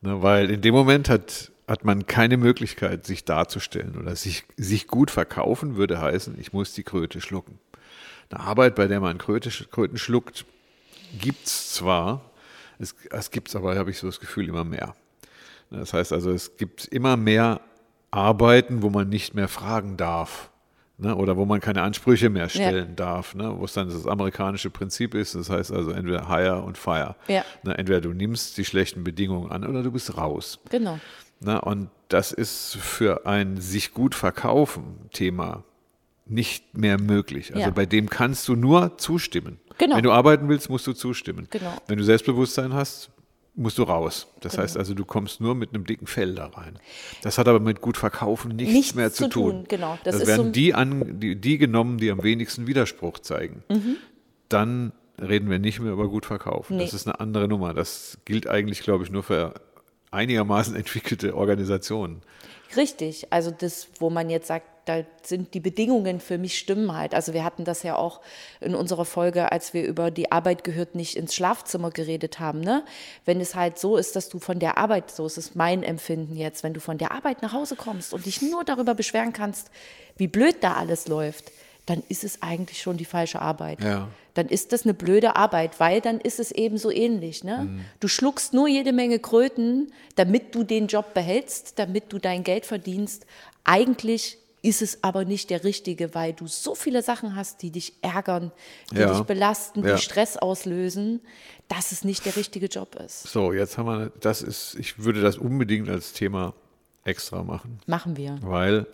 Ne, 0.02 0.22
weil 0.22 0.50
in 0.50 0.60
dem 0.60 0.74
Moment 0.74 1.08
hat, 1.08 1.50
hat 1.66 1.84
man 1.84 2.06
keine 2.06 2.36
Möglichkeit, 2.36 3.06
sich 3.06 3.24
darzustellen 3.24 3.96
oder 3.96 4.14
sich, 4.14 4.44
sich 4.56 4.86
gut 4.86 5.10
verkaufen, 5.10 5.76
würde 5.76 6.00
heißen, 6.00 6.38
ich 6.38 6.52
muss 6.52 6.74
die 6.74 6.82
Kröte 6.82 7.22
schlucken. 7.22 7.58
Eine 8.30 8.40
Arbeit, 8.40 8.74
bei 8.74 8.86
der 8.86 9.00
man 9.00 9.16
Kröte, 9.16 9.50
Kröten 9.70 9.96
schluckt, 9.96 10.44
gibt 11.18 11.46
es 11.46 11.72
zwar, 11.72 12.30
es, 12.78 12.94
es 13.10 13.30
gibt 13.30 13.48
es 13.48 13.56
aber, 13.56 13.76
habe 13.76 13.90
ich 13.90 13.98
so 13.98 14.06
das 14.06 14.20
Gefühl, 14.20 14.48
immer 14.48 14.64
mehr. 14.64 14.94
Ne, 15.70 15.78
Das 15.78 15.94
heißt 15.94 16.12
also, 16.12 16.30
es 16.30 16.58
gibt 16.58 16.84
immer 16.86 17.16
mehr 17.16 17.62
Arbeiten, 18.10 18.82
wo 18.82 18.90
man 18.90 19.08
nicht 19.08 19.34
mehr 19.34 19.48
fragen 19.48 19.96
darf. 19.96 20.50
Ne, 20.98 21.14
oder 21.14 21.36
wo 21.36 21.44
man 21.44 21.60
keine 21.60 21.82
Ansprüche 21.82 22.30
mehr 22.30 22.48
stellen 22.48 22.96
darf, 22.96 23.34
ne, 23.34 23.54
wo 23.58 23.66
es 23.66 23.74
dann 23.74 23.90
das 23.90 24.06
amerikanische 24.06 24.70
Prinzip 24.70 25.14
ist. 25.14 25.34
Das 25.34 25.50
heißt 25.50 25.70
also 25.70 25.90
entweder 25.90 26.26
hire 26.28 26.62
und 26.62 26.78
fire. 26.78 27.16
Ja. 27.28 27.44
Ne, 27.64 27.76
entweder 27.76 28.00
du 28.00 28.14
nimmst 28.14 28.56
die 28.56 28.64
schlechten 28.64 29.04
Bedingungen 29.04 29.52
an 29.52 29.64
oder 29.66 29.82
du 29.82 29.90
bist 29.92 30.16
raus. 30.16 30.58
genau. 30.70 30.98
Ne, 31.40 31.60
und 31.60 31.90
das 32.08 32.32
ist 32.32 32.76
für 32.76 33.26
ein 33.26 33.60
sich 33.60 33.92
gut 33.92 34.14
verkaufen 34.14 34.96
Thema 35.12 35.64
nicht 36.24 36.76
mehr 36.78 36.98
möglich. 36.98 37.50
Also 37.54 37.66
Ja. 37.66 37.70
bei 37.70 37.84
dem 37.84 38.08
kannst 38.08 38.48
du 38.48 38.56
nur 38.56 38.96
zustimmen. 38.96 39.58
Genau. 39.76 39.96
Wenn 39.96 40.02
du 40.02 40.12
arbeiten 40.12 40.48
willst, 40.48 40.70
musst 40.70 40.86
du 40.86 40.94
zustimmen. 40.94 41.46
Genau. 41.50 41.74
Wenn 41.88 41.98
du 41.98 42.04
Selbstbewusstsein 42.04 42.72
hast, 42.72 43.10
musst 43.56 43.78
du 43.78 43.82
raus. 43.84 44.26
Das 44.40 44.58
heißt 44.58 44.76
also, 44.76 44.92
du 44.94 45.04
kommst 45.04 45.40
nur 45.40 45.54
mit 45.54 45.74
einem 45.74 45.84
dicken 45.86 46.06
Fell 46.06 46.34
da 46.34 46.46
rein. 46.46 46.78
Das 47.22 47.38
hat 47.38 47.48
aber 47.48 47.58
mit 47.60 47.80
gut 47.80 47.96
verkaufen 47.96 48.54
nichts, 48.54 48.72
Nichts 48.74 48.94
mehr 48.94 49.10
zu, 49.10 49.24
zu 49.24 49.30
tun. 49.30 49.50
tun, 49.52 49.64
genau. 49.68 49.98
Das 50.04 50.12
Das, 50.14 50.22
ist 50.22 50.28
werden 50.28 50.46
so- 50.46 50.52
die, 50.52 50.74
an, 50.74 51.20
die, 51.20 51.36
die 51.36 51.56
genommen, 51.58 51.98
die 51.98 52.10
am 52.10 52.22
wenigsten 52.22 52.66
Widerspruch 52.66 53.18
zeigen. 53.20 53.62
Dann 54.48 54.92
reden 55.20 55.48
wir 55.50 55.58
nicht 55.58 55.80
mehr 55.80 55.92
über 55.92 56.08
gut 56.08 56.26
verkaufen. 56.26 56.76
Nee. 56.76 56.84
Das 56.84 56.94
ist 56.94 57.06
eine 57.06 57.18
andere 57.20 57.48
Nummer. 57.48 57.72
Das 57.74 58.18
gilt 58.26 58.46
eigentlich, 58.46 58.82
glaube 58.82 59.04
ich, 59.04 59.10
nur 59.10 59.22
für 59.22 59.54
einigermaßen 60.10 60.76
entwickelte 60.76 61.34
Organisationen. 61.34 62.20
Richtig, 62.74 63.28
also 63.30 63.50
das, 63.50 63.88
wo 64.00 64.10
man 64.10 64.30
jetzt 64.30 64.48
sagt, 64.48 64.66
da 64.86 65.02
sind 65.22 65.52
die 65.52 65.60
Bedingungen 65.60 66.20
für 66.20 66.38
mich 66.38 66.58
stimmen 66.58 66.96
halt. 66.96 67.12
Also 67.12 67.34
wir 67.34 67.44
hatten 67.44 67.64
das 67.64 67.82
ja 67.82 67.96
auch 67.96 68.20
in 68.60 68.74
unserer 68.76 69.04
Folge, 69.04 69.50
als 69.50 69.74
wir 69.74 69.84
über 69.84 70.12
die 70.12 70.30
Arbeit 70.30 70.62
gehört 70.62 70.94
nicht 70.94 71.16
ins 71.16 71.34
Schlafzimmer 71.34 71.90
geredet 71.90 72.38
haben. 72.38 72.60
Ne? 72.60 72.84
Wenn 73.24 73.40
es 73.40 73.56
halt 73.56 73.78
so 73.78 73.96
ist, 73.96 74.14
dass 74.14 74.28
du 74.28 74.38
von 74.38 74.60
der 74.60 74.78
Arbeit, 74.78 75.10
so 75.10 75.26
ist 75.26 75.38
es 75.38 75.56
mein 75.56 75.82
Empfinden 75.82 76.36
jetzt, 76.36 76.62
wenn 76.62 76.72
du 76.72 76.80
von 76.80 76.98
der 76.98 77.10
Arbeit 77.10 77.42
nach 77.42 77.52
Hause 77.52 77.74
kommst 77.74 78.14
und 78.14 78.26
dich 78.26 78.42
nur 78.42 78.62
darüber 78.62 78.94
beschweren 78.94 79.32
kannst, 79.32 79.70
wie 80.16 80.28
blöd 80.28 80.56
da 80.60 80.74
alles 80.74 81.08
läuft, 81.08 81.50
dann 81.86 82.04
ist 82.08 82.22
es 82.22 82.42
eigentlich 82.42 82.80
schon 82.80 82.96
die 82.96 83.04
falsche 83.04 83.42
Arbeit. 83.42 83.82
Ja. 83.82 84.08
Dann 84.36 84.48
ist 84.48 84.72
das 84.72 84.84
eine 84.84 84.94
blöde 84.94 85.34
Arbeit, 85.34 85.80
weil 85.80 86.00
dann 86.00 86.20
ist 86.20 86.38
es 86.40 86.52
eben 86.52 86.76
so 86.78 86.90
ähnlich. 86.90 87.42
Ne? 87.42 87.64
Mhm. 87.70 87.80
Du 88.00 88.08
schluckst 88.08 88.52
nur 88.54 88.68
jede 88.68 88.92
Menge 88.92 89.18
Kröten, 89.18 89.92
damit 90.14 90.54
du 90.54 90.62
den 90.62 90.86
Job 90.88 91.14
behältst, 91.14 91.78
damit 91.78 92.12
du 92.12 92.18
dein 92.18 92.44
Geld 92.44 92.66
verdienst. 92.66 93.26
Eigentlich 93.64 94.38
ist 94.62 94.82
es 94.82 95.02
aber 95.04 95.24
nicht 95.24 95.50
der 95.50 95.64
richtige, 95.64 96.14
weil 96.14 96.32
du 96.32 96.46
so 96.48 96.74
viele 96.74 97.02
Sachen 97.02 97.36
hast, 97.36 97.62
die 97.62 97.70
dich 97.70 97.94
ärgern, 98.02 98.52
die 98.92 98.96
Ja. 98.96 99.12
dich 99.12 99.22
belasten, 99.22 99.82
die 99.82 99.88
Ja. 99.88 99.96
Stress 99.98 100.36
auslösen, 100.36 101.20
dass 101.68 101.92
es 101.92 102.04
nicht 102.04 102.24
der 102.26 102.36
richtige 102.36 102.66
Job 102.66 102.96
ist. 102.96 103.24
So, 103.24 103.52
jetzt 103.52 103.78
haben 103.78 103.86
wir, 103.86 104.12
das 104.20 104.42
ist, 104.42 104.74
ich 104.78 104.98
würde 104.98 105.22
das 105.22 105.38
unbedingt 105.38 105.88
als 105.88 106.12
Thema 106.12 106.52
extra 107.04 107.42
machen, 107.44 107.78
Machen 107.86 108.16
wir. 108.16 108.38
weil 108.42 108.86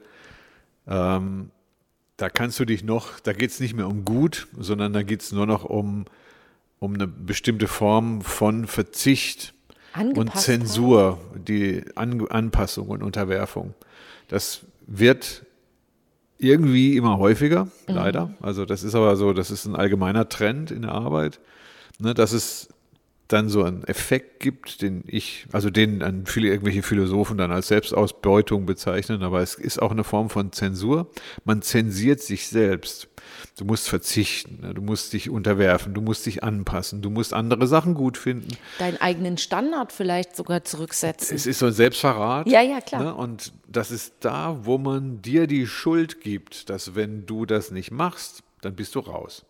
ähm, 0.87 1.51
da 2.17 2.29
kannst 2.29 2.61
du 2.61 2.65
dich 2.65 2.85
noch, 2.85 3.21
da 3.21 3.33
geht 3.33 3.51
es 3.51 3.61
nicht 3.61 3.75
mehr 3.75 3.89
um 3.89 4.05
gut, 4.05 4.49
sondern 4.59 4.93
da 4.93 5.03
geht 5.03 5.23
es 5.23 5.33
nur 5.33 5.47
noch 5.47 5.65
um, 5.65 6.05
um 6.79 6.95
eine 6.95 7.07
bestimmte 7.07 7.69
Form 7.69 8.21
von 8.23 8.67
Verzicht 8.67 9.55
und 9.95 10.01
Angepasst 10.01 10.45
Zensur, 10.45 11.19
die 11.35 11.85
An 11.97 12.27
Anpassung 12.29 12.89
und 12.89 13.03
Unterwerfung. 13.03 13.75
Das 14.29 14.61
wird 14.87 15.45
irgendwie 16.39 16.97
immer 16.97 17.19
häufiger, 17.19 17.69
leider. 17.87 18.35
Also 18.41 18.65
das 18.65 18.83
ist 18.83 18.95
aber 18.95 19.17
so, 19.17 19.33
das 19.33 19.51
ist 19.51 19.65
ein 19.67 19.77
allgemeiner 19.77 20.29
Trend 20.29 20.71
in 20.71 20.83
der 20.83 20.93
Arbeit, 20.93 21.41
ne, 21.99 22.15
dass 22.15 22.33
es 22.33 22.69
dann 23.33 23.49
so 23.49 23.63
einen 23.63 23.85
Effekt 23.85 24.41
gibt, 24.41 24.83
den 24.83 25.05
ich, 25.07 25.47
also 25.53 25.71
den 25.71 26.01
dann 26.01 26.27
viele 26.27 26.49
irgendwelche 26.49 26.83
Philosophen 26.83 27.39
dann 27.39 27.51
als 27.51 27.69
Selbstausbeutung 27.69 28.67
bezeichnen, 28.67 29.23
aber 29.23 29.41
es 29.41 29.55
ist 29.55 29.81
auch 29.81 29.91
eine 29.91 30.05
Form 30.05 30.31
von 30.31 30.53
Zensur. 30.53 31.11
Man 31.45 31.63
zensiert 31.63 32.21
sich 32.21 32.49
selbst. 32.49 33.09
Du 33.57 33.65
musst 33.65 33.89
verzichten, 33.89 34.61
ne, 34.63 34.75
du 34.75 34.83
musst 34.83 35.13
dich 35.13 35.31
unterwerfen, 35.31 35.95
du 35.95 36.01
musst 36.01 36.27
dich 36.27 36.43
anpassen, 36.43 37.03
du 37.03 37.11
musst 37.11 37.33
andere 37.33 37.67
Sachen 37.67 37.95
gut 37.95 38.17
finden. 38.17 38.49
Deinen 38.79 39.01
eigenen 39.01 39.39
Standard 39.39 39.93
vielleicht 39.93 40.37
sogar 40.37 40.65
zurücksetzen. 40.65 41.37
Es 41.37 41.47
ist 41.47 41.59
so 41.59 41.67
ein 41.67 41.73
Selbstverrat. 41.73 42.49
Ja, 42.49 42.63
ja, 42.63 42.81
klar. 42.81 43.03
Ne? 43.03 43.15
Und 43.15 43.53
das 43.69 43.91
ist 43.91 44.15
da, 44.21 44.59
wo 44.65 44.79
man 44.79 45.23
dir 45.23 45.47
die 45.47 45.67
Schuld 45.67 46.21
gibt, 46.21 46.71
dass 46.71 46.95
wenn 46.95 47.27
du 47.27 47.47
das 47.47 47.71
nicht 47.71 47.91
machst, 47.91 48.43
dann 48.61 48.75
bist 48.75 48.95
du 48.95 49.01
raus. 49.01 49.45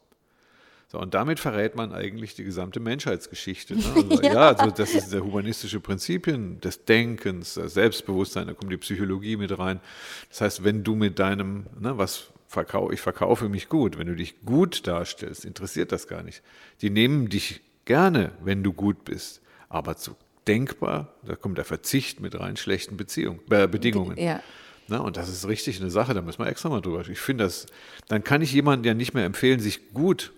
So, 0.92 0.98
und 0.98 1.14
damit 1.14 1.40
verrät 1.40 1.74
man 1.74 1.90
eigentlich 1.90 2.34
die 2.34 2.44
gesamte 2.44 2.78
Menschheitsgeschichte. 2.78 3.76
Ne? 3.76 3.82
Also, 4.10 4.22
ja. 4.22 4.48
also 4.48 4.70
das 4.70 4.92
ist 4.92 5.10
der 5.10 5.24
humanistische 5.24 5.80
Prinzipien 5.80 6.60
des 6.60 6.84
Denkens, 6.84 7.54
das 7.54 7.72
Selbstbewusstsein, 7.72 8.46
da 8.46 8.52
kommt 8.52 8.70
die 8.70 8.76
Psychologie 8.76 9.38
mit 9.38 9.58
rein. 9.58 9.80
Das 10.28 10.42
heißt, 10.42 10.64
wenn 10.64 10.84
du 10.84 10.94
mit 10.94 11.18
deinem, 11.18 11.64
ne, 11.80 11.96
was 11.96 12.26
verkau 12.46 12.90
ich 12.90 13.00
verkaufe 13.00 13.48
mich 13.48 13.70
gut, 13.70 13.96
wenn 13.96 14.06
du 14.06 14.14
dich 14.14 14.44
gut 14.44 14.86
darstellst, 14.86 15.46
interessiert 15.46 15.92
das 15.92 16.08
gar 16.08 16.22
nicht. 16.22 16.42
Die 16.82 16.90
nehmen 16.90 17.30
dich 17.30 17.62
gerne, 17.86 18.32
wenn 18.44 18.62
du 18.62 18.74
gut 18.74 19.06
bist, 19.06 19.40
aber 19.70 19.96
zu 19.96 20.14
denkbar, 20.46 21.14
da 21.22 21.36
kommt 21.36 21.56
der 21.56 21.64
Verzicht 21.64 22.20
mit 22.20 22.38
rein, 22.38 22.58
schlechten 22.58 22.98
Beziehungen, 22.98 23.40
äh, 23.48 23.66
Bedingungen. 23.66 24.18
Ja. 24.18 24.42
Na, 24.88 24.98
und 24.98 25.16
das 25.16 25.30
ist 25.30 25.48
richtig 25.48 25.80
eine 25.80 25.90
Sache, 25.90 26.12
da 26.12 26.20
müssen 26.20 26.40
wir 26.40 26.48
extra 26.48 26.68
mal 26.68 26.82
drüber. 26.82 27.08
Ich 27.08 27.20
finde 27.20 27.44
das, 27.44 27.66
dann 28.08 28.22
kann 28.22 28.42
ich 28.42 28.52
jemandem 28.52 28.84
ja 28.90 28.94
nicht 28.94 29.14
mehr 29.14 29.24
empfehlen, 29.24 29.58
sich 29.58 29.94
gut 29.94 30.32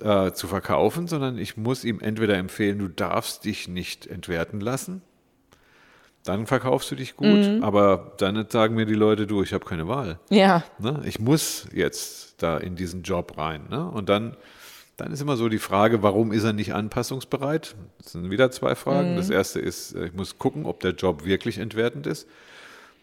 äh, 0.00 0.32
zu 0.32 0.46
verkaufen, 0.46 1.06
sondern 1.06 1.38
ich 1.38 1.56
muss 1.56 1.84
ihm 1.84 2.00
entweder 2.00 2.36
empfehlen, 2.36 2.78
du 2.78 2.88
darfst 2.88 3.44
dich 3.44 3.68
nicht 3.68 4.06
entwerten 4.06 4.60
lassen, 4.60 5.02
dann 6.26 6.46
verkaufst 6.46 6.90
du 6.90 6.96
dich 6.96 7.16
gut, 7.16 7.62
aber 7.62 8.12
dann 8.18 8.46
sagen 8.48 8.74
mir 8.74 8.86
die 8.86 8.94
Leute, 8.94 9.26
du, 9.26 9.42
ich 9.42 9.52
habe 9.52 9.64
keine 9.64 9.86
Wahl. 9.86 10.18
Ja. 10.28 10.64
Ne? 10.78 11.00
Ich 11.04 11.20
muss 11.20 11.66
jetzt 11.72 12.42
da 12.42 12.58
in 12.58 12.74
diesen 12.74 13.02
Job 13.02 13.38
rein. 13.38 13.66
Ne? 13.70 13.88
Und 13.88 14.08
dann, 14.08 14.36
dann 14.96 15.12
ist 15.12 15.22
immer 15.22 15.36
so 15.36 15.48
die 15.48 15.58
Frage, 15.58 16.02
warum 16.02 16.32
ist 16.32 16.42
er 16.42 16.52
nicht 16.52 16.74
anpassungsbereit? 16.74 17.76
Das 18.02 18.12
sind 18.12 18.30
wieder 18.30 18.50
zwei 18.50 18.74
Fragen. 18.74 19.16
Das 19.16 19.30
erste 19.30 19.60
ist, 19.60 19.94
äh, 19.94 20.06
ich 20.06 20.14
muss 20.14 20.38
gucken, 20.38 20.66
ob 20.66 20.80
der 20.80 20.92
Job 20.92 21.24
wirklich 21.24 21.58
entwertend 21.58 22.06
ist. 22.06 22.26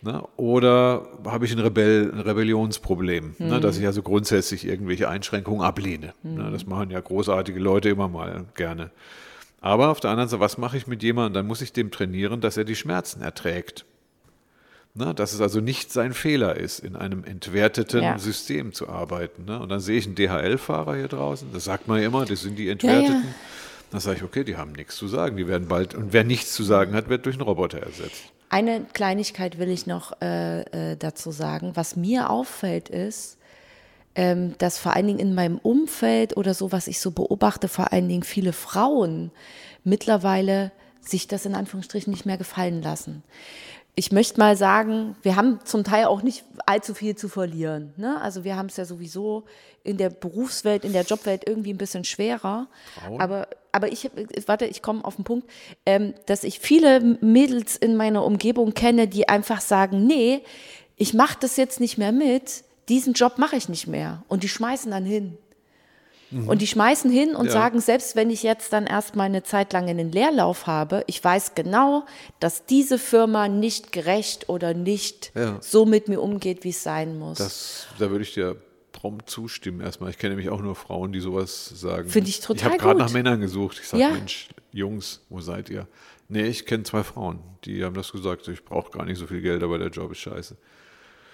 Ne? 0.04 0.22
Oder 0.36 1.08
habe 1.26 1.46
ich 1.46 1.54
ein, 1.54 1.60
Rebell, 1.60 2.12
ein 2.14 2.20
Rebellionsproblem, 2.20 3.36
ne? 3.40 3.60
dass 3.62 3.78
ich 3.78 3.86
also 3.86 4.02
grundsätzlich 4.02 4.66
irgendwelche 4.66 5.08
Einschränkungen 5.08 5.62
ablehne. 5.62 6.14
Ne? 6.24 6.50
Das 6.52 6.66
machen 6.66 6.90
ja 6.90 7.00
großartige 7.00 7.60
Leute 7.60 7.90
immer 7.90 8.10
mal 8.10 8.44
gerne. 8.56 8.92
Aber 9.62 9.90
auf 9.90 10.02
der 10.02 10.12
anderen 10.12 10.28
Seite, 10.28 10.42
was 10.42 10.58
mache 10.58 10.76
ich 10.76 10.88
mit 10.88 11.04
jemandem? 11.04 11.36
Dann 11.36 11.48
muss 11.48 11.62
ich 11.62 11.72
dem 11.72 11.90
trainieren, 11.90 12.42
dass 12.42 12.58
er 12.58 12.66
die 12.66 12.76
Schmerzen 12.76 13.22
erträgt. 13.22 13.86
Ne? 14.94 15.14
Dass 15.14 15.32
es 15.32 15.40
also 15.40 15.62
nicht 15.62 15.94
sein 15.94 16.12
Fehler 16.14 16.58
ist, 16.58 16.80
in 16.80 16.98
einem 16.98 17.24
entwerteten 17.24 18.04
Ja. 18.04 18.20
System 18.20 18.74
zu 18.74 18.90
arbeiten. 18.90 19.46
Ne? 19.46 19.58
Und 19.58 19.70
dann 19.70 19.80
sehe 19.80 19.98
ich 19.98 20.06
einen 20.06 20.16
DHL-Fahrer 20.16 20.96
hier 20.98 21.08
draußen, 21.08 21.48
das 21.54 21.64
sagt 21.64 21.88
man 21.88 22.02
ja 22.02 22.08
immer, 22.08 22.26
das 22.26 22.42
sind 22.42 22.60
die 22.60 22.68
Entwerteten. 22.68 23.24
ja. 23.24 23.36
Dann 23.92 24.02
sage 24.02 24.18
ich, 24.18 24.24
okay, 24.24 24.44
die 24.44 24.58
haben 24.58 24.74
nichts 24.74 24.98
zu 24.98 25.08
sagen, 25.08 25.38
die 25.38 25.48
werden 25.48 25.68
bald, 25.70 25.96
und 25.96 26.12
wer 26.12 26.24
nichts 26.26 26.54
zu 26.54 26.64
sagen 26.64 26.94
hat, 26.94 27.08
wird 27.10 27.26
durch 27.26 27.36
einen 27.36 27.44
Roboter 27.44 27.80
ersetzt. 27.80 28.34
Eine 28.54 28.82
Kleinigkeit 28.82 29.58
will 29.58 29.70
ich 29.70 29.88
noch 29.88 30.22
äh, 30.22 30.92
äh, 30.92 30.96
dazu 30.96 31.32
sagen. 31.32 31.72
Was 31.74 31.96
mir 31.96 32.30
auffällt 32.30 32.88
ist, 32.88 33.40
ähm, 34.14 34.54
dass 34.60 34.78
vor 34.78 34.96
allen 34.96 35.08
Dingen 35.08 35.18
in 35.18 35.34
meinem 35.34 35.58
Umfeld 35.58 36.38
oder 36.38 36.54
so, 36.54 36.72
was 36.72 36.86
ich 36.86 37.00
so 37.00 37.10
beobachte, 37.10 37.68
vor 37.68 37.92
allen 37.92 38.08
Dingen 38.08 38.22
viele 38.22 38.54
Frauen 38.54 39.32
mittlerweile 39.84 40.72
sich 41.02 41.28
das 41.28 41.48
in 41.48 41.56
Anführungsstrichen 41.56 42.14
nicht 42.14 42.28
mehr 42.28 42.38
gefallen 42.38 42.84
lassen. 42.84 43.24
Ich 43.96 44.12
möchte 44.12 44.40
mal 44.40 44.58
sagen, 44.58 45.16
wir 45.22 45.36
haben 45.36 45.60
zum 45.66 45.84
Teil 45.84 46.06
auch 46.06 46.24
nicht 46.24 46.44
allzu 46.66 46.96
viel 46.96 47.16
zu 47.16 47.30
verlieren. 47.30 47.94
Ne? 47.98 48.20
Also 48.22 48.44
wir 48.44 48.56
haben 48.56 48.66
es 48.66 48.78
ja 48.78 48.86
sowieso 48.86 49.44
in 49.84 49.98
der 49.98 50.10
Berufswelt, 50.10 50.84
in 50.84 50.94
der 50.94 51.04
Jobwelt 51.04 51.48
irgendwie 51.48 51.74
ein 51.74 51.78
bisschen 51.78 52.04
schwerer. 52.04 52.68
Aber, 53.20 53.48
aber 53.72 53.92
ich, 53.92 54.10
warte, 54.48 54.66
ich 54.66 54.82
komme 54.82 55.06
auf 55.06 55.18
den 55.18 55.26
Punkt, 55.26 55.48
ähm, 55.86 56.16
dass 56.26 56.44
ich 56.44 56.60
viele 56.60 57.00
Mädels 57.22 57.76
in 57.76 57.96
meiner 57.96 58.26
Umgebung 58.26 58.74
kenne, 58.74 59.08
die 59.08 59.30
einfach 59.30 59.62
sagen, 59.62 60.08
nee, 60.08 60.42
ich 60.96 61.14
mache 61.14 61.38
das 61.40 61.58
jetzt 61.58 61.80
nicht 61.80 61.98
mehr 61.98 62.12
mit, 62.12 62.64
diesen 62.90 63.14
Job 63.14 63.38
mache 63.38 63.56
ich 63.56 63.70
nicht 63.70 63.88
mehr. 63.88 64.24
Und 64.28 64.44
die 64.44 64.50
schmeißen 64.50 64.90
dann 64.92 65.06
hin. 65.06 65.38
Und 66.48 66.62
die 66.62 66.68
schmeißen 66.68 67.12
hin 67.12 67.36
und 67.36 67.46
Ja. 67.48 67.52
sagen, 67.52 67.80
selbst 67.80 68.16
wenn 68.16 68.30
ich 68.30 68.44
jetzt 68.44 68.74
dann 68.74 68.88
erstmal 68.88 69.28
eine 69.28 69.44
Zeit 69.44 69.72
lang 69.74 69.88
einen 69.88 70.12
Leerlauf 70.12 70.68
habe, 70.68 71.04
ich 71.08 71.24
weiß 71.24 71.54
genau, 71.56 72.06
dass 72.40 72.66
diese 72.66 72.98
Firma 72.98 73.48
nicht 73.48 73.92
gerecht 73.92 74.50
oder 74.50 74.74
nicht 74.74 75.32
Ja. 75.36 75.58
so 75.62 75.86
mit 75.86 76.08
mir 76.08 76.22
umgeht, 76.22 76.64
wie 76.64 76.70
es 76.70 76.82
sein 76.84 77.18
muss. 77.20 77.38
Das, 77.38 77.88
da 78.00 78.10
würde 78.10 78.24
ich 78.24 78.34
dir 78.34 78.56
prompt 78.92 79.30
zustimmen 79.30 79.82
erstmal. 79.82 80.10
Ich 80.12 80.18
kenne 80.18 80.36
nämlich 80.36 80.50
auch 80.50 80.62
nur 80.62 80.76
Frauen, 80.76 81.12
die 81.12 81.20
sowas 81.20 81.66
sagen. 81.76 82.08
Finde 82.10 82.30
ich 82.30 82.40
total 82.40 82.58
Ich 82.58 82.64
habe 82.66 82.78
gerade 82.78 83.00
nach 83.00 83.12
Männern 83.12 83.42
gesucht. 83.42 83.80
Ich 83.82 83.88
sage, 83.88 84.02
Ja. 84.04 84.10
Mensch, 84.12 84.50
Jungs, 84.72 85.22
wo 85.30 85.40
seid 85.42 85.70
ihr? 85.70 85.88
Nee, 86.30 86.44
ich 86.46 86.66
kenne 86.66 86.84
zwei 86.84 87.04
Frauen, 87.04 87.40
die 87.66 87.84
haben 87.84 87.96
das 87.96 88.12
gesagt. 88.12 88.48
Ich 88.48 88.64
brauche 88.64 88.92
gar 88.92 89.06
nicht 89.06 89.18
so 89.20 89.28
viel 89.28 89.42
Geld, 89.42 89.62
aber 89.62 89.78
der 89.78 89.90
Job 89.90 90.12
ist 90.12 90.20
scheiße. 90.20 90.56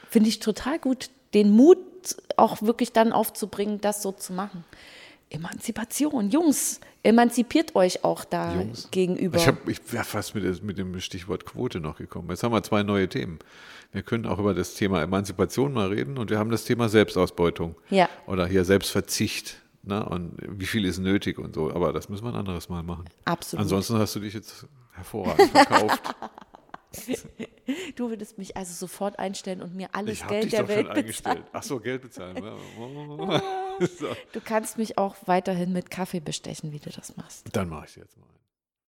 Finde 0.09 0.29
ich 0.29 0.39
total 0.39 0.79
gut, 0.79 1.09
den 1.33 1.51
Mut 1.51 1.77
auch 2.37 2.61
wirklich 2.61 2.91
dann 2.91 3.11
aufzubringen, 3.11 3.81
das 3.81 4.01
so 4.01 4.11
zu 4.11 4.33
machen. 4.33 4.63
Emanzipation, 5.29 6.29
Jungs, 6.29 6.79
emanzipiert 7.03 7.75
euch 7.75 8.03
auch 8.03 8.25
da 8.25 8.55
Jungs. 8.55 8.89
gegenüber. 8.91 9.37
Ich, 9.37 9.47
hab, 9.47 9.67
ich 9.67 9.79
wäre 9.93 10.03
fast 10.03 10.33
mit, 10.33 10.63
mit 10.63 10.77
dem 10.77 10.99
Stichwort 10.99 11.45
Quote 11.45 11.79
noch 11.79 11.97
gekommen. 11.97 12.29
Jetzt 12.29 12.43
haben 12.43 12.51
wir 12.51 12.63
zwei 12.63 12.81
neue 12.83 13.07
Themen. 13.07 13.39
Wir 13.91 14.01
können 14.01 14.25
auch 14.25 14.39
über 14.39 14.53
das 14.53 14.73
Thema 14.73 15.01
Emanzipation 15.01 15.73
mal 15.73 15.87
reden 15.89 16.17
und 16.17 16.29
wir 16.29 16.39
haben 16.39 16.49
das 16.49 16.63
Thema 16.63 16.89
Selbstausbeutung. 16.89 17.75
Ja. 17.89 18.09
Oder 18.27 18.47
hier 18.47 18.65
Selbstverzicht. 18.65 19.61
Ne? 19.83 20.03
Und 20.03 20.33
wie 20.39 20.65
viel 20.65 20.85
ist 20.85 20.99
nötig 20.99 21.37
und 21.39 21.55
so. 21.55 21.71
Aber 21.71 21.93
das 21.93 22.09
müssen 22.09 22.23
wir 22.23 22.29
ein 22.29 22.35
anderes 22.35 22.69
Mal 22.69 22.83
machen. 22.83 23.05
Absolut. 23.25 23.63
Ansonsten 23.63 23.97
hast 23.97 24.15
du 24.15 24.19
dich 24.19 24.33
jetzt 24.33 24.65
hervorragend 24.93 25.51
verkauft. 25.51 26.01
du 27.95 28.09
würdest 28.09 28.37
mich 28.37 28.55
also 28.57 28.73
sofort 28.73 29.19
einstellen 29.19 29.61
und 29.61 29.75
mir 29.75 29.89
alles 29.93 30.19
Ich 30.21 30.27
Geld 30.27 30.43
dich 30.45 30.51
der 30.51 30.61
doch 30.63 30.69
schon 30.69 30.75
Welt 30.77 30.87
bezahlen. 30.87 31.05
eingestellt. 31.05 31.43
Ach 31.53 31.63
so, 31.63 31.79
Geld 31.79 32.01
bezahlen. 32.01 32.35
so. 33.99 34.07
Du 34.33 34.41
kannst 34.41 34.77
mich 34.77 34.97
auch 34.97 35.15
weiterhin 35.25 35.73
mit 35.73 35.89
Kaffee 35.89 36.19
bestechen, 36.19 36.71
wie 36.71 36.79
du 36.79 36.89
das 36.89 37.15
machst. 37.17 37.47
Dann 37.51 37.69
mache 37.69 37.85
ich 37.85 37.91
es 37.91 37.95
jetzt 37.97 38.17
mal. 38.17 38.25